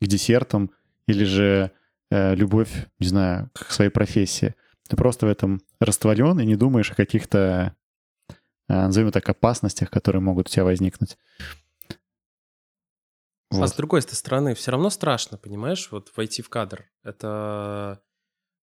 к 0.00 0.06
десертам 0.06 0.70
или 1.06 1.24
же 1.24 1.70
э, 2.10 2.34
любовь, 2.34 2.86
не 2.98 3.08
знаю, 3.08 3.50
к 3.52 3.70
своей 3.70 3.90
профессии. 3.90 4.54
Ты 4.88 4.96
просто 4.96 5.26
в 5.26 5.28
этом 5.28 5.60
растворен 5.80 6.40
и 6.40 6.46
не 6.46 6.56
думаешь 6.56 6.90
о 6.90 6.94
каких-то, 6.94 7.76
э, 8.30 8.34
назовем 8.68 9.12
так, 9.12 9.28
опасностях, 9.28 9.90
которые 9.90 10.22
могут 10.22 10.48
у 10.48 10.50
тебя 10.50 10.64
возникнуть. 10.64 11.18
Вот. 13.50 13.64
А 13.64 13.66
с 13.66 13.74
другой 13.74 14.00
стороны, 14.00 14.54
все 14.54 14.70
равно 14.70 14.88
страшно, 14.88 15.36
понимаешь, 15.36 15.88
вот 15.90 16.10
войти 16.16 16.40
в 16.40 16.48
кадр. 16.48 16.90
Это 17.02 18.02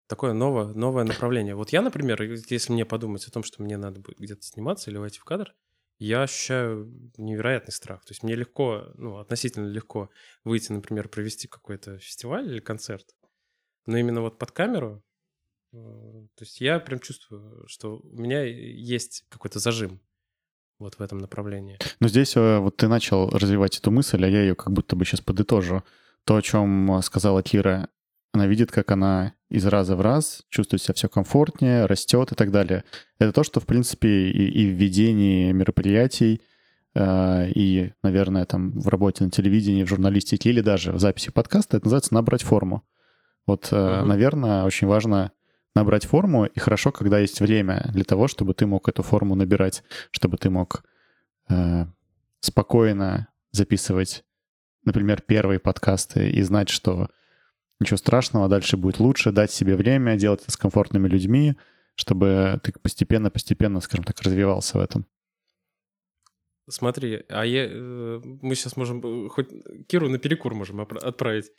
такое 0.06 0.32
новое, 0.32 0.66
новое 0.66 1.02
направление. 1.02 1.56
Вот 1.56 1.70
я, 1.70 1.82
например, 1.82 2.22
если 2.22 2.72
мне 2.72 2.84
подумать 2.84 3.26
о 3.26 3.32
том, 3.32 3.42
что 3.42 3.64
мне 3.64 3.76
надо 3.76 3.98
будет 3.98 4.20
где-то 4.20 4.42
сниматься 4.42 4.92
или 4.92 4.98
войти 4.98 5.18
в 5.18 5.24
кадр, 5.24 5.56
я 5.98 6.22
ощущаю 6.22 6.92
невероятный 7.16 7.72
страх. 7.72 8.04
То 8.04 8.12
есть 8.12 8.22
мне 8.22 8.34
легко, 8.34 8.92
ну, 8.96 9.18
относительно 9.18 9.66
легко 9.66 10.10
выйти, 10.44 10.72
например, 10.72 11.08
провести 11.08 11.48
какой-то 11.48 11.98
фестиваль 11.98 12.48
или 12.48 12.60
концерт, 12.60 13.14
но 13.86 13.96
именно 13.96 14.20
вот 14.20 14.38
под 14.38 14.52
камеру, 14.52 15.02
э, 15.72 15.76
то 15.76 16.44
есть 16.44 16.60
я 16.60 16.80
прям 16.80 17.00
чувствую, 17.00 17.66
что 17.68 17.98
у 17.98 18.20
меня 18.20 18.42
есть 18.42 19.24
какой-то 19.28 19.58
зажим 19.58 20.00
вот 20.78 20.96
в 20.98 21.00
этом 21.00 21.18
направлении. 21.18 21.78
Но 22.00 22.08
здесь 22.08 22.36
э, 22.36 22.58
вот 22.58 22.76
ты 22.76 22.88
начал 22.88 23.30
развивать 23.30 23.78
эту 23.78 23.90
мысль, 23.90 24.22
а 24.24 24.28
я 24.28 24.42
ее 24.42 24.54
как 24.54 24.72
будто 24.72 24.96
бы 24.96 25.04
сейчас 25.04 25.20
подытожу. 25.20 25.82
То, 26.24 26.36
о 26.36 26.42
чем 26.42 27.00
сказала 27.02 27.42
Кира, 27.42 27.88
она 28.32 28.46
видит, 28.46 28.72
как 28.72 28.90
она 28.90 29.35
из 29.48 29.64
раза 29.66 29.96
в 29.96 30.00
раз 30.00 30.42
чувствует 30.48 30.82
себя 30.82 30.94
все 30.94 31.08
комфортнее, 31.08 31.86
растет 31.86 32.32
и 32.32 32.34
так 32.34 32.50
далее. 32.50 32.84
Это 33.18 33.32
то, 33.32 33.44
что, 33.44 33.60
в 33.60 33.66
принципе, 33.66 34.30
и, 34.30 34.48
и 34.48 34.70
в 34.70 34.74
ведении 34.74 35.52
мероприятий, 35.52 36.42
э, 36.94 37.50
и, 37.50 37.92
наверное, 38.02 38.44
там 38.44 38.72
в 38.72 38.88
работе 38.88 39.24
на 39.24 39.30
телевидении, 39.30 39.84
в 39.84 39.88
журналистике 39.88 40.50
или 40.50 40.60
даже 40.60 40.92
в 40.92 40.98
записи 40.98 41.30
подкаста, 41.30 41.76
это 41.76 41.86
называется 41.86 42.14
набрать 42.14 42.42
форму. 42.42 42.84
Вот, 43.46 43.68
э, 43.70 44.00
угу. 44.00 44.06
наверное, 44.06 44.64
очень 44.64 44.88
важно 44.88 45.30
набрать 45.76 46.06
форму, 46.06 46.46
и 46.46 46.58
хорошо, 46.58 46.90
когда 46.90 47.18
есть 47.18 47.40
время 47.40 47.88
для 47.92 48.04
того, 48.04 48.28
чтобы 48.28 48.54
ты 48.54 48.66
мог 48.66 48.88
эту 48.88 49.02
форму 49.02 49.34
набирать, 49.34 49.84
чтобы 50.10 50.38
ты 50.38 50.50
мог 50.50 50.82
э, 51.48 51.84
спокойно 52.40 53.28
записывать, 53.52 54.24
например, 54.84 55.20
первые 55.20 55.60
подкасты 55.60 56.30
и 56.30 56.42
знать, 56.42 56.68
что 56.68 57.08
ничего 57.80 57.96
страшного, 57.96 58.48
дальше 58.48 58.76
будет 58.76 59.00
лучше, 59.00 59.32
дать 59.32 59.50
себе 59.50 59.76
время, 59.76 60.16
делать 60.16 60.42
это 60.42 60.50
с 60.50 60.56
комфортными 60.56 61.08
людьми, 61.08 61.56
чтобы 61.94 62.60
ты 62.62 62.72
постепенно-постепенно, 62.72 63.80
скажем 63.80 64.04
так, 64.04 64.20
развивался 64.20 64.78
в 64.78 64.80
этом. 64.80 65.06
Смотри, 66.68 67.24
а 67.28 67.44
я, 67.46 67.66
э, 67.68 68.20
мы 68.24 68.54
сейчас 68.56 68.76
можем, 68.76 69.00
э, 69.26 69.28
хоть 69.28 69.48
Киру 69.86 70.08
на 70.08 70.18
перекур 70.18 70.52
можем 70.54 70.80
отправить. 70.80 71.52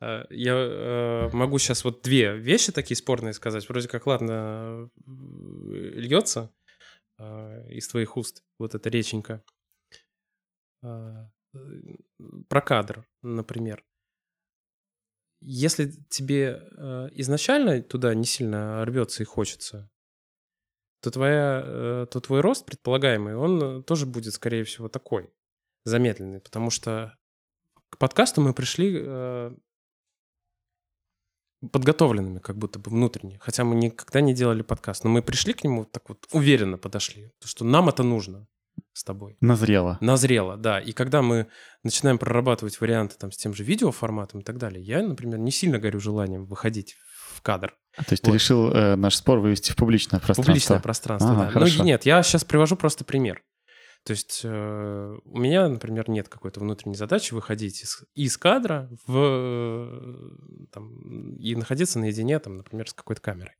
Э, 0.00 0.24
я 0.30 1.28
могу 1.32 1.58
сейчас 1.58 1.84
вот 1.84 2.02
две 2.02 2.36
вещи 2.36 2.70
такие 2.70 2.96
спорные 2.96 3.32
сказать. 3.32 3.68
Вроде 3.68 3.88
как, 3.88 4.06
ладно, 4.06 4.88
льется 5.06 6.52
из 7.68 7.88
твоих 7.88 8.16
уст 8.16 8.42
вот 8.58 8.74
эта 8.74 8.88
реченька. 8.88 9.44
Про 10.80 11.30
кадр, 12.64 13.04
например. 13.22 13.84
Если 15.44 15.90
тебе 16.08 16.68
изначально 17.14 17.82
туда 17.82 18.14
не 18.14 18.24
сильно 18.24 18.84
рвется 18.84 19.22
и 19.22 19.26
хочется, 19.26 19.90
то, 21.00 21.10
твоя, 21.10 22.06
то 22.10 22.20
твой 22.20 22.40
рост 22.40 22.64
предполагаемый, 22.64 23.34
он 23.34 23.82
тоже 23.82 24.06
будет, 24.06 24.34
скорее 24.34 24.62
всего, 24.64 24.88
такой, 24.88 25.32
замедленный, 25.84 26.40
потому 26.40 26.70
что 26.70 27.18
к 27.90 27.98
подкасту 27.98 28.40
мы 28.40 28.54
пришли 28.54 29.04
подготовленными, 31.70 32.38
как 32.38 32.56
будто 32.56 32.78
бы 32.78 32.90
внутренне. 32.90 33.38
Хотя 33.38 33.64
мы 33.64 33.74
никогда 33.76 34.20
не 34.20 34.34
делали 34.34 34.62
подкаст. 34.62 35.04
Но 35.04 35.10
мы 35.10 35.22
пришли 35.22 35.52
к 35.52 35.62
нему 35.62 35.84
так 35.84 36.08
вот 36.08 36.26
уверенно 36.32 36.78
подошли, 36.78 37.30
что 37.44 37.64
нам 37.64 37.88
это 37.88 38.02
нужно 38.02 38.48
с 38.92 39.04
тобой. 39.04 39.36
Назрело. 39.40 39.98
Назрело, 40.00 40.56
да. 40.56 40.78
И 40.80 40.92
когда 40.92 41.22
мы 41.22 41.48
начинаем 41.82 42.18
прорабатывать 42.18 42.80
варианты 42.80 43.16
там 43.18 43.32
с 43.32 43.36
тем 43.36 43.54
же 43.54 43.64
видеоформатом 43.64 44.40
и 44.40 44.42
так 44.44 44.58
далее, 44.58 44.82
я, 44.82 45.02
например, 45.02 45.38
не 45.38 45.50
сильно 45.50 45.78
горю 45.78 46.00
желанием 46.00 46.44
выходить 46.44 46.96
в 47.34 47.42
кадр. 47.42 47.74
А, 47.96 48.04
то 48.04 48.12
есть 48.12 48.24
вот. 48.24 48.30
ты 48.30 48.34
решил 48.34 48.70
э, 48.70 48.96
наш 48.96 49.16
спор 49.16 49.38
вывести 49.38 49.72
в 49.72 49.76
публичное 49.76 50.20
пространство? 50.20 50.42
Публичное 50.42 50.80
пространство, 50.80 51.32
ага, 51.32 51.44
да. 51.46 51.50
Хорошо. 51.50 51.78
Ну 51.78 51.84
нет, 51.84 52.04
я 52.04 52.22
сейчас 52.22 52.44
привожу 52.44 52.76
просто 52.76 53.04
пример. 53.04 53.42
То 54.04 54.12
есть 54.12 54.40
э, 54.42 55.16
у 55.24 55.38
меня, 55.38 55.68
например, 55.68 56.10
нет 56.10 56.28
какой-то 56.28 56.58
внутренней 56.58 56.96
задачи 56.96 57.34
выходить 57.34 57.82
из, 57.82 58.02
из 58.14 58.36
кадра 58.36 58.90
в, 59.06 59.16
э, 59.16 60.66
там, 60.72 61.36
и 61.36 61.54
находиться 61.54 62.00
наедине, 62.00 62.40
там, 62.40 62.56
например, 62.56 62.88
с 62.88 62.94
какой-то 62.94 63.22
камерой. 63.22 63.54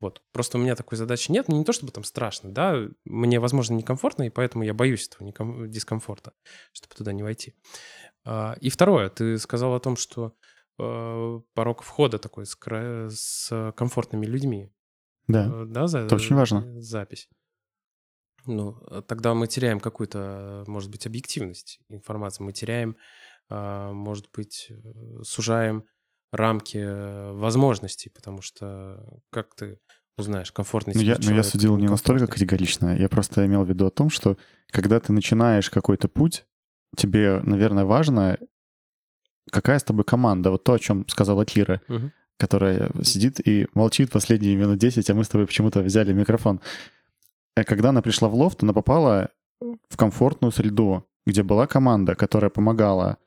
Вот. 0.00 0.22
Просто 0.32 0.58
у 0.58 0.60
меня 0.60 0.76
такой 0.76 0.96
задачи 0.96 1.30
нет. 1.30 1.48
Мне 1.48 1.58
не 1.58 1.64
то 1.64 1.72
чтобы 1.72 1.92
там 1.92 2.04
страшно, 2.04 2.52
да, 2.52 2.86
мне, 3.04 3.40
возможно, 3.40 3.74
некомфортно, 3.74 4.24
и 4.24 4.30
поэтому 4.30 4.64
я 4.64 4.74
боюсь 4.74 5.08
этого 5.08 5.26
неком... 5.26 5.70
дискомфорта, 5.70 6.32
чтобы 6.72 6.94
туда 6.94 7.12
не 7.12 7.22
войти. 7.22 7.54
А, 8.24 8.56
и 8.60 8.70
второе, 8.70 9.08
ты 9.08 9.38
сказал 9.38 9.74
о 9.74 9.80
том, 9.80 9.96
что 9.96 10.34
э, 10.78 11.40
порог 11.54 11.82
входа 11.82 12.18
такой 12.18 12.46
с, 12.46 12.56
с 13.10 13.72
комфортными 13.76 14.26
людьми. 14.26 14.72
Да, 15.26 15.50
э, 15.52 15.64
да 15.66 15.86
за... 15.88 16.00
это 16.00 16.14
очень 16.14 16.36
важно. 16.36 16.80
Запись 16.80 17.28
ну, 18.48 18.78
э, 18.90 19.02
тогда 19.06 19.34
мы 19.34 19.46
теряем 19.46 19.78
какую-то, 19.78 20.64
может 20.66 20.90
быть, 20.90 21.06
объективность 21.06 21.80
информации, 21.88 22.42
мы 22.42 22.52
теряем, 22.52 22.96
а, 23.48 23.92
может 23.92 24.30
быть, 24.32 24.70
э, 24.70 25.22
сужаем 25.22 25.84
рамки 26.32 26.78
э, 26.78 27.32
возможностей, 27.32 28.10
потому 28.10 28.42
что 28.42 29.02
как 29.30 29.54
ты 29.54 29.78
узнаешь, 30.16 30.52
комфортный 30.52 30.94
ну, 30.94 31.00
я, 31.00 31.16
Но 31.20 31.32
я 31.32 31.42
судил 31.42 31.76
не 31.76 31.88
настолько 31.88 32.26
категорично, 32.26 32.96
я 32.96 33.08
просто 33.08 33.46
имел 33.46 33.64
в 33.64 33.68
виду 33.68 33.86
о 33.86 33.90
том, 33.90 34.10
что 34.10 34.36
когда 34.70 34.98
ты 35.00 35.12
начинаешь 35.12 35.70
какой-то 35.70 36.08
путь, 36.08 36.44
тебе, 36.96 37.40
наверное, 37.44 37.84
важно, 37.84 38.38
какая 39.50 39.78
с 39.78 39.84
тобой 39.84 40.04
команда. 40.04 40.50
Вот 40.50 40.64
то, 40.64 40.74
о 40.74 40.78
чем 40.78 41.06
сказала 41.08 41.44
Кира, 41.44 41.80
угу. 41.88 42.10
которая 42.38 42.90
сидит 43.02 43.46
и 43.46 43.68
молчит 43.74 44.10
последние 44.10 44.56
минут 44.56 44.78
10, 44.78 45.08
а 45.08 45.14
мы 45.14 45.24
с 45.24 45.28
тобой 45.28 45.46
почему-то 45.46 45.80
взяли 45.80 46.12
микрофон. 46.12 46.60
Э, 47.56 47.64
когда 47.64 47.90
она 47.90 48.02
пришла 48.02 48.28
в 48.28 48.34
лофт, 48.34 48.62
она 48.62 48.72
попала 48.72 49.30
в 49.60 49.96
комфортную 49.96 50.52
среду, 50.52 51.06
где 51.26 51.42
была 51.42 51.66
команда, 51.66 52.14
которая 52.14 52.50
помогала. 52.50 53.18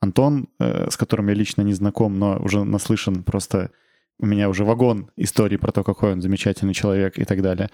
Антон, 0.00 0.48
э, 0.58 0.88
с 0.90 0.96
которым 0.96 1.28
я 1.28 1.34
лично 1.34 1.62
не 1.62 1.74
знаком, 1.74 2.18
но 2.18 2.38
уже 2.42 2.64
наслышан 2.64 3.22
просто 3.22 3.70
у 4.18 4.26
меня 4.26 4.48
уже 4.48 4.64
вагон 4.64 5.10
истории 5.16 5.56
про 5.56 5.72
то, 5.72 5.82
какой 5.82 6.12
он 6.12 6.20
замечательный 6.20 6.74
человек 6.74 7.18
и 7.18 7.24
так 7.24 7.42
далее. 7.42 7.70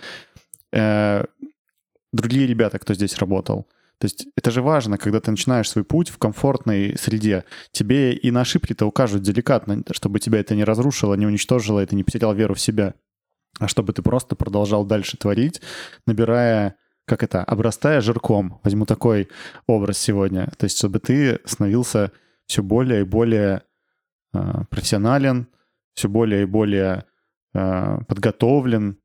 Э, 0.73 1.25
другие 2.13 2.47
ребята, 2.47 2.79
кто 2.79 2.95
здесь 2.95 3.17
работал. 3.19 3.67
То 3.99 4.05
есть 4.05 4.27
это 4.37 4.51
же 4.51 4.61
важно, 4.61 4.99
когда 4.99 5.21
ты 5.21 5.31
начинаешь 5.31 5.71
свой 5.71 5.85
путь 5.85 6.11
в 6.11 6.19
комфортной 6.19 6.97
среде. 6.99 7.45
Тебе 7.73 8.13
и 8.13 8.31
на 8.31 8.43
ошибки-то 8.43 8.87
укажут 8.87 9.23
деликатно, 9.23 9.83
чтобы 9.93 10.21
тебя 10.21 10.41
это 10.41 10.55
не 10.55 10.65
разрушило, 10.65 11.15
не 11.15 11.27
уничтожило, 11.27 11.83
и 11.83 11.87
ты 11.87 11.97
не 11.97 12.05
потерял 12.05 12.35
веру 12.35 12.55
в 12.55 12.61
себя 12.61 12.95
а 13.59 13.69
чтобы 13.69 13.93
ты 13.93 14.03
просто 14.03 14.37
продолжал 14.37 14.85
дальше 14.85 15.17
творить, 15.17 15.61
набирая, 16.07 16.77
как 17.07 17.23
это, 17.23 17.43
обрастая 17.43 18.01
жирком. 18.01 18.61
Возьму 18.63 18.85
такой 18.85 19.29
образ 19.67 19.99
сегодня. 19.99 20.49
То 20.59 20.65
есть 20.65 20.77
чтобы 20.77 20.99
ты 20.99 21.41
становился 21.45 22.13
все 22.47 22.63
более 22.63 23.03
и 23.03 23.05
более 23.05 23.63
э, 24.35 24.65
профессионален, 24.71 25.49
все 25.95 26.09
более 26.09 26.43
и 26.43 26.47
более 26.47 27.05
э, 27.55 27.99
подготовлен, 28.07 28.99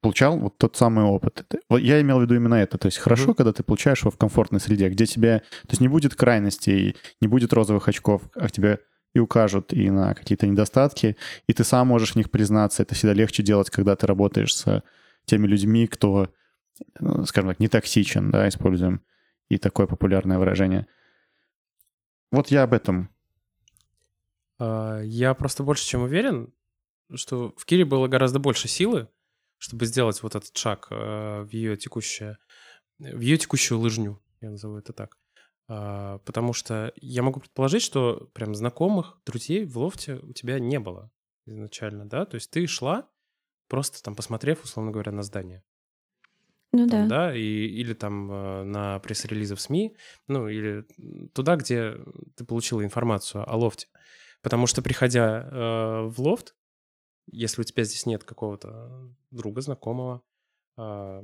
получал 0.00 0.38
вот 0.38 0.58
тот 0.58 0.76
самый 0.76 1.04
опыт. 1.04 1.44
Я 1.70 2.00
имел 2.00 2.18
в 2.18 2.22
виду 2.22 2.34
именно 2.34 2.54
это. 2.54 2.78
То 2.78 2.86
есть 2.86 2.98
хорошо, 2.98 3.30
mm-hmm. 3.30 3.34
когда 3.34 3.52
ты 3.52 3.62
получаешь 3.62 4.00
его 4.00 4.10
в 4.10 4.16
комфортной 4.16 4.60
среде, 4.60 4.88
где 4.88 5.06
тебе... 5.06 5.38
То 5.62 5.70
есть 5.70 5.80
не 5.80 5.88
будет 5.88 6.14
крайностей, 6.14 6.96
не 7.20 7.28
будет 7.28 7.52
розовых 7.52 7.88
очков, 7.88 8.22
а 8.34 8.48
тебе 8.48 8.80
и 9.14 9.18
укажут 9.18 9.72
и 9.72 9.90
на 9.90 10.14
какие-то 10.14 10.46
недостатки, 10.46 11.16
и 11.48 11.52
ты 11.52 11.64
сам 11.64 11.88
можешь 11.88 12.12
в 12.12 12.16
них 12.16 12.30
признаться. 12.30 12.82
Это 12.82 12.94
всегда 12.94 13.12
легче 13.12 13.42
делать, 13.42 13.68
когда 13.68 13.96
ты 13.96 14.06
работаешь 14.06 14.54
с 14.54 14.82
теми 15.26 15.46
людьми, 15.46 15.86
кто, 15.86 16.28
скажем 17.24 17.50
так, 17.50 17.60
не 17.60 17.68
токсичен, 17.68 18.30
да, 18.30 18.48
используем 18.48 19.02
и 19.48 19.58
такое 19.58 19.86
популярное 19.86 20.38
выражение. 20.38 20.86
Вот 22.30 22.48
я 22.48 22.62
об 22.62 22.72
этом. 22.72 23.10
А, 24.58 25.00
я 25.00 25.34
просто 25.34 25.62
больше 25.62 25.84
чем 25.84 26.02
уверен, 26.02 26.52
что 27.14 27.52
в 27.56 27.64
Кире 27.64 27.84
было 27.84 28.08
гораздо 28.08 28.38
больше 28.38 28.68
силы, 28.68 29.08
чтобы 29.58 29.86
сделать 29.86 30.22
вот 30.22 30.34
этот 30.34 30.56
шаг 30.56 30.88
э, 30.90 31.42
в 31.42 31.50
ее 31.50 31.76
текущее, 31.76 32.38
в 32.98 33.20
ее 33.20 33.36
текущую 33.36 33.78
лыжню, 33.78 34.22
я 34.40 34.50
назову 34.50 34.76
это 34.78 34.92
так. 34.92 35.18
А, 35.68 36.18
потому 36.18 36.52
что 36.52 36.92
я 36.96 37.22
могу 37.22 37.40
предположить, 37.40 37.82
что 37.82 38.30
прям 38.32 38.54
знакомых, 38.54 39.18
друзей 39.26 39.64
в 39.64 39.78
лофте 39.78 40.16
у 40.16 40.32
тебя 40.32 40.58
не 40.58 40.80
было 40.80 41.10
изначально, 41.46 42.08
да? 42.08 42.24
То 42.24 42.36
есть 42.36 42.50
ты 42.50 42.66
шла, 42.66 43.08
просто 43.68 44.02
там 44.02 44.14
посмотрев, 44.14 44.64
условно 44.64 44.92
говоря, 44.92 45.12
на 45.12 45.22
здание. 45.22 45.62
Ну 46.72 46.88
там, 46.88 47.08
да. 47.08 47.26
да, 47.28 47.36
и, 47.36 47.40
или 47.40 47.94
там 47.94 48.30
э, 48.30 48.62
на 48.64 48.98
пресс-релизы 49.00 49.56
в 49.56 49.60
СМИ, 49.60 49.96
ну, 50.28 50.48
или 50.48 50.86
туда, 51.34 51.56
где 51.56 51.96
ты 52.36 52.44
получила 52.44 52.84
информацию 52.84 53.44
о 53.48 53.56
лофте. 53.56 53.88
Потому 54.42 54.66
что, 54.66 54.80
приходя 54.80 55.42
э, 55.42 56.02
в 56.06 56.20
лофт, 56.20 56.54
если 57.32 57.60
у 57.60 57.64
тебя 57.64 57.84
здесь 57.84 58.06
нет 58.06 58.24
какого-то 58.24 59.12
друга, 59.30 59.60
знакомого, 59.60 60.22
э, 60.78 61.22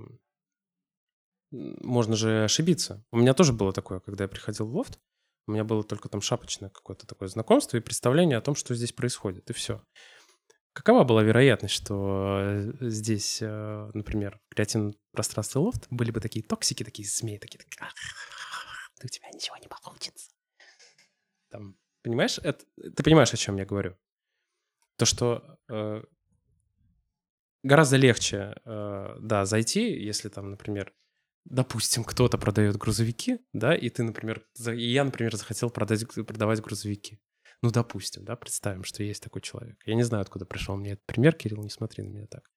можно 1.51 2.16
же 2.16 2.44
ошибиться. 2.44 3.05
У 3.12 3.18
меня 3.18 3.32
тоже 3.32 3.53
было 3.53 3.72
такое, 3.72 4.01
когда 4.01 4.24
я 4.24 4.28
приходил 4.28 4.66
в 4.66 4.74
лофт, 4.74 4.99
у 5.47 5.53
меня 5.53 5.62
было 5.62 5.84
только 5.84 6.09
там 6.09 6.20
шапочное 6.20 6.70
какое-то 6.70 7.07
такое 7.07 7.28
знакомство 7.28 7.76
и 7.76 7.80
представление 7.80 8.38
о 8.38 8.42
том, 8.42 8.57
что 8.57 8.74
здесь 8.74 8.92
происходит, 8.92 9.49
и 9.49 9.53
все. 9.53 9.80
Какова 10.77 11.05
была 11.05 11.22
вероятность, 11.22 11.72
что 11.72 12.39
э, 12.39 12.72
здесь, 12.91 13.39
э, 13.41 13.91
например, 13.95 14.39
в 14.51 14.55
креативном 14.55 14.95
пространстве 15.11 15.62
лофт 15.62 15.87
были 15.89 16.11
бы 16.11 16.20
такие 16.20 16.45
токсики, 16.45 16.85
такие 16.85 17.09
змеи, 17.09 17.39
такие, 17.39 17.57
такие 17.57 17.81
у 19.03 19.09
тебя 19.09 19.31
ничего 19.33 19.57
не 19.57 19.68
получится. 19.68 20.31
Там, 21.49 21.79
понимаешь, 22.03 22.39
это, 22.43 22.62
ты 22.95 23.03
понимаешь, 23.03 23.33
о 23.33 23.39
чем 23.39 23.57
я 23.57 23.64
говорю? 23.64 23.97
То, 24.99 25.07
что 25.07 25.59
э, 25.70 26.03
гораздо 27.62 27.97
легче, 27.97 28.61
э, 28.62 29.16
да, 29.18 29.47
зайти, 29.47 29.99
если 29.99 30.29
там, 30.29 30.51
например, 30.51 30.93
допустим, 31.47 32.05
кто-то 32.05 32.37
продает 32.37 32.77
грузовики, 32.77 33.39
да, 33.55 33.74
и 33.74 33.89
ты, 33.89 34.03
например, 34.03 34.47
и 34.66 34.93
я, 34.93 35.05
например, 35.05 35.37
захотел 35.37 35.70
продать, 35.70 36.07
продавать 36.27 36.61
грузовики. 36.61 37.18
Ну, 37.62 37.70
допустим, 37.70 38.24
да, 38.24 38.36
представим, 38.36 38.84
что 38.84 39.02
есть 39.02 39.22
такой 39.22 39.42
человек. 39.42 39.80
Я 39.86 39.94
не 39.94 40.02
знаю, 40.02 40.22
откуда 40.22 40.44
пришел 40.44 40.76
мне 40.76 40.92
этот 40.92 41.07
пример, 41.07 41.34
Кирилл, 41.34 41.62
не 41.62 41.70
смотри 41.70 42.04
на 42.04 42.09
меня 42.09 42.26
так. 42.26 42.50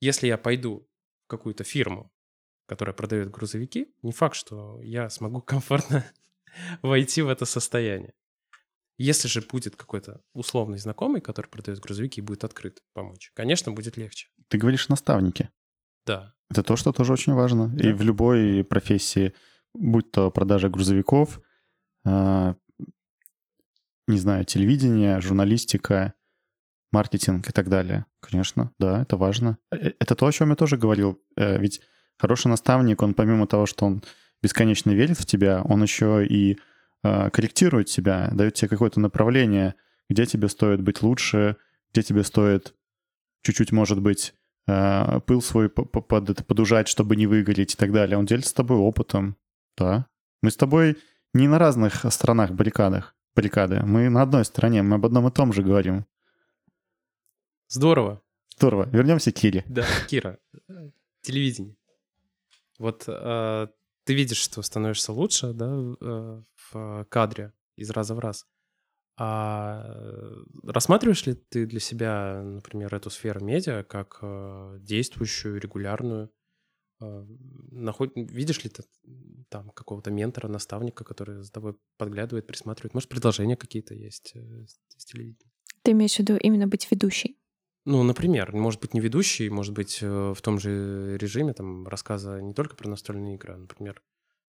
Если 0.00 0.26
я 0.26 0.36
пойду 0.36 0.88
в 1.24 1.28
какую-то 1.28 1.64
фирму, 1.64 2.12
которая 2.66 2.94
продает 2.94 3.30
грузовики, 3.30 3.94
не 4.02 4.12
факт, 4.12 4.36
что 4.36 4.80
я 4.82 5.08
смогу 5.10 5.40
комфортно 5.42 6.04
войти 6.82 7.22
в 7.22 7.28
это 7.28 7.44
состояние. 7.44 8.14
Если 8.98 9.26
же 9.26 9.40
будет 9.40 9.74
какой-то 9.74 10.22
условный 10.32 10.78
знакомый, 10.78 11.20
который 11.20 11.46
продает 11.46 11.80
грузовики 11.80 12.20
и 12.20 12.24
будет 12.24 12.44
открыт 12.44 12.82
помочь, 12.92 13.32
конечно, 13.34 13.72
будет 13.72 13.96
легче. 13.96 14.28
Ты 14.48 14.58
говоришь 14.58 14.88
наставники. 14.88 15.50
Да. 16.06 16.34
Это 16.50 16.62
то, 16.62 16.76
что 16.76 16.92
тоже 16.92 17.12
очень 17.12 17.32
важно. 17.32 17.68
Да. 17.68 17.88
И 17.88 17.92
в 17.92 18.02
любой 18.02 18.64
профессии, 18.64 19.34
будь 19.74 20.10
то 20.10 20.30
продажа 20.30 20.68
грузовиков, 20.68 21.40
а, 22.04 22.56
не 24.06 24.18
знаю, 24.18 24.44
телевидение, 24.44 25.20
журналистика, 25.20 26.14
маркетинг 26.92 27.48
и 27.48 27.52
так 27.52 27.68
далее. 27.68 28.06
Конечно, 28.20 28.72
да, 28.78 29.02
это 29.02 29.16
важно. 29.16 29.58
Э, 29.70 29.76
э, 29.76 29.92
это 29.98 30.14
то, 30.14 30.26
о 30.26 30.32
чем 30.32 30.50
я 30.50 30.56
тоже 30.56 30.76
говорил. 30.76 31.20
Э, 31.36 31.58
ведь 31.58 31.80
хороший 32.18 32.48
наставник, 32.48 33.02
он 33.02 33.14
помимо 33.14 33.46
того, 33.46 33.66
что 33.66 33.86
он 33.86 34.02
бесконечно 34.42 34.90
верит 34.90 35.18
в 35.18 35.26
тебя, 35.26 35.62
он 35.62 35.82
еще 35.82 36.24
и 36.26 36.58
корректирует 37.04 37.88
тебя, 37.88 38.30
дает 38.32 38.54
тебе 38.54 38.68
какое-то 38.68 39.00
направление, 39.00 39.74
где 40.08 40.24
тебе 40.24 40.48
стоит 40.48 40.80
быть 40.82 41.02
лучше, 41.02 41.56
где 41.90 42.02
тебе 42.04 42.22
стоит 42.22 42.74
чуть-чуть, 43.42 43.72
может 43.72 44.00
быть, 44.00 44.34
пыл 44.66 45.42
свой 45.42 45.68
под, 45.68 46.46
подужать, 46.46 46.86
чтобы 46.86 47.16
не 47.16 47.26
выгореть 47.26 47.74
и 47.74 47.76
так 47.76 47.90
далее. 47.90 48.16
Он 48.16 48.24
делится 48.24 48.50
с 48.50 48.54
тобой 48.54 48.76
опытом, 48.76 49.36
да. 49.76 50.06
Мы 50.42 50.52
с 50.52 50.56
тобой 50.56 50.96
не 51.34 51.48
на 51.48 51.58
разных 51.58 52.06
сторонах 52.08 52.52
баррикадах 52.52 53.16
баррикады. 53.34 53.80
Мы 53.84 54.08
на 54.08 54.22
одной 54.22 54.44
стороне, 54.44 54.82
мы 54.82 54.96
об 54.96 55.06
одном 55.06 55.28
и 55.28 55.30
том 55.30 55.52
же 55.52 55.62
говорим. 55.62 56.06
Здорово. 57.68 58.22
Здорово. 58.56 58.88
Вернемся 58.90 59.32
к 59.32 59.36
Кире. 59.36 59.64
Да, 59.68 59.86
Кира. 60.08 60.38
Телевидение. 61.22 61.76
Вот 62.78 63.04
э, 63.06 63.66
ты 64.04 64.14
видишь, 64.14 64.38
что 64.38 64.62
становишься 64.62 65.12
лучше, 65.12 65.52
да, 65.52 65.72
э, 66.00 66.42
в 66.72 67.06
кадре 67.08 67.52
из 67.76 67.90
раза 67.90 68.14
в 68.14 68.18
раз. 68.18 68.46
А 69.16 69.94
рассматриваешь 70.64 71.26
ли 71.26 71.34
ты 71.34 71.66
для 71.66 71.80
себя, 71.80 72.42
например, 72.42 72.94
эту 72.94 73.10
сферу 73.10 73.44
медиа 73.44 73.84
как 73.84 74.18
э, 74.22 74.78
действующую, 74.80 75.60
регулярную? 75.60 76.30
А, 77.02 77.26
наход... 77.72 78.12
Видишь 78.14 78.62
ли 78.62 78.70
ты 78.70 78.84
там 79.48 79.70
какого-то 79.70 80.10
ментора, 80.10 80.48
наставника, 80.48 81.04
который 81.04 81.42
за 81.42 81.50
тобой 81.50 81.74
подглядывает, 81.96 82.46
присматривает? 82.46 82.94
Может, 82.94 83.08
предложения 83.08 83.56
какие-то 83.56 83.94
есть 83.94 84.32
э, 84.34 84.66
с 84.96 85.04
телевидения? 85.04 85.50
Ты 85.82 85.92
имеешь 85.92 86.14
в 86.14 86.18
виду 86.20 86.36
именно 86.36 86.68
быть 86.68 86.88
ведущей? 86.90 87.38
Ну, 87.84 88.04
например, 88.04 88.54
может 88.54 88.80
быть, 88.80 88.94
не 88.94 89.00
ведущий, 89.00 89.48
может 89.50 89.74
быть, 89.74 89.98
э, 90.00 90.34
в 90.36 90.40
том 90.40 90.60
же 90.60 91.18
режиме 91.18 91.52
там 91.52 91.88
рассказа 91.88 92.40
не 92.40 92.54
только 92.54 92.76
про 92.76 92.88
настольные 92.88 93.34
игры, 93.34 93.54
а, 93.54 93.58
например, 93.58 94.00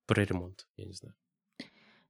про 0.05 0.23
ремонт, 0.23 0.67
я 0.77 0.85
не 0.85 0.93
знаю. 0.93 1.15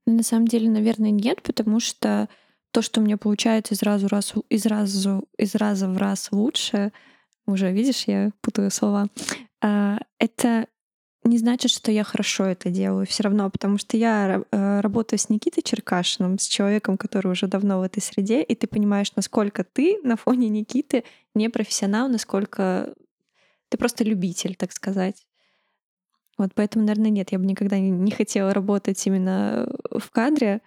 Ну, 0.06 0.18
на 0.18 0.24
самом 0.24 0.48
деле, 0.50 0.70
наверное, 0.70 1.12
нет, 1.12 1.42
потому 1.42 1.80
что 1.80 2.28
то, 2.72 2.82
что 2.82 3.00
у 3.00 3.04
меня 3.04 3.18
получается 3.18 3.76
из 3.76 3.84
разу, 3.84 4.10
раз, 4.10 4.34
из 4.50 4.66
разу, 4.66 5.30
из 5.38 5.56
раза 5.56 5.88
в 5.88 5.98
раз 5.98 6.30
лучше, 6.34 6.92
уже 7.46 7.72
видишь, 7.72 8.06
я 8.08 8.32
путаю 8.42 8.72
слова, 8.72 9.08
а, 9.62 10.00
это 10.20 10.68
не 11.24 11.38
значит, 11.38 11.72
что 11.72 11.92
я 11.92 12.04
хорошо 12.04 12.46
это 12.46 12.70
делаю 12.70 13.06
все 13.06 13.24
равно, 13.24 13.50
потому 13.50 13.78
что 13.78 13.96
я 13.96 14.44
э, 14.52 14.80
работаю 14.82 15.20
с 15.20 15.30
Никитой 15.30 15.64
Черкашиным, 15.64 16.38
с 16.38 16.46
человеком, 16.46 16.98
который 16.98 17.32
уже 17.32 17.48
давно 17.48 17.80
в 17.80 17.84
этой 17.84 18.02
среде, 18.02 18.44
и 18.44 18.56
ты 18.56 18.68
понимаешь, 18.68 19.16
насколько 19.16 19.64
ты 19.64 20.00
на 20.04 20.18
фоне 20.18 20.50
Никиты 20.50 21.06
не 21.34 21.50
профессионал, 21.50 22.10
насколько 22.10 22.94
ты 23.70 23.78
просто 23.78 24.04
любитель, 24.04 24.56
так 24.56 24.72
сказать. 24.74 25.26
Вот 26.38 26.52
поэтому, 26.56 26.86
наверное, 26.86 27.12
нет, 27.12 27.32
я 27.32 27.40
бы 27.40 27.46
никогда 27.46 27.80
не 27.80 28.12
хотела 28.12 28.54
работать 28.54 29.06
именно 29.08 29.70
в 29.92 30.10
кадре. 30.12 30.62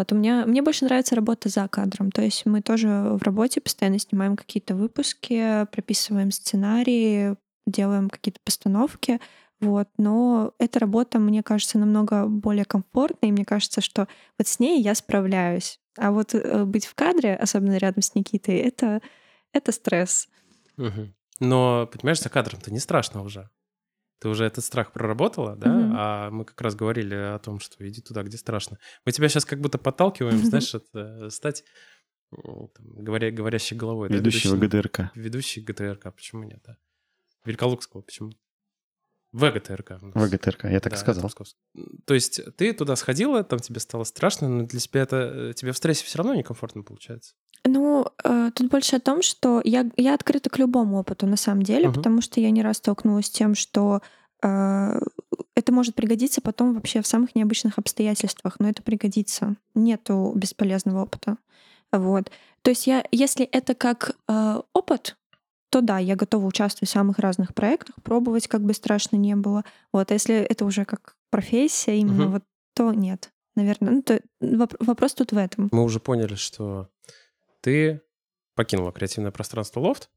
Вот 0.00 0.12
у 0.12 0.14
меня 0.14 0.46
мне 0.46 0.62
больше 0.62 0.86
нравится 0.86 1.14
работа 1.14 1.50
за 1.50 1.68
кадром. 1.68 2.10
То 2.10 2.22
есть 2.22 2.46
мы 2.46 2.62
тоже 2.62 2.88
в 2.88 3.22
работе 3.22 3.60
постоянно 3.60 3.98
снимаем 3.98 4.34
какие-то 4.34 4.74
выпуски, 4.74 5.66
прописываем 5.66 6.30
сценарии, 6.30 7.36
делаем 7.66 8.08
какие-то 8.08 8.40
постановки, 8.42 9.20
вот, 9.60 9.88
но 9.98 10.54
эта 10.58 10.78
работа, 10.78 11.18
мне 11.18 11.42
кажется, 11.42 11.78
намного 11.78 12.26
более 12.26 12.64
комфортной, 12.64 13.28
и 13.28 13.32
мне 13.32 13.44
кажется, 13.44 13.82
что 13.82 14.08
вот 14.38 14.48
с 14.48 14.58
ней 14.58 14.80
я 14.80 14.94
справляюсь. 14.94 15.78
А 15.98 16.12
вот 16.12 16.34
э, 16.34 16.64
быть 16.64 16.86
в 16.86 16.94
кадре, 16.94 17.34
особенно 17.34 17.76
рядом 17.76 18.00
с 18.00 18.14
Никитой, 18.14 18.56
это, 18.56 19.02
это 19.52 19.70
стресс. 19.70 20.28
Угу. 20.78 21.12
Но, 21.40 21.90
понимаешь, 21.92 22.22
за 22.22 22.30
кадром-то 22.30 22.72
не 22.72 22.78
страшно 22.78 23.22
уже. 23.22 23.50
Ты 24.20 24.28
уже 24.28 24.44
этот 24.44 24.64
страх 24.64 24.92
проработала, 24.92 25.56
да? 25.56 25.74
Угу. 25.74 25.94
А 25.96 26.30
мы 26.30 26.44
как 26.44 26.60
раз 26.60 26.74
говорили 26.74 27.14
о 27.14 27.38
том, 27.38 27.58
что 27.58 27.88
иди 27.88 28.02
туда, 28.02 28.22
где 28.22 28.36
страшно. 28.36 28.78
Мы 29.06 29.12
тебя 29.12 29.28
сейчас 29.28 29.46
как 29.46 29.60
будто 29.60 29.78
подталкиваем, 29.78 30.38
знаешь, 30.44 30.74
это, 30.74 31.30
стать 31.30 31.64
там, 32.30 32.68
говоря, 33.04 33.30
говорящей 33.30 33.76
головой. 33.76 34.08
Ведущего 34.08 34.56
да? 34.56 34.66
ГДРК. 34.66 35.10
Ведущий 35.14 35.62
ГТРК, 35.62 36.14
почему 36.14 36.44
нет, 36.44 36.60
да? 36.64 36.76
Великолукского, 37.44 38.02
почему? 38.02 38.32
ВГТРК. 39.32 39.98
ВГТРК, 40.14 40.64
я 40.64 40.80
так 40.80 40.92
да, 40.92 40.98
и 40.98 41.00
сказал. 41.00 41.30
То 42.04 42.14
есть 42.14 42.40
ты 42.56 42.72
туда 42.72 42.96
сходила, 42.96 43.44
там 43.44 43.60
тебе 43.60 43.78
стало 43.80 44.04
страшно, 44.04 44.48
но 44.48 44.64
для 44.64 44.80
тебя 44.80 45.02
это 45.02 45.16
э, 45.16 45.52
тебе 45.54 45.72
в 45.72 45.76
стрессе 45.76 46.04
все 46.04 46.18
равно 46.18 46.34
некомфортно 46.34 46.82
получается? 46.82 47.34
Ну, 47.64 48.06
э, 48.24 48.50
тут 48.54 48.70
больше 48.70 48.96
о 48.96 49.00
том, 49.00 49.22
что 49.22 49.60
я, 49.64 49.88
я 49.96 50.14
открыта 50.14 50.50
к 50.50 50.58
любому 50.58 50.98
опыту 50.98 51.26
на 51.26 51.36
самом 51.36 51.62
деле, 51.62 51.88
угу. 51.88 51.96
потому 51.96 52.22
что 52.22 52.40
я 52.40 52.50
не 52.50 52.62
раз 52.62 52.78
столкнулась 52.78 53.26
с 53.26 53.30
тем, 53.30 53.54
что 53.54 54.00
э, 54.42 55.00
это 55.54 55.72
может 55.72 55.94
пригодиться 55.94 56.40
потом 56.40 56.74
вообще 56.74 57.00
в 57.00 57.06
самых 57.06 57.34
необычных 57.34 57.78
обстоятельствах, 57.78 58.56
но 58.58 58.68
это 58.68 58.82
пригодится. 58.82 59.56
Нету 59.74 60.32
бесполезного 60.34 61.02
опыта. 61.02 61.36
Вот. 61.92 62.30
То 62.62 62.70
есть 62.70 62.86
я, 62.86 63.04
если 63.12 63.44
это 63.46 63.74
как 63.74 64.16
э, 64.28 64.60
опыт, 64.72 65.16
то 65.70 65.80
да, 65.80 65.98
я 65.98 66.16
готова 66.16 66.46
участвовать 66.46 66.90
в 66.90 66.92
самых 66.92 67.18
разных 67.18 67.54
проектах, 67.54 67.94
пробовать, 68.02 68.48
как 68.48 68.62
бы 68.62 68.74
страшно 68.74 69.16
не 69.16 69.36
было. 69.36 69.64
Вот, 69.92 70.10
а 70.10 70.14
если 70.14 70.36
это 70.36 70.64
уже 70.64 70.84
как 70.84 71.16
профессия 71.30 71.98
именно, 71.98 72.24
угу. 72.24 72.32
вот, 72.32 72.42
то 72.74 72.92
нет. 72.92 73.32
Наверное, 73.54 73.94
ну, 73.94 74.02
то 74.02 74.20
вопрос 74.80 75.14
тут 75.14 75.32
в 75.32 75.36
этом. 75.36 75.68
Мы 75.72 75.82
уже 75.82 76.00
поняли, 76.00 76.34
что 76.34 76.88
ты 77.60 78.00
покинула 78.54 78.92
креативное 78.92 79.30
пространство 79.30 79.80
Лофт. 79.80 80.10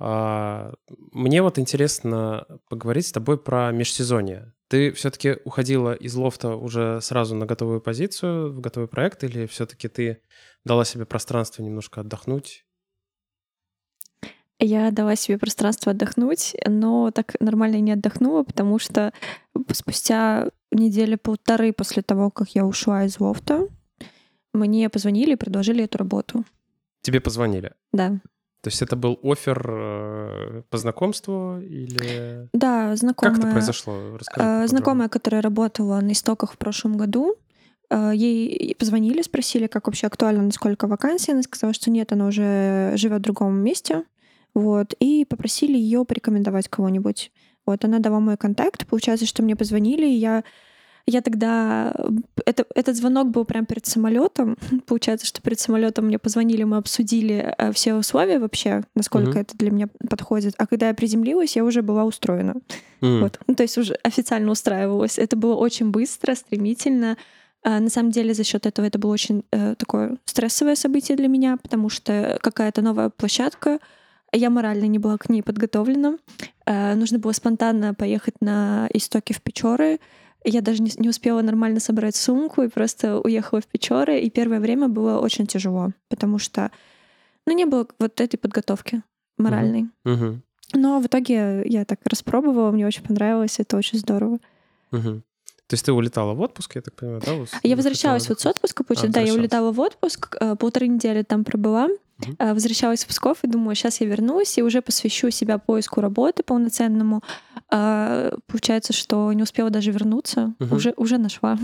А, 0.00 0.72
мне 1.12 1.42
вот 1.42 1.58
интересно 1.58 2.46
поговорить 2.68 3.06
с 3.06 3.12
тобой 3.12 3.38
про 3.38 3.72
межсезонье. 3.72 4.54
Ты 4.68 4.92
все-таки 4.92 5.38
уходила 5.44 5.94
из 5.94 6.14
лофта 6.14 6.54
уже 6.54 7.00
сразу 7.00 7.34
на 7.34 7.46
готовую 7.46 7.80
позицию, 7.80 8.52
в 8.52 8.60
готовый 8.60 8.88
проект, 8.88 9.24
или 9.24 9.46
все-таки 9.46 9.88
ты 9.88 10.22
дала 10.64 10.84
себе 10.84 11.06
пространство 11.06 11.62
немножко 11.62 12.02
отдохнуть 12.02 12.66
я 14.60 14.90
дала 14.90 15.16
себе 15.16 15.38
пространство 15.38 15.92
отдохнуть, 15.92 16.56
но 16.66 17.10
так 17.10 17.36
нормально 17.40 17.80
не 17.80 17.92
отдохнула, 17.92 18.42
потому 18.42 18.78
что 18.78 19.12
спустя 19.72 20.50
недели 20.72 21.14
полторы 21.14 21.72
после 21.72 22.02
того, 22.02 22.30
как 22.30 22.50
я 22.50 22.64
ушла 22.64 23.04
из 23.04 23.20
лофта, 23.20 23.68
мне 24.52 24.88
позвонили 24.88 25.32
и 25.32 25.36
предложили 25.36 25.84
эту 25.84 25.98
работу. 25.98 26.44
Тебе 27.02 27.20
позвонили? 27.20 27.72
Да. 27.92 28.20
То 28.60 28.70
есть 28.70 28.82
это 28.82 28.96
был 28.96 29.18
офер 29.22 29.64
э, 29.68 30.62
по 30.68 30.78
знакомству 30.78 31.60
или... 31.60 32.48
Да, 32.52 32.96
знакомая. 32.96 33.36
Как 33.36 33.44
это 33.44 33.52
произошло? 33.52 34.16
Расскажи. 34.18 34.48
Э, 34.48 34.66
знакомая, 34.66 35.08
которая 35.08 35.42
работала 35.42 36.00
на 36.00 36.12
истоках 36.12 36.54
в 36.54 36.58
прошлом 36.58 36.96
году, 36.96 37.36
э, 37.88 38.12
ей 38.14 38.74
позвонили, 38.76 39.22
спросили, 39.22 39.68
как 39.68 39.86
вообще 39.86 40.08
актуально, 40.08 40.42
насколько 40.42 40.88
вакансия. 40.88 41.32
Она 41.32 41.42
сказала, 41.42 41.72
что 41.72 41.90
нет, 41.90 42.12
она 42.12 42.26
уже 42.26 42.92
живет 42.96 43.20
в 43.20 43.22
другом 43.22 43.54
месте. 43.60 44.02
Вот, 44.58 44.92
и 44.98 45.24
попросили 45.24 45.78
ее 45.78 46.04
порекомендовать 46.04 46.68
кого-нибудь. 46.68 47.30
Вот, 47.64 47.84
она 47.84 48.00
дала 48.00 48.18
мой 48.18 48.36
контакт. 48.36 48.86
Получается, 48.86 49.24
что 49.24 49.42
мне 49.42 49.54
позвонили, 49.54 50.06
и 50.06 50.14
я 50.14 50.42
я 51.06 51.22
тогда... 51.22 51.94
Это, 52.44 52.66
этот 52.74 52.94
звонок 52.96 53.30
был 53.30 53.46
прямо 53.46 53.64
перед 53.64 53.86
самолетом. 53.86 54.58
Получается, 54.86 55.26
что 55.26 55.40
перед 55.40 55.58
самолетом 55.58 56.06
мне 56.06 56.18
позвонили, 56.18 56.64
мы 56.64 56.76
обсудили 56.76 57.54
э, 57.56 57.72
все 57.72 57.94
условия 57.94 58.38
вообще, 58.38 58.82
насколько 58.94 59.30
угу. 59.30 59.38
это 59.38 59.56
для 59.56 59.70
меня 59.70 59.88
подходит. 60.10 60.54
А 60.58 60.66
когда 60.66 60.88
я 60.88 60.94
приземлилась, 60.94 61.56
я 61.56 61.64
уже 61.64 61.80
была 61.80 62.04
устроена. 62.04 62.56
Mm. 63.00 63.20
Вот. 63.20 63.40
Ну, 63.46 63.54
то 63.54 63.62
есть 63.62 63.78
уже 63.78 63.94
официально 64.02 64.50
устраивалась. 64.50 65.18
Это 65.18 65.34
было 65.36 65.54
очень 65.54 65.90
быстро, 65.90 66.34
стремительно. 66.34 67.16
А, 67.62 67.80
на 67.80 67.88
самом 67.88 68.10
деле 68.10 68.34
за 68.34 68.44
счет 68.44 68.66
этого 68.66 68.84
это 68.84 68.98
было 68.98 69.12
очень 69.12 69.44
э, 69.50 69.76
такое 69.76 70.18
стрессовое 70.26 70.74
событие 70.74 71.16
для 71.16 71.28
меня, 71.28 71.56
потому 71.56 71.88
что 71.88 72.38
какая-то 72.42 72.82
новая 72.82 73.08
площадка, 73.08 73.78
я 74.32 74.50
морально 74.50 74.84
не 74.84 74.98
была 74.98 75.18
к 75.18 75.28
ней 75.28 75.42
подготовлена. 75.42 76.18
Э, 76.66 76.94
нужно 76.94 77.18
было 77.18 77.32
спонтанно 77.32 77.94
поехать 77.94 78.40
на 78.40 78.88
истоки 78.92 79.32
в 79.32 79.40
Печоры, 79.42 79.98
я 80.44 80.60
даже 80.60 80.82
не, 80.82 80.90
не 80.96 81.08
успела 81.08 81.42
нормально 81.42 81.80
собрать 81.80 82.16
сумку 82.16 82.62
и 82.62 82.68
просто 82.68 83.18
уехала 83.18 83.60
в 83.60 83.66
Печоры. 83.66 84.20
И 84.20 84.30
первое 84.30 84.60
время 84.60 84.88
было 84.88 85.18
очень 85.18 85.46
тяжело, 85.46 85.90
потому 86.08 86.38
что 86.38 86.70
ну, 87.46 87.54
не 87.54 87.64
было 87.64 87.86
вот 87.98 88.20
этой 88.20 88.36
подготовки 88.36 89.02
моральной. 89.36 89.88
Uh-huh. 90.04 90.38
Но 90.74 91.00
в 91.00 91.06
итоге 91.06 91.62
я 91.66 91.84
так 91.84 92.00
распробовала, 92.04 92.70
мне 92.70 92.86
очень 92.86 93.02
понравилось, 93.02 93.58
это 93.58 93.76
очень 93.76 93.98
здорово. 93.98 94.38
Uh-huh. 94.92 95.22
То 95.66 95.74
есть 95.74 95.84
ты 95.84 95.92
улетала 95.92 96.34
в 96.34 96.40
отпуск, 96.40 96.76
я 96.76 96.82
так 96.82 96.94
понимаю, 96.94 97.22
да? 97.24 97.58
Я 97.62 97.76
возвращалась 97.76 98.28
вот 98.28 98.40
с 98.40 98.46
отпуска, 98.46 98.84
получается, 98.84 99.20
а, 99.20 99.22
да, 99.22 99.28
я 99.28 99.34
улетала 99.34 99.70
в 99.70 99.80
отпуск, 99.80 100.36
э, 100.40 100.56
полторы 100.56 100.88
недели 100.88 101.22
там 101.22 101.44
пробыла, 101.44 101.88
Uh-huh. 102.20 102.54
Возвращалась 102.54 103.04
в 103.04 103.08
Псков 103.08 103.44
и 103.44 103.48
думаю, 103.48 103.74
сейчас 103.74 104.00
я 104.00 104.06
вернусь 104.06 104.58
и 104.58 104.62
уже 104.62 104.82
посвящу 104.82 105.30
себя 105.30 105.58
поиску 105.58 106.00
работы 106.00 106.42
полноценному. 106.42 107.22
А, 107.70 108.32
получается, 108.46 108.92
что 108.92 109.32
не 109.32 109.42
успела 109.42 109.70
даже 109.70 109.92
вернуться, 109.92 110.54
Uh-huh. 110.58 110.74
уже, 110.74 110.94
уже 110.96 111.18
нашла. 111.18 111.58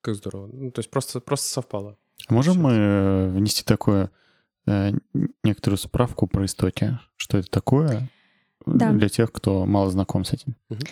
Как 0.00 0.14
здорово. 0.14 0.48
Ну, 0.52 0.70
то 0.70 0.78
есть 0.80 0.90
просто, 0.90 1.20
просто 1.20 1.48
совпало. 1.48 1.96
А 2.28 2.34
можем 2.34 2.62
мы 2.62 2.72
э, 2.72 3.28
внести 3.30 3.64
такое, 3.64 4.10
э, 4.66 4.92
некоторую 5.42 5.78
справку 5.78 6.26
про 6.26 6.46
истоки? 6.46 6.98
Что 7.16 7.38
это 7.38 7.50
такое? 7.50 8.08
Да. 8.64 8.92
Для 8.92 9.08
тех, 9.08 9.30
кто 9.32 9.66
мало 9.66 9.90
знаком 9.90 10.24
с 10.24 10.32
этим. 10.32 10.56
Uh-huh. 10.70 10.88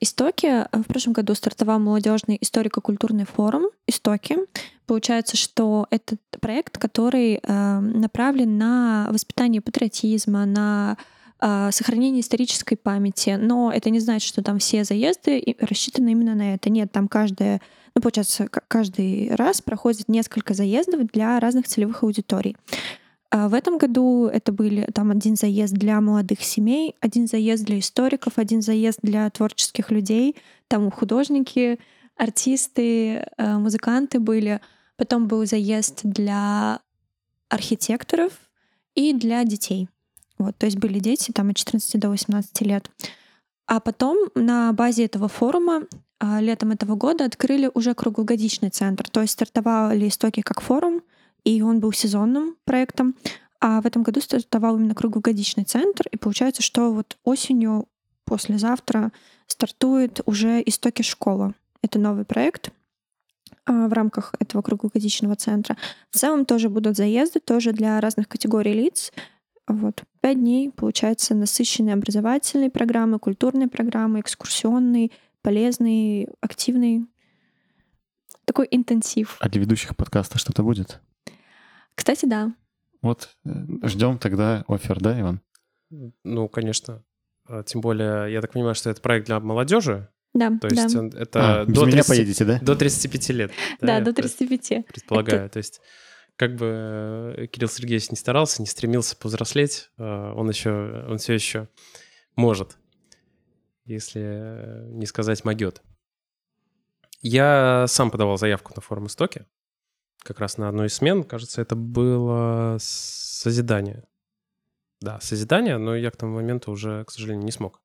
Истоки. 0.00 0.66
В 0.72 0.84
прошлом 0.84 1.14
году 1.14 1.34
стартовал 1.34 1.78
молодежный 1.78 2.36
историко-культурный 2.38 3.24
форум 3.24 3.70
«Истоки». 3.86 4.36
Получается, 4.86 5.36
что 5.36 5.86
это 5.90 6.16
проект, 6.40 6.78
который 6.78 7.40
э, 7.42 7.78
направлен 7.80 8.58
на 8.58 9.08
воспитание 9.10 9.60
патриотизма, 9.60 10.44
на 10.44 10.96
э, 11.40 11.70
сохранение 11.72 12.20
исторической 12.20 12.76
памяти. 12.76 13.38
Но 13.40 13.72
это 13.72 13.90
не 13.90 14.00
значит, 14.00 14.28
что 14.28 14.42
там 14.42 14.58
все 14.58 14.84
заезды 14.84 15.56
рассчитаны 15.60 16.10
именно 16.12 16.34
на 16.34 16.54
это. 16.54 16.70
Нет, 16.70 16.92
там 16.92 17.08
каждая 17.08 17.60
ну, 17.94 18.02
получается, 18.02 18.48
каждый 18.48 19.32
раз 19.34 19.62
проходит 19.62 20.08
несколько 20.08 20.52
заездов 20.52 21.06
для 21.12 21.38
разных 21.38 21.68
целевых 21.68 22.02
аудиторий. 22.02 22.56
А 23.30 23.48
в 23.48 23.54
этом 23.54 23.78
году 23.78 24.26
это 24.26 24.52
были 24.52 24.88
там 24.92 25.10
один 25.10 25.36
заезд 25.36 25.74
для 25.74 26.00
молодых 26.00 26.42
семей, 26.42 26.94
один 27.00 27.26
заезд 27.26 27.64
для 27.64 27.78
историков, 27.78 28.34
один 28.36 28.62
заезд 28.62 28.98
для 29.02 29.28
творческих 29.30 29.90
людей, 29.90 30.36
там 30.68 30.90
художники, 30.90 31.78
артисты, 32.16 33.26
э, 33.36 33.58
музыканты 33.58 34.20
были. 34.20 34.60
Потом 34.96 35.26
был 35.26 35.44
заезд 35.46 36.00
для 36.04 36.80
архитекторов 37.48 38.32
и 38.94 39.12
для 39.12 39.44
детей. 39.44 39.88
Вот, 40.38 40.56
то 40.56 40.66
есть 40.66 40.78
были 40.78 40.98
дети 40.98 41.32
там 41.32 41.50
от 41.50 41.56
14 41.56 41.98
до 42.00 42.10
18 42.10 42.60
лет. 42.62 42.90
А 43.66 43.80
потом 43.80 44.28
на 44.34 44.72
базе 44.72 45.04
этого 45.04 45.28
форума 45.28 45.84
а, 46.20 46.40
летом 46.40 46.70
этого 46.70 46.96
года 46.96 47.24
открыли 47.24 47.70
уже 47.74 47.94
круглогодичный 47.94 48.70
центр. 48.70 49.08
То 49.08 49.20
есть 49.20 49.34
стартовали 49.34 50.08
истоки 50.08 50.42
как 50.42 50.60
форум, 50.60 51.02
и 51.44 51.62
он 51.62 51.80
был 51.80 51.92
сезонным 51.92 52.56
проектом. 52.64 53.14
А 53.60 53.80
в 53.80 53.86
этом 53.86 54.02
году 54.02 54.20
стартовал 54.20 54.76
именно 54.76 54.94
круглогодичный 54.94 55.64
центр, 55.64 56.06
и 56.10 56.16
получается, 56.16 56.62
что 56.62 56.92
вот 56.92 57.16
осенью, 57.24 57.88
послезавтра, 58.24 59.12
стартует 59.46 60.20
уже 60.26 60.62
«Истоки 60.64 61.02
школа». 61.02 61.54
Это 61.84 61.98
новый 61.98 62.24
проект 62.24 62.72
а, 63.66 63.88
в 63.88 63.92
рамках 63.92 64.32
этого 64.38 64.62
круглогодичного 64.62 65.36
центра. 65.36 65.76
В 66.10 66.16
целом 66.16 66.46
тоже 66.46 66.70
будут 66.70 66.96
заезды, 66.96 67.40
тоже 67.40 67.72
для 67.72 68.00
разных 68.00 68.26
категорий 68.26 68.72
лиц. 68.72 69.12
Вот. 69.68 70.02
Пять 70.22 70.38
дней, 70.38 70.70
получается, 70.70 71.34
насыщенные 71.34 71.92
образовательные 71.92 72.70
программы, 72.70 73.18
культурные 73.18 73.68
программы, 73.68 74.20
экскурсионные, 74.20 75.10
полезные, 75.42 76.30
активные. 76.40 77.04
Такой 78.46 78.66
интенсив. 78.70 79.36
А 79.40 79.50
для 79.50 79.60
ведущих 79.60 79.94
подкаста 79.94 80.38
что-то 80.38 80.62
будет? 80.62 81.02
Кстати, 81.94 82.24
да. 82.24 82.54
Вот 83.02 83.36
э, 83.44 83.50
ждем 83.82 84.16
тогда 84.16 84.64
офер, 84.68 85.00
да, 85.00 85.20
Иван? 85.20 85.42
Ну, 85.90 86.48
конечно. 86.48 87.04
А, 87.46 87.62
тем 87.62 87.82
более, 87.82 88.32
я 88.32 88.40
так 88.40 88.52
понимаю, 88.52 88.74
что 88.74 88.88
это 88.88 89.02
проект 89.02 89.26
для 89.26 89.38
молодежи. 89.38 90.08
Да, 90.34 90.50
То 90.60 90.66
есть 90.66 90.94
да. 90.94 91.20
это 91.20 91.60
а, 91.60 91.64
до, 91.64 91.82
30, 91.82 91.92
меня 91.92 92.04
поедете, 92.04 92.44
да? 92.44 92.58
до 92.60 92.74
35 92.74 93.28
лет. 93.30 93.52
Да, 93.80 94.00
до 94.00 94.12
35. 94.12 94.86
Предполагаю. 94.86 95.42
Это... 95.44 95.52
То 95.54 95.56
есть 95.58 95.80
как 96.36 96.56
бы 96.56 97.34
э, 97.36 97.46
Кирилл 97.46 97.68
Сергеевич 97.68 98.10
не 98.10 98.16
старался, 98.16 98.60
не 98.60 98.66
стремился 98.66 99.16
повзрослеть, 99.16 99.90
а, 99.96 100.34
он 100.34 100.48
еще, 100.48 101.06
он 101.08 101.18
все 101.18 101.34
еще 101.34 101.68
может, 102.34 102.76
если 103.84 104.88
не 104.88 105.06
сказать 105.06 105.44
могет. 105.44 105.82
Я 107.20 107.86
сам 107.86 108.10
подавал 108.10 108.36
заявку 108.36 108.72
на 108.74 108.82
форум 108.82 109.06
истоки 109.06 109.46
как 110.24 110.40
раз 110.40 110.56
на 110.58 110.68
одной 110.68 110.86
из 110.86 110.94
смен, 110.94 111.22
кажется, 111.22 111.60
это 111.60 111.76
было 111.76 112.78
созидание. 112.80 114.04
Да, 115.00 115.20
созидание, 115.20 115.76
но 115.76 115.94
я 115.94 116.10
к 116.10 116.16
тому 116.16 116.36
моменту 116.36 116.72
уже, 116.72 117.04
к 117.04 117.10
сожалению, 117.10 117.44
не 117.44 117.52
смог 117.52 117.83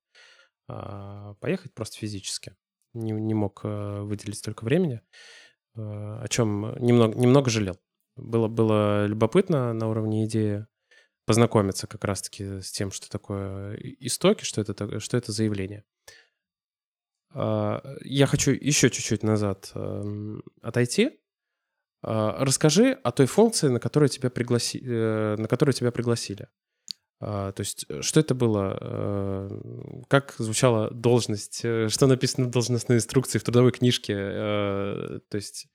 поехать 1.40 1.74
просто 1.74 1.98
физически. 1.98 2.56
Не, 2.92 3.12
не 3.12 3.34
мог 3.34 3.60
а, 3.64 4.02
выделить 4.02 4.38
столько 4.38 4.64
времени, 4.64 5.00
а, 5.76 6.22
о 6.22 6.28
чем 6.28 6.74
немного, 6.78 7.18
немного 7.18 7.50
жалел. 7.50 7.78
Было, 8.16 8.48
было 8.48 9.06
любопытно 9.06 9.72
на 9.72 9.88
уровне 9.88 10.26
идеи 10.26 10.66
познакомиться 11.26 11.86
как 11.86 12.04
раз-таки 12.04 12.60
с 12.60 12.72
тем, 12.72 12.90
что 12.90 13.08
такое 13.08 13.76
истоки, 14.00 14.44
что 14.44 14.60
это, 14.60 14.98
что 14.98 15.16
это 15.16 15.32
заявление. 15.32 15.84
Я 17.32 18.26
хочу 18.26 18.50
еще 18.50 18.90
чуть-чуть 18.90 19.22
назад 19.22 19.70
эм, 19.76 20.42
отойти 20.62 21.20
а, 22.02 22.44
расскажи 22.44 22.92
о 22.92 23.12
той 23.12 23.26
функции, 23.26 23.68
на 23.68 23.78
которую 23.78 24.08
тебя, 24.08 24.30
пригласи... 24.30 24.80
Э, 24.82 25.36
на 25.36 25.48
которую 25.48 25.74
тебя 25.74 25.92
пригласили. 25.92 26.48
А, 27.20 27.52
то 27.52 27.60
есть, 27.60 27.84
э, 27.88 28.00
что 28.02 28.20
это 28.20 28.34
было? 28.34 28.78
Э, 28.80 29.50
как 30.08 30.34
звучала 30.38 30.90
должность? 30.90 31.58
Что 31.58 32.06
написано 32.06 32.46
в 32.46 32.50
должностной 32.50 32.96
инструкции, 32.96 33.38
в 33.38 33.44
трудовой 33.44 33.72
книжке? 33.72 34.14
То 34.14 35.34
есть, 35.34 35.68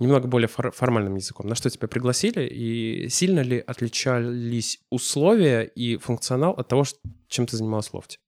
немного 0.00 0.28
более 0.28 0.48
формальным 0.48 1.16
языком. 1.16 1.48
На 1.48 1.54
что 1.54 1.70
тебя 1.70 1.88
пригласили? 1.88 2.46
И 2.46 3.08
сильно 3.08 3.40
ли 3.40 3.58
отличались 3.58 4.80
условия 4.90 5.62
и 5.62 5.96
функционал 5.96 6.52
от 6.52 6.68
того, 6.68 6.84
чем 7.28 7.46
ты 7.46 7.56
занималась 7.56 7.88
в 7.88 7.94
лофте? 7.94 8.18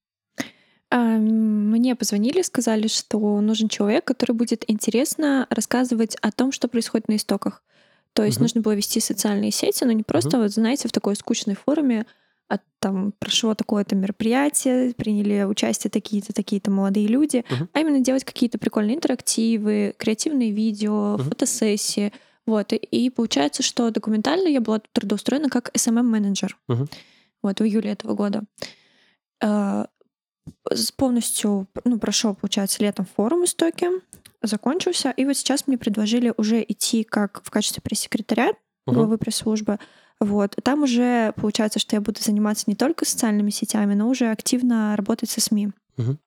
А, 0.90 0.98
мне 0.98 1.94
позвонили, 1.94 2.42
сказали, 2.42 2.88
что 2.88 3.40
нужен 3.40 3.68
человек, 3.68 4.04
который 4.04 4.32
будет 4.32 4.64
интересно 4.68 5.46
рассказывать 5.48 6.16
о 6.16 6.32
том, 6.32 6.50
что 6.50 6.66
происходит 6.66 7.08
на 7.08 7.16
истоках. 7.16 7.62
То 8.12 8.24
есть 8.24 8.38
угу. 8.38 8.44
нужно 8.44 8.60
было 8.60 8.72
вести 8.74 8.98
социальные 8.98 9.52
сети, 9.52 9.84
но 9.84 9.92
не 9.92 10.02
просто, 10.02 10.36
угу. 10.36 10.44
вот 10.44 10.52
знаете, 10.52 10.88
в 10.88 10.92
такой 10.92 11.14
скучной 11.14 11.54
форуме, 11.54 12.06
а 12.50 12.58
там 12.80 13.12
прошло 13.12 13.54
такое-то 13.54 13.94
мероприятие, 13.94 14.92
приняли 14.94 15.44
участие 15.44 15.90
такие-то, 15.90 16.32
такие-то 16.32 16.72
молодые 16.72 17.06
люди, 17.06 17.44
угу. 17.48 17.68
а 17.72 17.80
именно 17.80 18.00
делать 18.00 18.24
какие-то 18.24 18.58
прикольные 18.58 18.96
интерактивы, 18.96 19.94
креативные 19.96 20.50
видео, 20.50 21.14
угу. 21.14 21.22
фотосессии. 21.22 22.12
Вот. 22.46 22.72
И, 22.72 23.10
получается, 23.10 23.62
что 23.62 23.90
документально 23.90 24.48
я 24.48 24.60
была 24.60 24.80
трудоустроена 24.92 25.48
как 25.48 25.70
SMM-менеджер. 25.76 26.58
Угу. 26.68 26.88
Вот, 27.42 27.60
в 27.60 27.64
июле 27.64 27.92
этого 27.92 28.14
года. 28.14 28.42
А, 29.40 29.86
полностью 30.96 31.68
ну, 31.84 32.00
прошел, 32.00 32.34
получается, 32.34 32.82
летом 32.82 33.06
форум 33.16 33.44
истоки, 33.44 33.86
закончился, 34.42 35.10
и 35.10 35.24
вот 35.24 35.36
сейчас 35.36 35.68
мне 35.68 35.78
предложили 35.78 36.34
уже 36.36 36.64
идти 36.66 37.04
как 37.04 37.42
в 37.44 37.50
качестве 37.50 37.80
пресс-секретаря 37.80 38.54
главы 38.86 39.18
пресс-службы 39.18 39.78
Вот. 40.20 40.56
Там 40.62 40.82
уже 40.82 41.32
получается, 41.36 41.78
что 41.78 41.96
я 41.96 42.00
буду 42.00 42.20
заниматься 42.20 42.64
не 42.66 42.74
только 42.74 43.04
социальными 43.04 43.50
сетями, 43.50 43.94
но 43.94 44.08
уже 44.08 44.30
активно 44.30 44.94
работать 44.96 45.30
со 45.30 45.40
СМИ. 45.40 45.70
Мгм. 45.96 46.18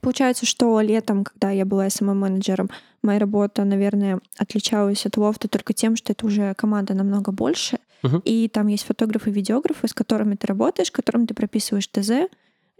Получается, 0.00 0.46
что 0.46 0.80
летом, 0.80 1.24
когда 1.24 1.50
я 1.50 1.64
была 1.64 1.88
СММ-менеджером, 1.88 2.70
моя 3.02 3.18
работа, 3.18 3.64
наверное, 3.64 4.20
отличалась 4.36 5.06
от 5.06 5.16
лофта 5.16 5.48
только 5.48 5.72
тем, 5.72 5.96
что 5.96 6.12
это 6.12 6.26
уже 6.26 6.54
команда 6.54 6.94
намного 6.94 7.32
больше, 7.32 7.78
Мгм. 8.02 8.20
и 8.24 8.48
там 8.48 8.66
есть 8.66 8.84
фотографы, 8.84 9.30
видеографы, 9.30 9.86
с 9.86 9.94
которыми 9.94 10.34
ты 10.34 10.46
работаешь, 10.46 10.90
которым 10.90 11.26
ты 11.26 11.34
прописываешь 11.34 11.86
ТЗ, 11.86 12.28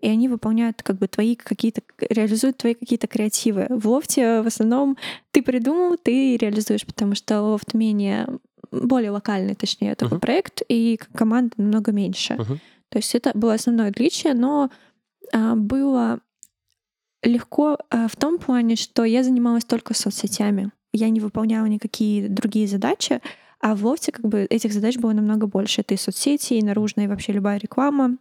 и 0.02 0.08
они 0.08 0.28
выполняют 0.28 0.82
как 0.82 0.96
бы 0.96 1.06
твои 1.08 1.36
какие-то, 1.36 1.82
реализуют 2.08 2.56
твои 2.56 2.74
какие-то 2.74 3.06
креативы. 3.06 3.66
В 3.68 3.86
лофте 3.86 4.40
в 4.40 4.46
основном 4.46 4.96
ты 5.30 5.42
придумал, 5.42 5.96
ты 5.96 6.36
реализуешь, 6.38 6.86
потому 6.86 7.14
что 7.14 7.40
лофт 7.42 7.74
менее, 7.74 8.26
более 8.70 9.10
локальный, 9.10 9.54
точнее, 9.54 9.94
такой 9.94 10.16
Мгм. 10.16 10.20
проект, 10.20 10.62
и 10.68 10.98
команда 11.14 11.54
намного 11.56 11.92
меньше. 11.92 12.34
Мгм. 12.34 12.60
То 12.88 12.98
есть 12.98 13.14
это 13.14 13.32
было 13.34 13.54
основное 13.54 13.90
отличие, 13.90 14.34
но 14.34 14.70
а, 15.32 15.54
было 15.54 16.20
легко 17.22 17.78
а, 17.90 18.08
в 18.08 18.16
том 18.16 18.38
плане, 18.38 18.76
что 18.76 19.04
я 19.04 19.22
занималась 19.22 19.64
только 19.64 19.94
соцсетями. 19.94 20.70
Я 20.92 21.08
не 21.10 21.20
выполняла 21.20 21.66
никакие 21.66 22.28
другие 22.28 22.66
задачи, 22.66 23.20
а 23.60 23.74
в 23.74 23.84
лофте 23.84 24.10
как 24.10 24.26
бы 24.26 24.46
этих 24.50 24.72
задач 24.72 24.96
было 24.96 25.12
намного 25.12 25.46
больше. 25.46 25.82
Это 25.82 25.94
и 25.94 25.98
соцсети, 25.98 26.54
и 26.54 26.62
наружная, 26.64 27.04
и 27.04 27.08
вообще 27.08 27.32
любая 27.32 27.58
реклама. 27.58 28.16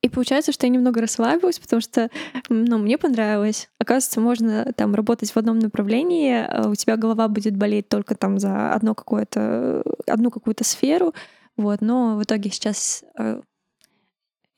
И 0.00 0.08
получается, 0.08 0.52
что 0.52 0.66
я 0.66 0.70
немного 0.70 1.00
расслабилась, 1.00 1.58
потому 1.58 1.80
что 1.80 2.08
ну, 2.48 2.78
мне 2.78 2.98
понравилось. 2.98 3.68
Оказывается, 3.78 4.20
можно 4.20 4.72
там 4.76 4.94
работать 4.94 5.32
в 5.32 5.36
одном 5.36 5.58
направлении, 5.58 6.34
а 6.34 6.68
у 6.68 6.74
тебя 6.76 6.96
голова 6.96 7.26
будет 7.26 7.56
болеть 7.56 7.88
только 7.88 8.14
там 8.14 8.38
за 8.38 8.72
одно 8.72 8.94
какое-то, 8.94 9.82
одну 10.06 10.30
какую-то 10.30 10.62
сферу. 10.62 11.14
Вот, 11.56 11.80
но 11.80 12.16
в 12.16 12.22
итоге 12.22 12.50
сейчас 12.50 13.02
э, 13.18 13.40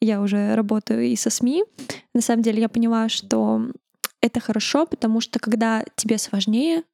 я 0.02 0.20
уже 0.20 0.54
работаю 0.54 1.04
и 1.04 1.16
со 1.16 1.30
СМИ. 1.30 1.64
На 2.14 2.20
самом 2.20 2.42
деле 2.42 2.60
я 2.60 2.68
поняла, 2.68 3.08
что 3.08 3.62
это 4.20 4.40
хорошо, 4.40 4.84
потому 4.84 5.22
что 5.22 5.38
когда 5.38 5.82
тебе 5.96 6.18
сложнее, 6.18 6.84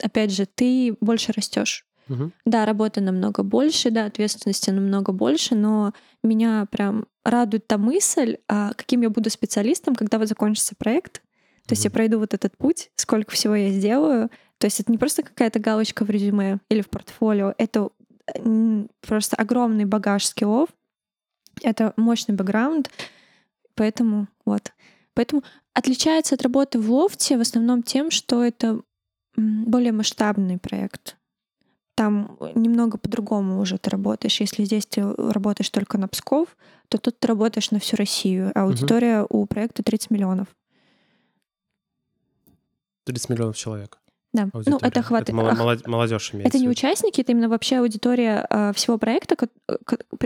опять 0.00 0.30
же, 0.30 0.46
ты 0.46 0.96
больше 1.00 1.32
растешь. 1.32 1.84
Мгм. 2.08 2.32
Да, 2.44 2.64
работы 2.64 3.00
намного 3.00 3.42
больше, 3.42 3.90
да, 3.90 4.04
ответственности 4.04 4.70
намного 4.70 5.12
больше, 5.12 5.54
но 5.56 5.92
меня 6.22 6.66
прям 6.70 7.06
радует 7.24 7.66
та 7.66 7.78
мысль, 7.78 8.36
а, 8.48 8.72
каким 8.74 9.02
я 9.02 9.10
буду 9.10 9.30
специалистом, 9.30 9.94
когда 9.96 10.18
вот 10.18 10.28
закончится 10.28 10.74
проект. 10.76 11.22
То 11.66 11.72
есть 11.72 11.84
я 11.84 11.90
пройду 11.90 12.20
вот 12.20 12.32
этот 12.34 12.56
путь, 12.56 12.90
сколько 12.94 13.32
всего 13.32 13.56
я 13.56 13.70
сделаю. 13.70 14.30
То 14.58 14.66
есть 14.66 14.78
это 14.78 14.92
не 14.92 14.98
просто 14.98 15.22
какая-то 15.24 15.58
галочка 15.58 16.04
в 16.04 16.10
резюме 16.10 16.60
или 16.70 16.80
в 16.80 16.88
портфолио, 16.88 17.54
это 17.58 17.90
м, 18.36 18.88
просто 19.06 19.36
огромный 19.36 19.84
багаж 19.84 20.24
скиллов, 20.26 20.68
это 21.62 21.92
мощный 21.96 22.34
бэкграунд, 22.34 22.90
поэтому 23.74 24.28
вот. 24.44 24.72
Поэтому 25.14 25.42
отличается 25.74 26.34
от 26.34 26.42
работы 26.42 26.78
в 26.80 26.90
лофте 26.90 27.38
в 27.38 27.40
основном 27.40 27.82
тем, 27.82 28.10
что 28.10 28.44
это 28.44 28.80
более 29.36 29.92
масштабный 29.92 30.58
проект. 30.58 31.16
Там 31.96 32.36
немного 32.54 32.98
по-другому 32.98 33.58
уже 33.58 33.78
ты 33.78 33.88
работаешь. 33.90 34.40
Если 34.40 34.64
здесь 34.64 34.84
ты 34.84 35.02
работаешь 35.02 35.70
только 35.70 35.96
на 35.96 36.08
Псков, 36.08 36.54
то 36.88 36.98
тут 36.98 37.18
ты 37.18 37.26
работаешь 37.26 37.70
на 37.70 37.80
всю 37.80 37.96
Россию. 37.96 38.52
А 38.54 38.64
аудитория 38.64 39.26
у 39.28 39.46
проекта 39.46 39.82
30 39.82 40.10
миллионов. 40.10 40.46
30 43.04 43.30
миллионов 43.30 43.56
человек. 43.56 43.98
Да. 44.36 44.44
Ну, 44.52 44.58
аудитория. 44.58 44.88
это 44.88 45.02
хватит. 45.02 45.28
мало- 45.34 45.50
ах, 45.50 45.58
молод- 45.58 45.86
молодежь 45.86 46.30
имеется. 46.34 46.48
Это 46.56 46.58
не 46.62 46.68
участники, 46.68 47.20
это 47.20 47.32
именно 47.32 47.48
вообще 47.48 47.78
аудитория 47.78 48.46
а, 48.50 48.72
всего 48.74 48.98
проекта. 48.98 49.36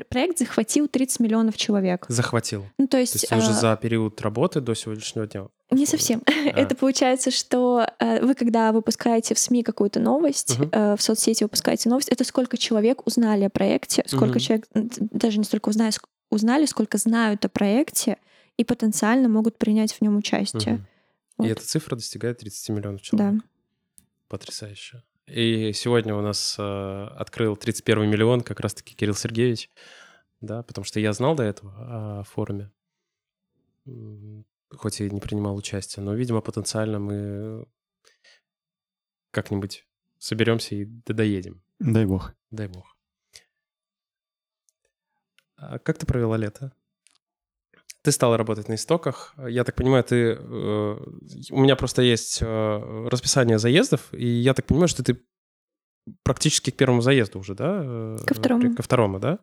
Проект 0.08 0.38
захватил 0.38 0.88
30 0.88 1.20
миллионов 1.20 1.56
человек. 1.56 2.06
Захватил. 2.08 2.66
Ну, 2.78 2.86
то 2.86 2.92
То 2.92 2.98
есть, 2.98 3.14
есть 3.14 3.32
уже 3.32 3.50
а, 3.50 3.52
за 3.52 3.76
период 3.80 4.20
работы 4.20 4.61
до 4.61 4.74
сегодняшнего 4.74 5.26
дня. 5.26 5.46
Не 5.70 5.86
совсем. 5.86 6.22
А. 6.52 6.58
Это 6.61 6.74
получается, 6.74 7.30
что 7.30 7.86
э, 8.00 8.24
вы, 8.24 8.34
когда 8.34 8.72
выпускаете 8.72 9.34
в 9.34 9.38
СМИ 9.38 9.62
какую-то 9.62 10.00
новость, 10.00 10.56
э, 10.72 10.96
в 10.96 11.02
соцсети 11.02 11.44
выпускаете 11.44 11.88
новость, 11.88 12.08
это 12.08 12.24
сколько 12.24 12.56
человек 12.56 13.06
узнали 13.06 13.44
о 13.44 13.50
проекте, 13.50 14.02
сколько 14.06 14.34
Мгм. 14.34 14.38
человек 14.40 14.66
даже 14.74 15.38
не 15.38 15.44
столько 15.44 15.68
узнали, 15.68 15.92
узнали, 16.30 16.66
сколько 16.66 16.98
знают 16.98 17.44
о 17.44 17.48
проекте 17.48 18.16
и 18.56 18.64
потенциально 18.64 19.28
могут 19.28 19.58
принять 19.58 19.92
в 19.92 20.00
нем 20.00 20.16
участие. 20.16 20.74
Мгм. 20.74 20.86
Вот. 21.38 21.46
И 21.46 21.50
эта 21.50 21.62
цифра 21.64 21.94
достигает 21.96 22.38
30 22.38 22.68
миллионов 22.70 23.02
человек. 23.02 23.34
Да. 23.34 23.40
Потрясающе. 24.31 25.03
И 25.26 25.72
сегодня 25.72 26.14
у 26.14 26.20
нас 26.20 26.55
э, 26.57 26.62
открыл 26.62 27.57
31 27.57 28.09
миллион 28.09 28.43
как 28.43 28.61
раз-таки 28.61 28.95
Кирилл 28.95 29.16
Сергеевич, 29.16 29.68
да, 30.41 30.62
потому 30.62 30.85
что 30.85 31.01
я 31.01 31.12
знал 31.12 31.35
до 31.35 31.43
этого 31.43 32.20
о 32.20 32.22
форуме, 32.22 32.70
хоть 34.70 35.01
и 35.01 35.11
не 35.11 35.20
принимал 35.20 35.57
участие, 35.57 36.05
но, 36.05 36.14
видимо, 36.14 36.43
потенциально 36.43 37.01
мы 37.01 37.66
как-нибудь 39.33 39.85
соберемся 40.18 40.76
и 40.76 40.85
доедем. 40.85 41.61
Дай 41.81 42.07
бог. 42.07 42.33
Дай 42.53 42.68
бог. 42.68 42.97
А 45.57 45.81
как 45.81 45.99
ты 45.99 46.07
провела 46.07 46.37
лето? 46.37 46.72
Ты 48.03 48.12
стала 48.12 48.36
работать 48.38 48.68
на 48.68 48.74
истоках. 48.74 49.34
Я 49.48 49.62
так 49.64 49.74
понимаю, 49.74 50.03
ты... 50.05 50.38
э, 50.38 50.96
у 51.51 51.61
меня 51.61 51.76
просто 51.76 52.03
есть 52.03 52.38
э, 52.40 53.09
расписание 53.09 53.59
заездов, 53.59 54.09
и 54.12 54.26
я 54.26 54.55
так 54.55 54.64
понимаю, 54.66 54.88
что 54.88 55.03
ты 55.03 55.20
практически 56.22 56.70
к 56.70 56.76
первому 56.76 57.03
заезду 57.03 57.38
уже, 57.38 57.55
да? 57.55 57.82
э, 57.84 58.16
Ко 58.26 58.34
второму. 58.34 58.74
Ко 58.74 58.82
второму, 58.82 59.18
да? 59.20 59.38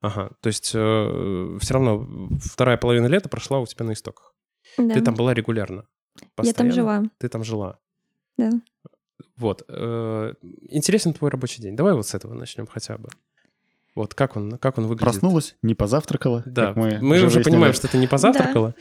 Ага. 0.00 0.30
То 0.42 0.46
есть 0.46 0.66
все 0.68 1.58
равно 1.74 2.06
вторая 2.40 2.76
половина 2.76 3.06
лета 3.06 3.28
прошла 3.28 3.58
у 3.58 3.66
тебя 3.66 3.84
на 3.84 3.92
истоках. 3.94 4.32
Да. 4.76 4.94
Ты 4.94 5.00
там 5.00 5.14
была 5.14 5.34
регулярно? 5.34 5.86
Я 6.20 6.22
там 6.22 6.30
Постоянно? 6.36 6.72
жила, 6.74 7.02
Ты 7.18 7.28
там 7.28 7.42
жила. 7.44 7.78
да. 8.36 8.50
Вот. 9.36 9.64
э, 9.68 10.34
Интересен 10.68 11.14
твой 11.14 11.30
рабочий 11.30 11.60
день. 11.62 11.74
Давай 11.74 11.94
вот 11.94 12.06
с 12.06 12.14
этого 12.14 12.34
начнем 12.34 12.66
хотя 12.68 12.96
бы. 12.96 13.08
Вот 13.98 14.14
как 14.14 14.36
он, 14.36 14.58
как 14.58 14.78
он 14.78 14.84
выглядит? 14.86 15.02
Проснулась, 15.12 15.56
не 15.62 15.74
позавтракала. 15.74 16.44
Да, 16.46 16.72
мы, 16.76 16.98
мы, 17.00 17.16
уже 17.16 17.24
выяснили. 17.24 17.42
понимаем, 17.42 17.74
что 17.74 17.88
ты 17.88 17.98
не 17.98 18.06
позавтракала. 18.06 18.74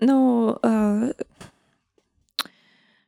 Ну, 0.00 0.58
э, 0.62 1.12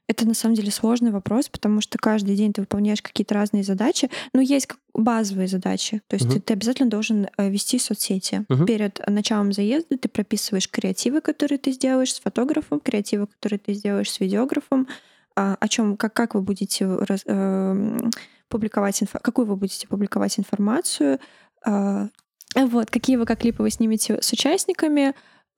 это 0.06 0.26
на 0.28 0.34
самом 0.34 0.54
деле 0.54 0.70
сложный 0.70 1.10
вопрос, 1.10 1.48
потому 1.48 1.80
что 1.80 1.98
каждый 1.98 2.36
день 2.36 2.52
ты 2.52 2.60
выполняешь 2.60 3.02
какие-то 3.02 3.34
разные 3.34 3.64
задачи. 3.64 4.10
Но 4.32 4.40
есть 4.40 4.68
базовые 4.94 5.48
задачи. 5.48 6.02
То 6.06 6.14
есть 6.14 6.26
Мгм. 6.26 6.34
ты, 6.34 6.40
ты 6.40 6.52
обязательно 6.52 6.88
должен 6.88 7.26
э, 7.36 7.50
вести 7.50 7.80
соцсети. 7.80 8.44
Мгм. 8.48 8.66
Перед 8.66 9.00
началом 9.08 9.52
заезда 9.52 9.96
ты 9.98 10.08
прописываешь 10.08 10.70
креативы, 10.70 11.20
которые 11.20 11.58
ты 11.58 11.72
сделаешь 11.72 12.14
с 12.14 12.20
фотографом, 12.20 12.78
креативы, 12.78 13.26
которые 13.26 13.58
ты 13.58 13.74
сделаешь 13.74 14.10
с 14.10 14.20
видеографом, 14.20 14.86
а, 15.34 15.56
о 15.58 15.66
чем, 15.66 15.96
как, 15.96 16.12
как 16.12 16.34
вы 16.34 16.42
будете 16.42 16.86
раз- 16.86 17.22
эм, 17.26 18.10
публиковать, 18.52 19.02
инфо- 19.02 19.20
какую 19.20 19.46
вы 19.46 19.56
будете 19.56 19.88
публиковать 19.88 20.38
информацию, 20.38 21.18
а, 21.64 22.08
вот, 22.54 22.90
какие 22.90 23.16
вы 23.16 23.24
как 23.24 23.40
клипы 23.40 23.62
вы 23.62 23.70
снимете 23.70 24.20
с 24.20 24.32
участниками, 24.32 25.14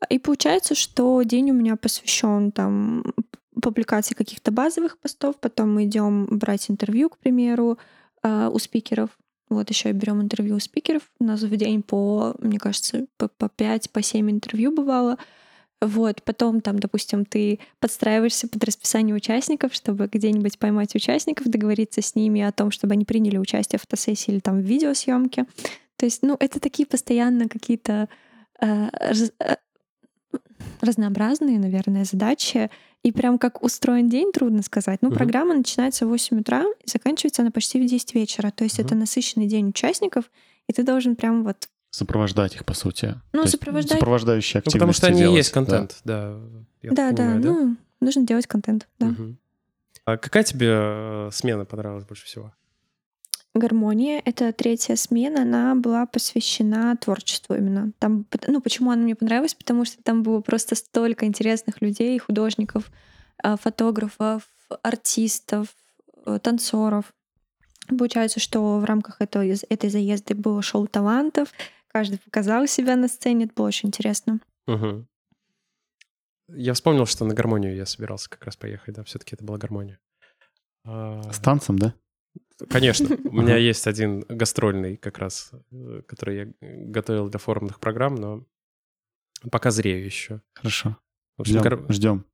и 0.08 0.18
получается, 0.18 0.74
что 0.74 1.22
день 1.22 1.50
у 1.50 1.54
меня 1.54 1.76
посвящен 1.76 2.52
там 2.52 3.04
публикации 3.60 4.14
каких-то 4.14 4.52
базовых 4.52 4.98
постов, 4.98 5.36
потом 5.40 5.74
мы 5.74 5.84
идем 5.84 6.26
брать 6.26 6.70
интервью, 6.70 7.10
к 7.10 7.18
примеру, 7.18 7.78
а, 8.22 8.48
у 8.48 8.58
спикеров. 8.58 9.10
Вот 9.48 9.70
еще 9.70 9.92
берем 9.92 10.22
интервью 10.22 10.56
у 10.56 10.60
спикеров. 10.60 11.02
У 11.18 11.24
нас 11.24 11.42
в 11.42 11.56
день 11.56 11.82
по, 11.82 12.34
мне 12.38 12.58
кажется, 12.58 13.06
по, 13.16 13.28
по 13.28 13.48
5, 13.48 13.90
по 13.90 14.02
7 14.02 14.30
интервью 14.30 14.72
бывало. 14.72 15.18
Вот, 15.86 16.22
потом 16.22 16.60
там, 16.60 16.78
допустим, 16.78 17.24
ты 17.24 17.58
подстраиваешься 17.80 18.48
под 18.48 18.64
расписание 18.64 19.14
участников, 19.14 19.74
чтобы 19.74 20.08
где-нибудь 20.10 20.58
поймать 20.58 20.94
участников, 20.94 21.46
договориться 21.48 22.02
с 22.02 22.14
ними 22.14 22.40
о 22.42 22.52
том, 22.52 22.70
чтобы 22.70 22.94
они 22.94 23.04
приняли 23.04 23.38
участие 23.38 23.78
в 23.78 23.82
фотосессии 23.82 24.32
или 24.32 24.40
там 24.40 24.60
в 24.60 24.64
видеосъемке. 24.64 25.46
То 25.96 26.06
есть, 26.06 26.22
ну, 26.22 26.36
это 26.38 26.60
такие 26.60 26.86
постоянно 26.86 27.48
какие-то 27.48 28.08
э, 28.60 28.88
раз- 28.92 29.32
э, 29.40 29.56
разнообразные, 30.80 31.58
наверное, 31.58 32.04
задачи. 32.04 32.70
И 33.02 33.12
прям 33.12 33.38
как 33.38 33.62
устроен 33.62 34.08
день, 34.08 34.32
трудно 34.32 34.62
сказать. 34.62 35.00
Ну, 35.02 35.08
Мгм. 35.08 35.18
программа 35.18 35.54
начинается 35.54 36.06
в 36.06 36.08
8 36.08 36.40
утра 36.40 36.64
и 36.84 36.88
заканчивается 36.88 37.42
она 37.42 37.50
почти 37.50 37.80
в 37.80 37.86
10 37.86 38.14
вечера. 38.14 38.50
То 38.50 38.64
есть 38.64 38.78
Мгм. 38.78 38.86
это 38.86 38.94
насыщенный 38.94 39.46
день 39.46 39.68
участников, 39.68 40.30
и 40.68 40.72
ты 40.72 40.82
должен 40.82 41.16
прям 41.16 41.44
вот... 41.44 41.68
Сопровождать 41.94 42.56
их, 42.56 42.64
по 42.64 42.74
сути. 42.74 43.14
Ну, 43.32 43.46
сопровождать- 43.46 43.92
Сопровождающие 43.92 44.56
Ну, 44.56 44.68
активности 44.68 44.78
потому 44.78 44.92
что 44.92 45.06
они 45.06 45.20
и 45.20 45.22
делать, 45.22 45.36
есть 45.36 45.50
да. 45.50 45.54
контент, 45.54 46.00
да. 46.02 46.40
я 46.82 46.90
да, 46.90 47.10
да, 47.12 47.16
понимаю, 47.16 47.40
ну, 47.44 47.76
нужно 48.00 48.26
делать 48.26 48.48
контент, 48.48 48.88
да. 48.98 49.06
Мгм. 49.06 49.38
А 50.04 50.16
какая 50.16 50.42
тебе 50.42 50.70
э, 50.70 51.30
смена 51.32 51.64
понравилась 51.64 52.04
больше 52.04 52.26
всего? 52.26 52.52
Гармония— 53.54 54.20
это 54.24 54.52
третья 54.52 54.96
смена, 54.96 55.42
она 55.42 55.76
была 55.76 56.04
посвящена 56.06 56.96
творчеству 56.96 57.54
именно. 57.54 57.92
Там, 58.00 58.26
ну, 58.48 58.60
почему 58.60 58.90
она 58.90 59.02
мне 59.02 59.14
понравилась? 59.14 59.54
Потому 59.54 59.84
что 59.84 60.02
там 60.02 60.24
было 60.24 60.40
просто 60.40 60.74
столько 60.74 61.26
интересных 61.26 61.80
людей, 61.80 62.18
художников, 62.18 62.90
а, 63.40 63.56
фотографов, 63.56 64.42
артистов, 64.82 65.68
э, 66.26 66.40
танцоров. 66.42 67.14
Получается, 67.86 68.40
что 68.40 68.78
в 68.80 68.84
рамках 68.84 69.20
этого, 69.20 69.44
этой 69.44 69.90
заезды 69.90 70.34
было 70.34 70.60
шоу 70.60 70.88
талантов, 70.88 71.50
каждый 71.94 72.18
показал 72.18 72.66
себя 72.66 72.96
на 72.96 73.06
сцене, 73.06 73.44
это 73.44 73.54
было 73.54 73.68
очень 73.68 73.88
интересно. 73.88 74.40
Угу. 74.66 75.06
Я 76.48 76.74
вспомнил, 76.74 77.06
что 77.06 77.24
на 77.24 77.34
гармонию 77.34 77.76
я 77.76 77.86
собирался 77.86 78.28
как 78.28 78.44
раз 78.44 78.56
поехать, 78.56 78.96
да, 78.96 79.04
все-таки 79.04 79.36
это 79.36 79.44
была 79.44 79.58
гармония. 79.58 80.00
А, 80.84 81.22
С 81.32 81.38
танцем, 81.38 81.78
да? 81.78 81.94
Конечно. 82.68 83.06
У 83.24 83.32
меня 83.32 83.56
есть 83.56 83.86
один 83.86 84.20
гастрольный 84.28 84.96
как 84.96 85.18
раз, 85.18 85.52
э, 85.70 86.02
который 86.06 86.36
я 86.36 86.52
готовил 86.60 87.28
для 87.28 87.38
форумных 87.38 87.78
программ, 87.78 88.16
но 88.16 88.44
пока 89.52 89.70
зрею 89.70 90.04
еще. 90.04 90.42
Хорошо. 90.54 90.98
Ждем. 91.42 91.62
Гар... 91.62 91.92
Ждем. 91.92 92.26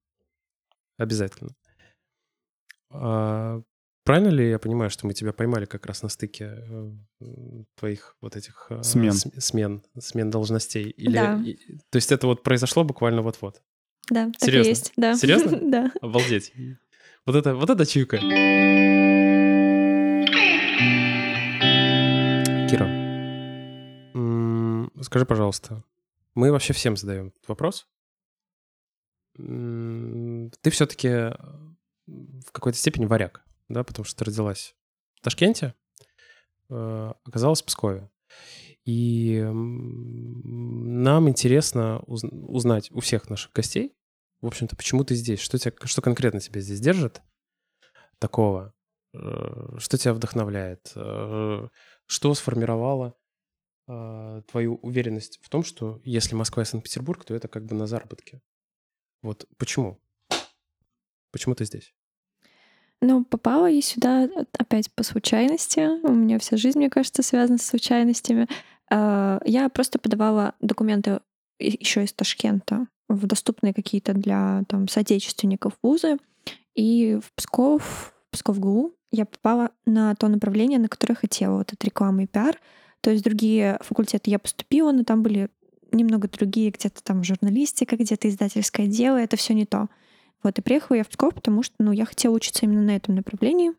Обязательно. 0.97 1.55
А, 2.91 3.63
правильно 4.05 4.29
ли 4.29 4.51
я 4.51 4.59
понимаю, 4.59 4.91
что 4.91 5.07
мы 5.07 5.15
тебя 5.15 5.33
поймали 5.33 5.65
как 5.65 5.87
раз 5.87 6.03
на 6.03 6.09
стыке 6.09 6.65
э, 6.69 6.93
твоих 7.77 8.17
вот 8.21 8.37
этих 8.37 8.67
э, 8.71 8.83
смен, 8.83 9.13
смен, 9.13 9.83
смен 9.99 10.31
должностей? 10.31 10.91
Или, 10.91 11.15
да. 11.15 11.43
То 11.91 11.97
есть 11.97 12.13
это 12.13 12.27
вот 12.27 12.43
произошло 12.43 12.85
буквально 12.85 13.23
вот-вот? 13.23 13.63
Да, 14.11 14.31
Серьезно? 14.39 14.41
так 14.41 14.65
и 14.65 14.69
есть. 14.69 14.93
Да. 14.97 15.15
Серьезно? 15.15 15.59
да. 15.71 15.93
Обалдеть. 16.01 16.53
Вот 17.27 17.37
это, 17.37 17.55
вот 17.55 17.71
это 17.71 17.87
чуйка. 17.87 18.19
Кира, 22.69 23.01
скажи, 25.03 25.27
пожалуйста, 25.27 25.85
мы 26.35 26.53
вообще 26.53 26.73
всем 26.73 26.97
задаем 26.97 27.33
вопрос. 27.47 27.89
Ты 29.37 30.71
все-таки 30.71 31.09
э, 31.09 31.35
в 32.07 32.53
какой-то 32.53 32.79
степени 32.79 33.07
варяг, 33.07 33.45
да, 33.71 33.85
потому 33.85 34.05
что 34.05 34.25
родилась 34.25 34.75
в 35.15 35.21
Ташкенте, 35.23 35.75
э, 36.69 37.13
оказалась 37.25 37.63
в 37.63 37.65
Пскове. 37.65 38.11
И 38.85 39.41
нам 39.43 41.29
интересно 41.29 42.01
узнать 42.01 42.91
у 42.91 43.01
всех 43.01 43.31
наших 43.31 43.53
гостей, 43.53 43.97
в 44.41 44.47
общем-то, 44.47 44.75
почему 44.75 45.05
ты 45.05 45.15
здесь, 45.15 45.39
что, 45.39 45.59
тебя, 45.59 45.73
что 45.85 46.03
конкретно 46.03 46.41
тебя 46.41 46.61
здесь 46.61 46.81
держит 46.81 47.23
такого, 48.19 48.75
э, 49.13 49.77
что 49.79 49.99
тебя 49.99 50.15
вдохновляет, 50.15 50.89
что 50.91 52.35
сформировало 52.35 53.15
э, 53.87 54.43
твою 54.51 54.77
уверенность 54.77 55.39
в 55.43 55.49
том, 55.49 55.63
что 55.63 56.01
если 56.05 56.35
Москва 56.35 56.63
и 56.63 56.67
Санкт-Петербург, 56.67 57.25
то 57.25 57.35
это 57.35 57.49
как 57.49 57.67
бы 57.67 57.75
на 57.75 57.87
заработке. 57.87 58.41
Вот 59.23 59.47
почему? 59.59 60.01
Почему 61.31 61.55
ты 61.55 61.65
здесь? 61.65 61.95
Ну, 63.03 63.25
попала 63.25 63.67
я 63.67 63.81
сюда 63.81 64.29
опять 64.59 64.93
по 64.93 65.03
случайности. 65.03 65.89
У 66.07 66.13
меня 66.13 66.39
вся 66.39 66.57
жизнь, 66.57 66.79
мне 66.79 66.91
кажется, 66.91 67.23
связана 67.23 67.59
с 67.59 67.67
случайностями. 67.67 68.47
А, 68.91 69.41
я 69.45 69.69
просто 69.69 69.99
подавала 69.99 70.55
документы 70.61 71.21
еще 71.59 72.05
из 72.05 72.13
Ташкента 72.13 72.87
в 73.09 73.27
доступные 73.27 73.75
какие-то 73.75 74.13
для 74.13 74.65
там, 74.69 74.87
соотечественников 74.87 75.75
вузы. 75.83 76.19
И 76.75 77.19
в 77.23 77.33
Псков, 77.35 78.15
в 78.29 78.33
Псков 78.33 78.59
ГУ 78.59 78.95
я 79.11 79.25
попала 79.27 79.71
на 79.87 80.15
то 80.15 80.29
направление, 80.29 80.79
на 80.79 80.89
которое 80.89 81.15
хотела. 81.15 81.59
Вот 81.59 81.73
это 81.73 81.87
реклама 81.87 82.25
и 82.25 82.27
пиар. 82.27 82.61
То 83.01 83.11
есть 83.11 83.25
другие 83.25 83.79
факультеты 83.81 84.31
я 84.31 84.39
поступила, 84.39 84.93
но 84.93 85.05
там 85.05 85.23
были 85.23 85.49
немного 85.91 86.29
другие, 86.29 86.71
где-то 86.71 87.03
там 87.03 87.25
журналистика, 87.25 87.97
где-то 87.97 88.29
издательское 88.29 88.87
дело, 88.87 89.17
это 89.17 89.37
все 89.37 89.55
не 89.55 89.67
то. 89.67 89.89
Вот, 90.43 90.59
и 90.59 90.63
приехала 90.63 90.97
я 90.97 91.05
в 91.05 91.09
Псков, 91.09 91.35
потому 91.35 91.63
что, 91.63 91.75
ну, 91.79 91.93
я 91.93 92.05
хотела 92.05 92.35
учиться 92.35 92.65
именно 92.65 92.83
на 92.83 92.97
этом 92.97 93.15
направлении. 93.15 93.73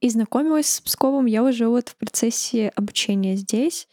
И 0.00 0.08
знакомилась 0.08 0.68
с 0.68 0.80
Псковом 0.80 1.26
я 1.26 1.42
уже 1.42 1.68
вот 1.68 1.88
в 1.88 1.96
процессе 1.96 2.68
обучения 2.70 3.36
здесь. 3.36 3.88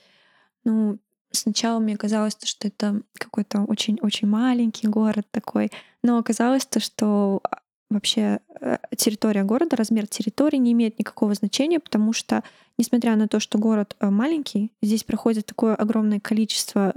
Ну, 0.63 0.99
сначала 1.31 1.79
мне 1.79 1.97
казалось, 1.97 2.37
что 2.43 2.67
это 2.67 3.01
какой-то 3.13 3.63
очень-очень 3.63 4.27
маленький 4.27 4.87
город 4.87 5.27
такой, 5.31 5.71
но 6.03 6.17
оказалось 6.17 6.65
то, 6.65 6.79
что 6.79 7.41
вообще 7.89 8.39
э, 8.59 8.77
территория 8.97 9.43
города, 9.43 9.75
размер 9.75 10.07
территории 10.07 10.57
не 10.57 10.73
имеет 10.73 10.99
никакого 10.99 11.33
значения, 11.33 11.79
потому 11.79 12.11
что, 12.11 12.43
несмотря 12.77 13.15
на 13.15 13.27
то, 13.27 13.39
что 13.39 13.57
город 13.57 13.95
э, 13.99 14.09
маленький, 14.09 14.71
здесь 14.81 15.03
проходит 15.03 15.45
такое 15.45 15.75
огромное 15.75 16.19
количество 16.19 16.93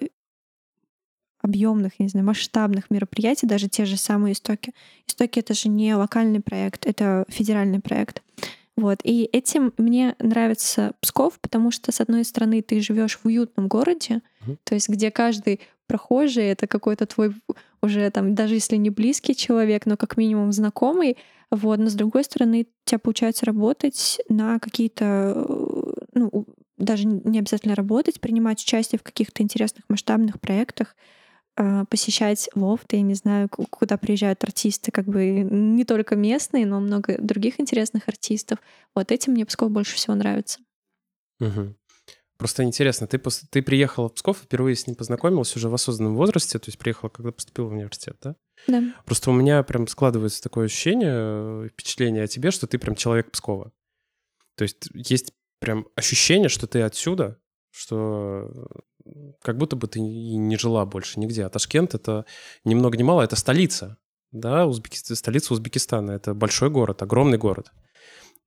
объемных, 1.47 1.99
не 1.99 2.09
знаю, 2.09 2.27
масштабных 2.27 2.91
мероприятий, 2.91 3.47
даже 3.47 3.69
те 3.69 3.87
же 3.87 3.97
самые 3.97 4.33
истоки. 4.33 4.73
Истоки 5.07 5.39
это 5.39 5.55
же 5.55 5.69
не 5.69 5.95
локальный 5.95 6.41
проект, 6.41 6.87
это 6.87 7.25
федеральный 7.29 7.81
проект. 7.81 8.23
Вот. 8.77 9.01
И 9.05 9.29
этим 9.33 9.73
мне 9.79 10.15
нравится 10.19 10.93
Псков, 11.01 11.41
потому 11.41 11.71
что, 11.71 11.93
с 11.93 12.01
одной 12.01 12.25
стороны, 12.25 12.61
ты 12.61 12.81
живешь 12.81 13.19
в 13.19 13.25
уютном 13.27 13.69
городе, 13.69 14.21
то 14.65 14.75
есть 14.75 14.89
где 14.89 15.11
каждый 15.11 15.61
прохожий 15.87 16.45
это 16.45 16.67
какой-то 16.67 17.07
твой 17.07 17.35
уже 17.83 18.11
там, 18.11 18.35
даже 18.35 18.55
если 18.55 18.77
не 18.77 18.91
близкий 18.91 19.35
человек, 19.35 19.87
но 19.87 19.97
как 19.97 20.17
минимум 20.17 20.53
знакомый. 20.53 21.17
Вот. 21.51 21.79
Но 21.79 21.89
с 21.89 21.95
другой 21.95 22.25
стороны, 22.25 22.63
у 22.63 22.89
тебя 22.89 22.99
получается 22.99 23.47
работать 23.47 24.21
на 24.29 24.59
какие-то, 24.59 25.47
ну, 26.13 26.47
даже 26.77 27.07
не 27.07 27.39
обязательно 27.39 27.75
работать, 27.75 28.21
принимать 28.21 28.63
участие 28.63 28.99
в 28.99 29.03
каких-то 29.03 29.43
интересных 29.43 29.85
масштабных 29.89 30.41
проектах, 30.41 30.97
посещать 31.89 32.51
лофты, 32.55 32.97
я 32.97 33.03
не 33.03 33.15
знаю, 33.15 33.49
куда 33.49 33.97
приезжают 33.97 34.45
артисты, 34.45 34.91
как 34.91 35.07
бы 35.07 35.27
не 35.27 35.85
только 35.85 36.15
местные, 36.15 36.67
но 36.67 36.81
много 36.81 37.17
других 37.19 37.59
интересных 37.61 38.09
артистов. 38.09 38.59
Вот 38.95 39.11
этим 39.11 39.33
мне 39.33 39.47
Псков 39.47 39.71
больше 39.71 39.97
всего 39.97 40.15
нравится. 40.15 40.61
Угу. 41.41 41.75
Просто 42.39 42.65
интересно, 42.65 43.07
ты, 43.07 43.19
ты 43.51 43.63
приехала 43.63 44.09
в 44.09 44.15
Псков, 44.15 44.39
впервые 44.39 44.77
с 44.77 44.87
ним 44.87 44.95
познакомилась 44.95 45.57
уже 45.57 45.71
в 45.71 45.75
осознанном 45.75 46.17
возрасте, 46.17 46.59
то 46.59 46.69
есть 46.69 46.79
приехала, 46.79 47.09
когда 47.09 47.33
поступила 47.33 47.67
в 47.69 47.73
университет, 47.73 48.19
да? 48.23 48.37
Да. 48.67 48.83
Просто 49.07 49.31
у 49.31 49.35
меня 49.35 49.63
прям 49.63 49.87
складывается 49.87 50.43
такое 50.43 50.67
ощущение, 50.67 51.69
впечатление 51.71 52.25
о 52.25 52.27
тебе, 52.27 52.51
что 52.51 52.67
ты 52.67 52.79
прям 52.79 52.95
человек 52.95 53.31
Пскова. 53.31 53.73
То 54.57 54.65
есть 54.65 54.89
есть 54.93 55.33
прям 55.61 55.87
ощущение, 55.95 56.49
что 56.49 56.67
ты 56.67 56.83
отсюда, 56.83 57.39
что 57.71 58.69
как 59.43 59.57
будто 59.57 59.77
бы 59.77 59.87
ты 59.89 59.99
и 59.99 60.37
не 60.37 60.57
жила 60.57 60.85
больше 60.87 61.21
нигде. 61.21 61.45
А 61.45 61.49
Ташкент— 61.49 61.95
это 61.95 62.25
ни 62.65 62.75
много 62.75 62.97
ни 62.97 63.03
мало, 63.03 63.23
это 63.23 63.37
столица, 63.37 63.99
да, 64.33 64.67
Узбекистан, 64.67 65.17
столица 65.17 65.53
Узбекистана. 65.53 66.13
Это 66.13 66.35
большой 66.35 66.71
город, 66.71 67.03
огромный 67.03 67.39
город. 67.39 67.73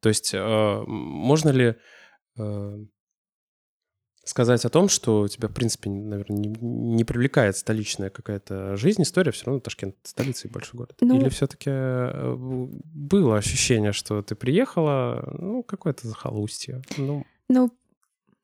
То 0.02 0.10
есть 0.10 0.34
э, 0.34 0.84
можно 0.88 1.50
ли 1.50 1.76
э, 2.38 2.86
сказать 4.24 4.64
о 4.64 4.70
том, 4.70 4.88
что 4.88 5.28
тебя, 5.28 5.48
в 5.48 5.54
принципе, 5.54 5.90
наверное, 5.90 6.38
не, 6.38 6.50
не 6.50 7.04
привлекает 7.04 7.58
столичная 7.58 8.10
какая-то 8.10 8.78
жизнь, 8.78 9.02
история, 9.02 9.32
все 9.32 9.46
равно 9.46 9.60
Ташкент 9.60 9.96
столица 10.04 10.48
и 10.48 10.52
большой 10.52 10.78
город. 10.78 10.96
Ну, 11.02 11.20
Или 11.20 11.30
все-таки 11.30 11.70
э, 11.72 12.36
было 12.36 13.38
ощущение, 13.38 13.92
что 13.92 14.22
ты 14.22 14.36
приехала, 14.36 15.28
ну, 15.40 15.64
какое-то 15.64 16.08
захолустье? 16.08 16.82
Ну, 16.98 17.26
ну 17.50 17.72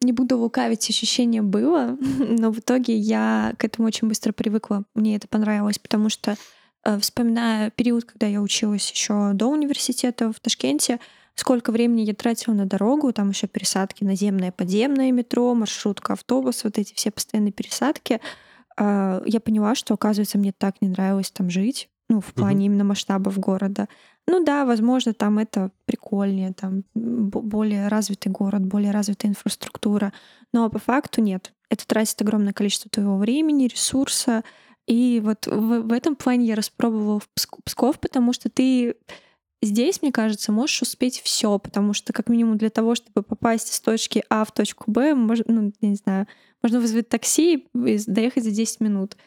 не 0.02 0.12
буду 0.12 0.38
лукавить, 0.38 0.90
ощущение 0.90 1.42
было, 1.42 1.98
но 2.20 2.52
в 2.52 2.60
итоге 2.60 2.96
я 2.96 3.54
к 3.58 3.64
этому 3.64 3.88
очень 3.88 4.08
быстро 4.08 4.32
привыкла. 4.32 4.84
Мне 4.94 5.16
это 5.16 5.28
понравилось, 5.28 5.80
потому 5.80 6.10
что, 6.10 6.36
э, 6.84 7.00
вспоминая 7.00 7.72
период, 7.72 8.06
когда 8.06 8.28
я 8.28 8.42
училась 8.42 8.90
еще 8.92 9.32
до 9.34 9.48
университета 9.48 10.32
в 10.32 10.40
Ташкенте, 10.40 11.00
сколько 11.36 11.72
времени 11.72 12.02
я 12.02 12.14
тратила 12.14 12.54
на 12.54 12.66
дорогу, 12.66 13.12
там 13.14 13.30
еще 13.30 13.48
пересадки 13.48 14.04
наземное, 14.04 14.52
подземное 14.52 15.12
метро, 15.12 15.54
маршрутка, 15.54 16.14
автобус, 16.14 16.64
вот 16.64 16.78
эти 16.78 16.94
все 16.94 17.12
постоянные 17.12 17.52
пересадки, 17.52 18.22
а, 18.78 19.22
я 19.26 19.40
поняла, 19.40 19.76
что, 19.76 19.94
оказывается, 19.94 20.38
мне 20.38 20.52
так 20.52 20.82
не 20.82 20.90
нравилось 20.90 21.32
там 21.32 21.50
жить, 21.50 21.90
ну, 22.10 22.22
в 22.22 22.34
плане 22.34 22.64
uh-huh. 22.64 22.66
именно 22.68 22.84
масштабов 22.84 23.40
города. 23.40 23.88
Ну 24.28 24.44
да, 24.44 24.66
возможно, 24.66 25.14
там 25.14 25.38
это 25.38 25.72
прикольнее, 25.86 26.54
там 26.54 26.84
более 26.94 27.88
развитый 27.88 28.32
город, 28.32 28.66
более 28.66 28.92
развитая 28.92 29.32
инфраструктура, 29.32 30.14
но 30.52 30.70
по 30.70 30.80
факту 30.80 31.22
нет. 31.22 31.54
Это 31.70 31.86
тратит 31.86 32.22
огромное 32.22 32.54
количество 32.54 32.90
твоего 32.90 33.18
времени, 33.18 33.68
ресурса, 33.68 34.44
и 34.88 35.22
вот 35.24 35.48
в, 35.48 35.82
в 35.82 35.92
этом 35.92 36.16
плане 36.16 36.46
я 36.48 36.56
распробовала 36.56 37.20
в 37.20 37.30
Псков, 37.64 38.00
потому 38.00 38.34
что 38.34 38.50
ты 38.50 38.96
Здесь, 39.62 40.02
мне 40.04 40.12
кажется, 40.12 40.52
можешь 40.52 40.84
успеть 40.84 41.20
все, 41.22 41.58
потому 41.58 41.94
что, 41.94 42.14
как 42.14 42.30
минимум, 42.30 42.58
для 42.58 42.70
того, 42.70 42.94
чтобы 42.94 43.24
попасть 43.24 43.74
с 43.74 43.80
точки 43.80 44.24
А 44.30 44.46
в 44.46 44.52
точку 44.52 44.92
Б, 44.92 45.16
можно, 45.16 45.46
ну, 45.48 45.72
я 45.82 45.90
не 45.90 45.96
знаю, 45.96 46.28
можно 46.62 46.80
вызвать 46.80 47.10
такси 47.10 47.68
и 47.74 48.00
доехать 48.06 48.44
за 48.44 48.52
10 48.52 48.80
минут. 48.82 49.18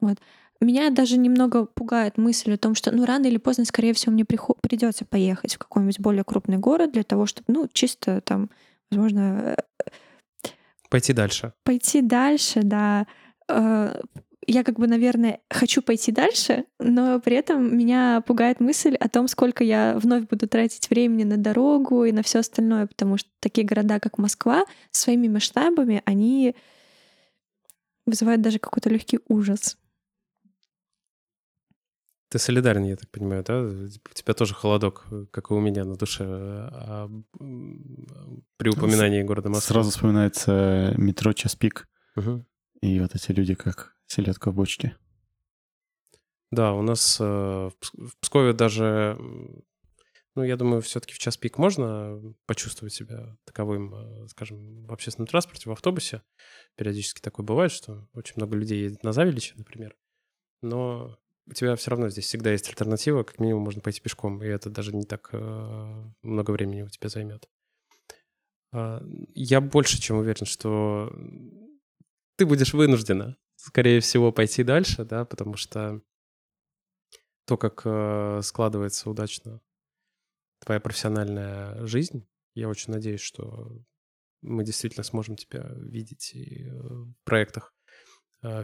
Вот. 0.00 0.18
Меня 0.64 0.90
даже 0.90 1.18
немного 1.18 1.66
пугает 1.66 2.16
мысль 2.16 2.54
о 2.54 2.58
том, 2.58 2.74
что 2.74 2.90
ну 2.90 3.04
рано 3.04 3.26
или 3.26 3.36
поздно, 3.36 3.66
скорее 3.66 3.92
всего, 3.92 4.12
мне 4.12 4.24
приход- 4.24 4.58
придется 4.62 5.04
поехать 5.04 5.54
в 5.54 5.58
какой-нибудь 5.58 6.00
более 6.00 6.24
крупный 6.24 6.56
город 6.56 6.92
для 6.92 7.02
того, 7.02 7.26
чтобы, 7.26 7.44
ну, 7.48 7.68
чисто 7.72 8.20
там, 8.22 8.50
возможно... 8.90 9.56
Пойти 10.88 11.12
дальше. 11.12 11.52
Пойти 11.64 12.00
дальше, 12.00 12.62
да. 12.62 13.06
Э, 13.48 14.00
я 14.46 14.64
как 14.64 14.78
бы, 14.78 14.86
наверное, 14.86 15.40
хочу 15.50 15.82
пойти 15.82 16.12
дальше, 16.12 16.64
но 16.78 17.20
при 17.20 17.36
этом 17.36 17.76
меня 17.76 18.22
пугает 18.22 18.60
мысль 18.60 18.94
о 18.94 19.08
том, 19.08 19.28
сколько 19.28 19.64
я 19.64 19.98
вновь 19.98 20.28
буду 20.28 20.48
тратить 20.48 20.88
времени 20.88 21.24
на 21.24 21.36
дорогу 21.36 22.04
и 22.04 22.12
на 22.12 22.22
все 22.22 22.38
остальное, 22.38 22.86
потому 22.86 23.18
что 23.18 23.28
такие 23.40 23.66
города, 23.66 24.00
как 24.00 24.16
Москва, 24.16 24.64
своими 24.90 25.28
масштабами, 25.28 26.02
они 26.06 26.54
вызывают 28.06 28.40
даже 28.40 28.58
какой-то 28.58 28.88
легкий 28.88 29.18
ужас. 29.28 29.76
Ты 32.34 32.40
солидарен, 32.40 32.82
я 32.82 32.96
так 32.96 33.08
понимаю, 33.12 33.44
да? 33.44 33.62
У 33.62 34.12
тебя 34.12 34.34
тоже 34.34 34.54
холодок, 34.54 35.06
как 35.30 35.52
и 35.52 35.54
у 35.54 35.60
меня 35.60 35.84
на 35.84 35.94
душе, 35.94 36.24
а, 36.24 37.08
при 38.56 38.70
упоминании 38.70 39.22
города 39.22 39.50
Москвы. 39.50 39.74
Сразу 39.74 39.90
вспоминается 39.90 40.94
метро 40.96 41.32
«Час 41.32 41.54
пик». 41.54 41.88
Угу. 42.16 42.44
И 42.80 42.98
вот 42.98 43.14
эти 43.14 43.30
люди, 43.30 43.54
как 43.54 43.94
селедка 44.08 44.50
в 44.50 44.54
бочке. 44.56 44.96
Да, 46.50 46.72
у 46.72 46.82
нас 46.82 47.18
э, 47.20 47.24
в 47.24 48.18
Пскове 48.20 48.52
даже, 48.52 49.16
ну, 50.34 50.42
я 50.42 50.56
думаю, 50.56 50.82
все-таки 50.82 51.14
в 51.14 51.18
час 51.20 51.36
пик 51.36 51.56
можно 51.56 52.20
почувствовать 52.46 52.94
себя 52.94 53.36
таковым, 53.44 53.94
э, 53.94 54.26
скажем, 54.26 54.86
в 54.86 54.92
общественном 54.92 55.28
транспорте, 55.28 55.70
в 55.70 55.72
автобусе. 55.72 56.22
Периодически 56.74 57.20
такое 57.20 57.46
бывает, 57.46 57.70
что 57.70 58.08
очень 58.12 58.34
много 58.38 58.56
людей 58.56 58.82
едет 58.82 59.04
на 59.04 59.12
Завеличе, 59.12 59.54
например. 59.56 59.94
Но 60.62 61.16
у 61.46 61.52
тебя 61.52 61.76
все 61.76 61.90
равно 61.90 62.08
здесь 62.08 62.26
всегда 62.26 62.52
есть 62.52 62.68
альтернатива, 62.68 63.22
как 63.22 63.38
минимум 63.38 63.64
можно 63.64 63.80
пойти 63.80 64.00
пешком, 64.00 64.42
и 64.42 64.46
это 64.46 64.70
даже 64.70 64.94
не 64.94 65.04
так 65.04 65.30
э, 65.32 66.04
много 66.22 66.50
времени 66.50 66.82
у 66.82 66.88
тебя 66.88 67.08
займет. 67.08 67.48
Э, 68.72 69.00
я 69.34 69.60
больше 69.60 70.00
чем 70.00 70.18
уверен, 70.18 70.46
что 70.46 71.12
ты 72.36 72.46
будешь 72.46 72.72
вынуждена, 72.72 73.36
скорее 73.56 74.00
всего, 74.00 74.32
пойти 74.32 74.62
дальше, 74.62 75.04
да, 75.04 75.24
потому 75.24 75.56
что 75.56 76.00
то, 77.46 77.56
как 77.56 77.82
э, 77.84 78.40
складывается 78.42 79.10
удачно 79.10 79.60
твоя 80.60 80.80
профессиональная 80.80 81.86
жизнь, 81.86 82.26
я 82.54 82.68
очень 82.68 82.92
надеюсь, 82.92 83.20
что 83.20 83.70
мы 84.40 84.64
действительно 84.64 85.04
сможем 85.04 85.36
тебя 85.36 85.72
видеть 85.76 86.34
и 86.34 86.66
э, 86.66 86.72
в 86.72 87.14
проектах 87.24 87.74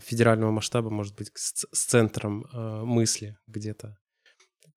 федерального 0.00 0.50
масштаба, 0.50 0.90
может 0.90 1.16
быть, 1.16 1.30
с, 1.34 1.66
с 1.72 1.84
центром 1.84 2.44
э, 2.52 2.84
мысли 2.84 3.38
где-то 3.46 3.96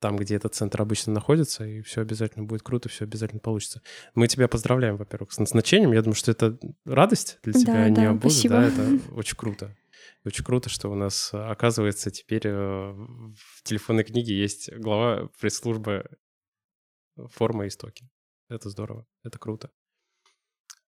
там, 0.04 0.18
где 0.18 0.36
этот 0.36 0.54
центр 0.54 0.82
обычно 0.82 1.14
находится, 1.14 1.66
и 1.66 1.82
все 1.82 2.02
обязательно 2.02 2.44
будет 2.44 2.62
круто, 2.62 2.90
все 2.90 3.06
обязательно 3.06 3.40
получится. 3.40 3.82
Мы 4.16 4.28
тебя 4.28 4.50
поздравляем, 4.50 4.98
во-первых, 4.98 5.32
с 5.32 5.40
назначением. 5.40 5.94
Я 5.94 6.02
думаю, 6.02 6.16
что 6.16 6.30
это 6.30 6.60
радость 6.84 7.40
для 7.42 7.54
тебя, 7.54 7.74
да, 7.74 7.84
а 7.84 7.90
не 7.90 7.96
да, 7.96 8.10
обуза. 8.10 8.36
Спасибо. 8.36 8.56
Да, 8.56 8.68
это 8.68 9.00
очень 9.16 9.38
круто. 9.38 9.78
Очень 10.26 10.44
круто, 10.44 10.68
что 10.68 10.90
у 10.90 10.96
нас, 10.96 11.30
оказывается, 11.34 12.12
теперь 12.12 12.46
э, 12.46 12.52
в 12.52 13.64
телефонной 13.64 14.04
книге 14.04 14.38
есть 14.38 14.70
глава 14.74 15.30
пресс-службы 15.40 16.06
форма 17.32 17.68
истоки. 17.68 18.10
Это 18.50 18.70
здорово, 18.70 19.06
это 19.24 19.40
круто. 19.40 19.72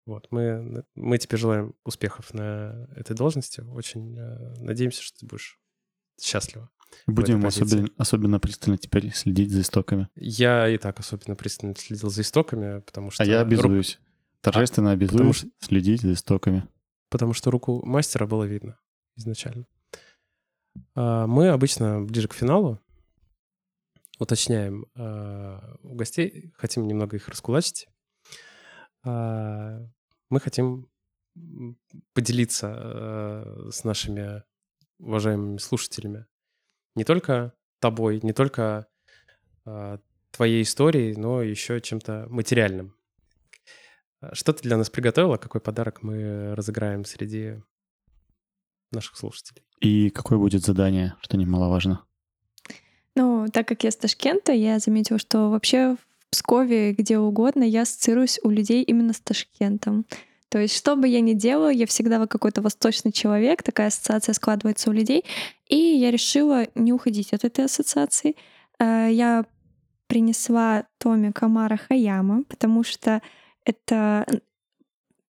Вот, 0.05 0.26
мы, 0.30 0.84
мы 0.94 1.18
тебе 1.18 1.36
желаем 1.36 1.74
успехов 1.84 2.34
на 2.34 2.88
этой 2.96 3.14
должности. 3.14 3.61
Очень 3.61 4.18
э, 4.18 4.55
надеемся, 4.59 5.03
что 5.03 5.20
ты 5.20 5.26
будешь 5.26 5.61
счастлива. 6.20 6.70
Будем 7.07 7.44
особенно, 7.46 7.88
особенно 7.96 8.40
пристально 8.40 8.78
теперь 8.78 9.12
следить 9.12 9.50
за 9.50 9.62
истоками. 9.62 10.09
Я 10.14 10.68
и 10.68 10.76
так 10.76 10.98
особенно 11.00 11.36
пристально 11.36 11.74
следил 11.76 12.11
за 12.11 12.22
истоками, 12.22 12.80
потому 12.80 13.11
что... 13.11 13.22
А 13.22 13.26
я 13.26 13.40
обязуюсь. 13.40 13.98
Торжественно 14.40 14.90
а, 14.90 14.94
обязуюсь 14.94 15.36
что... 15.36 15.48
следить 15.61 16.03
за 16.03 16.12
истоками. 16.12 16.68
Потому 17.09 17.32
что 17.32 17.50
руку 17.50 17.84
мастера 17.84 18.26
было 18.26 18.44
видно 18.44 18.78
изначально. 19.16 19.66
А, 20.94 21.26
мы 21.26 21.48
обычно 21.48 22.03
ближе 22.03 22.28
к 22.28 22.34
финалу 22.34 22.80
уточняем 24.18 24.86
а, 24.94 25.76
у 25.82 25.94
гостей, 25.94 26.53
хотим 26.57 26.86
немного 26.86 27.16
их 27.16 27.28
раскулачить. 27.28 27.88
А, 29.05 29.80
мы 30.30 30.40
хотим 30.40 30.88
поделиться 32.12 33.68
с 33.70 33.84
нашими 33.84 34.42
уважаемыми 34.98 35.57
слушателями 35.59 36.26
не 36.94 37.05
только 37.05 37.55
тобой, 37.80 38.20
не 38.22 38.32
только 38.32 38.86
э, 39.64 39.98
твоей 40.30 40.62
историей, 40.62 41.16
но 41.16 41.42
еще 41.42 41.80
чем-то 41.80 42.26
материальным. 42.28 42.94
Что 44.32 44.53
ты 44.53 44.62
для 44.62 44.76
нас 44.76 44.88
приготовила? 44.88 45.36
Какой 45.36 45.61
подарок 45.61 46.03
мы 46.03 46.55
разыграем 46.55 47.05
среди 47.05 47.61
наших 48.92 49.16
слушателей? 49.16 49.64
И 49.80 50.11
какое 50.11 50.38
будет 50.38 50.62
задание, 50.62 51.16
что 51.20 51.36
немаловажно? 51.36 52.05
Ну, 53.16 53.48
так 53.53 53.66
как 53.66 53.84
я 53.84 53.90
с 53.90 53.96
Ташкента, 53.96 54.53
я 54.53 54.78
заметила, 54.78 55.18
что 55.18 55.50
вообще 55.50 55.96
в 55.96 56.12
Пскове, 56.33 56.93
где 56.93 57.18
угодно, 57.18 57.62
я 57.62 57.83
ассоциируюсь 57.83 58.41
у 58.43 58.49
людей 58.49 58.83
именно 58.83 59.12
с 59.12 59.20
Ташкентом. 59.20 60.07
То 60.49 60.59
есть, 60.59 60.74
что 60.76 60.97
бы 60.97 61.07
я 61.07 61.20
ни 61.20 61.35
делала, 61.35 61.70
я 61.70 61.87
всегда 61.87 62.26
какой-то 62.26 62.62
восточный 62.62 63.12
человек, 63.12 63.62
такая 63.62 63.89
ассоциация 63.89 64.33
складывается 64.33 64.91
у 64.91 64.93
людей. 64.93 65.24
И 65.68 65.76
я 65.76 66.11
решила 66.11 66.66
не 66.74 66.93
уходить 66.93 67.33
от 67.33 67.45
этой 67.45 67.66
ассоциации. 67.66 68.37
Э, 68.78 69.09
я 69.11 69.45
принесла 70.07 70.85
Томе 70.99 71.33
Камара 71.33 71.76
Хаяма, 71.76 72.45
потому 72.45 72.83
что 72.83 73.22
это 73.64 74.26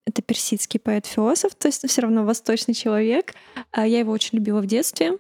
это 0.06 0.22
персидский 0.22 0.80
поэт-философ, 0.80 1.56
то 1.56 1.70
есть 1.70 1.88
все 1.88 2.02
равно 2.02 2.26
восточный 2.26 2.74
человек. 2.74 3.34
Э, 3.72 3.88
я 3.88 4.00
его 4.00 4.12
очень 4.12 4.38
любила 4.38 4.62
в 4.62 4.66
детстве. 4.66 5.18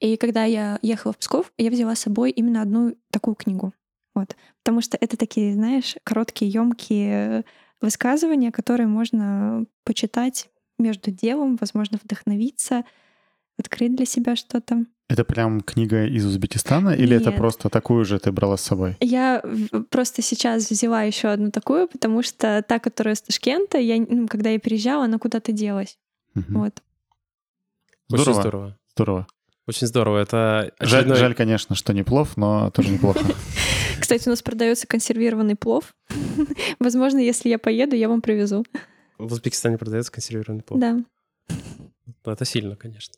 И 0.00 0.16
когда 0.16 0.44
я 0.44 0.78
ехала 0.82 1.12
в 1.12 1.18
Псков, 1.18 1.52
я 1.58 1.70
взяла 1.70 1.94
с 1.94 2.00
собой 2.00 2.30
именно 2.30 2.62
одну 2.62 2.94
такую 3.10 3.34
книгу. 3.34 3.72
Вот. 4.18 4.36
Потому 4.64 4.80
что 4.80 4.98
это 5.00 5.16
такие, 5.16 5.54
знаешь, 5.54 5.94
короткие, 6.02 6.50
емкие 6.50 7.44
высказывания, 7.80 8.50
которые 8.50 8.88
можно 8.88 9.64
почитать 9.84 10.50
между 10.76 11.12
делом, 11.12 11.56
возможно, 11.60 12.00
вдохновиться, 12.02 12.82
открыть 13.56 13.94
для 13.94 14.06
себя 14.06 14.34
что-то. 14.34 14.86
Это 15.08 15.24
прям 15.24 15.60
книга 15.60 16.04
из 16.06 16.26
Узбекистана 16.26 16.90
или 16.90 17.14
Нет. 17.14 17.22
это 17.22 17.32
просто 17.32 17.68
такую 17.68 18.04
же 18.04 18.18
ты 18.18 18.32
брала 18.32 18.56
с 18.56 18.62
собой? 18.62 18.96
Я 19.00 19.42
просто 19.88 20.20
сейчас 20.20 20.68
взяла 20.68 21.02
еще 21.02 21.28
одну 21.28 21.52
такую, 21.52 21.86
потому 21.86 22.22
что 22.24 22.62
та, 22.66 22.80
которая 22.80 23.14
из 23.14 23.22
Ташкента, 23.22 23.78
я, 23.78 23.98
ну, 23.98 24.26
когда 24.26 24.50
я 24.50 24.58
переезжала, 24.58 25.04
она 25.04 25.18
куда-то 25.18 25.52
делась. 25.52 25.96
Угу. 26.34 26.58
Вот. 26.58 26.82
Здорово. 28.08 28.30
Очень 28.30 28.40
здорово. 28.40 28.78
Здорово. 28.94 29.26
Очень 29.68 29.86
здорово. 29.86 30.18
Это 30.18 30.72
очередной... 30.78 31.16
жаль, 31.16 31.18
жаль, 31.18 31.34
конечно, 31.34 31.76
что 31.76 31.92
не 31.92 32.02
плов, 32.02 32.36
но 32.36 32.70
тоже 32.70 32.90
неплохо. 32.90 33.20
Кстати, 34.00 34.28
у 34.28 34.30
нас 34.30 34.42
продается 34.42 34.86
консервированный 34.86 35.56
плов. 35.56 35.94
Возможно, 36.78 37.18
если 37.18 37.48
я 37.48 37.58
поеду, 37.58 37.96
я 37.96 38.08
вам 38.08 38.20
привезу. 38.20 38.64
В 39.18 39.32
Узбекистане 39.32 39.78
продается 39.78 40.12
консервированный 40.12 40.62
плов. 40.62 40.80
Да. 40.80 40.98
Ну, 42.24 42.32
это 42.32 42.44
сильно, 42.44 42.76
конечно. 42.76 43.14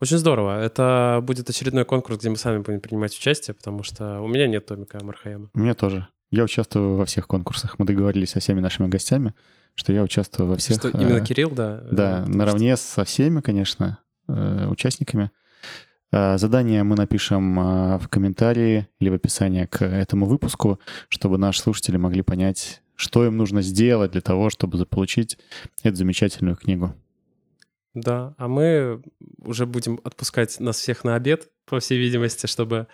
Очень 0.00 0.18
здорово. 0.18 0.62
Это 0.62 1.20
будет 1.22 1.48
очередной 1.50 1.84
конкурс, 1.84 2.18
где 2.18 2.30
мы 2.30 2.36
сами 2.36 2.58
будем 2.58 2.80
принимать 2.80 3.14
участие, 3.16 3.54
потому 3.54 3.82
что 3.82 4.20
у 4.22 4.28
меня 4.28 4.46
нет 4.46 4.66
томика 4.66 5.02
Мархаяма. 5.04 5.50
У 5.54 5.60
меня 5.60 5.74
тоже. 5.74 6.08
Я 6.30 6.44
участвую 6.44 6.96
во 6.96 7.04
всех 7.04 7.26
конкурсах. 7.26 7.78
Мы 7.78 7.84
договорились 7.84 8.30
со 8.30 8.40
всеми 8.40 8.60
нашими 8.60 8.88
гостями, 8.88 9.34
что 9.74 9.92
я 9.92 10.02
участвую 10.02 10.48
во 10.48 10.56
всех... 10.56 10.78
Что 10.78 10.88
именно 10.88 11.18
э, 11.18 11.24
Кирилл, 11.24 11.50
да? 11.50 11.82
Да, 11.90 12.24
наравне 12.26 12.76
что... 12.76 12.84
со 12.84 13.04
всеми, 13.04 13.40
конечно, 13.40 13.98
э, 14.28 14.66
участниками. 14.68 15.30
Э, 16.12 16.38
задание 16.38 16.82
мы 16.82 16.96
напишем 16.96 17.58
э, 17.58 17.98
в 17.98 18.08
комментарии 18.08 18.88
или 18.98 19.10
в 19.10 19.14
описании 19.14 19.66
к 19.66 19.84
этому 19.84 20.26
выпуску, 20.26 20.80
чтобы 21.08 21.38
наши 21.38 21.60
слушатели 21.60 21.96
могли 21.96 22.22
понять, 22.22 22.82
что 22.96 23.24
им 23.24 23.36
нужно 23.36 23.62
сделать 23.62 24.12
для 24.12 24.20
того, 24.20 24.50
чтобы 24.50 24.76
заполучить 24.76 25.38
эту 25.82 25.96
замечательную 25.96 26.56
книгу. 26.56 26.94
Да, 27.94 28.34
а 28.38 28.48
мы 28.48 29.02
уже 29.38 29.66
будем 29.66 30.00
отпускать 30.04 30.60
нас 30.60 30.78
всех 30.78 31.04
на 31.04 31.16
обед, 31.16 31.48
по 31.64 31.80
всей 31.80 31.98
видимости, 31.98 32.46
чтобы 32.46 32.86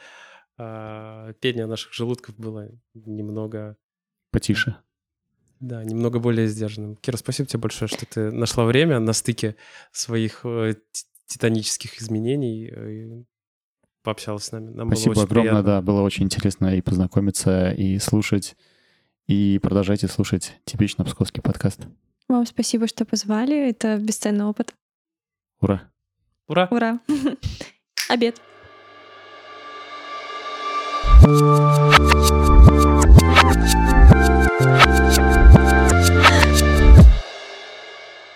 э, 0.59 1.32
пение 1.40 1.66
наших 1.66 1.93
желудков 1.93 2.36
было 2.36 2.68
немного... 2.94 3.76
Потише. 4.30 4.76
Да, 5.60 5.82
немного 5.84 6.18
более 6.18 6.47
сдержанным. 6.48 6.97
Кира, 6.97 7.16
спасибо 7.16 7.48
тебе 7.48 7.60
большое, 7.60 7.88
что 7.88 8.05
ты 8.05 8.30
нашла 8.30 8.64
время 8.64 9.01
на 9.01 9.14
стыке 9.14 9.56
своих 9.93 10.40
э, 10.44 10.74
титанических 11.27 12.01
изменений 12.01 12.66
и 12.66 13.24
пообщалась 14.03 14.44
с 14.44 14.53
нами. 14.53 14.70
Нам 14.70 14.89
Спасибо 14.89 15.15
было 15.15 15.24
огромное, 15.24 15.53
приятно. 15.53 15.73
да, 15.73 15.82
было 15.82 16.03
очень 16.03 16.24
интересно 16.24 16.77
и 16.77 16.81
познакомиться, 16.81 17.70
и 17.70 17.98
слушать, 17.98 18.57
и 19.27 19.59
продолжайте 19.61 20.07
слушать 20.09 20.55
типично 20.65 21.05
псковский 21.05 21.43
подкаст. 21.43 21.86
Вам 22.28 22.47
спасибо, 22.47 22.86
что 22.86 23.05
позвали, 23.05 23.69
это 23.69 23.98
бесценный 23.98 24.44
опыт. 24.44 24.74
Ура! 25.61 25.82
Ура! 26.48 26.69
Ура! 26.70 27.01
Обед! 28.09 28.40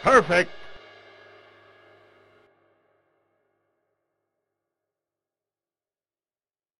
Perfect. 0.02 0.59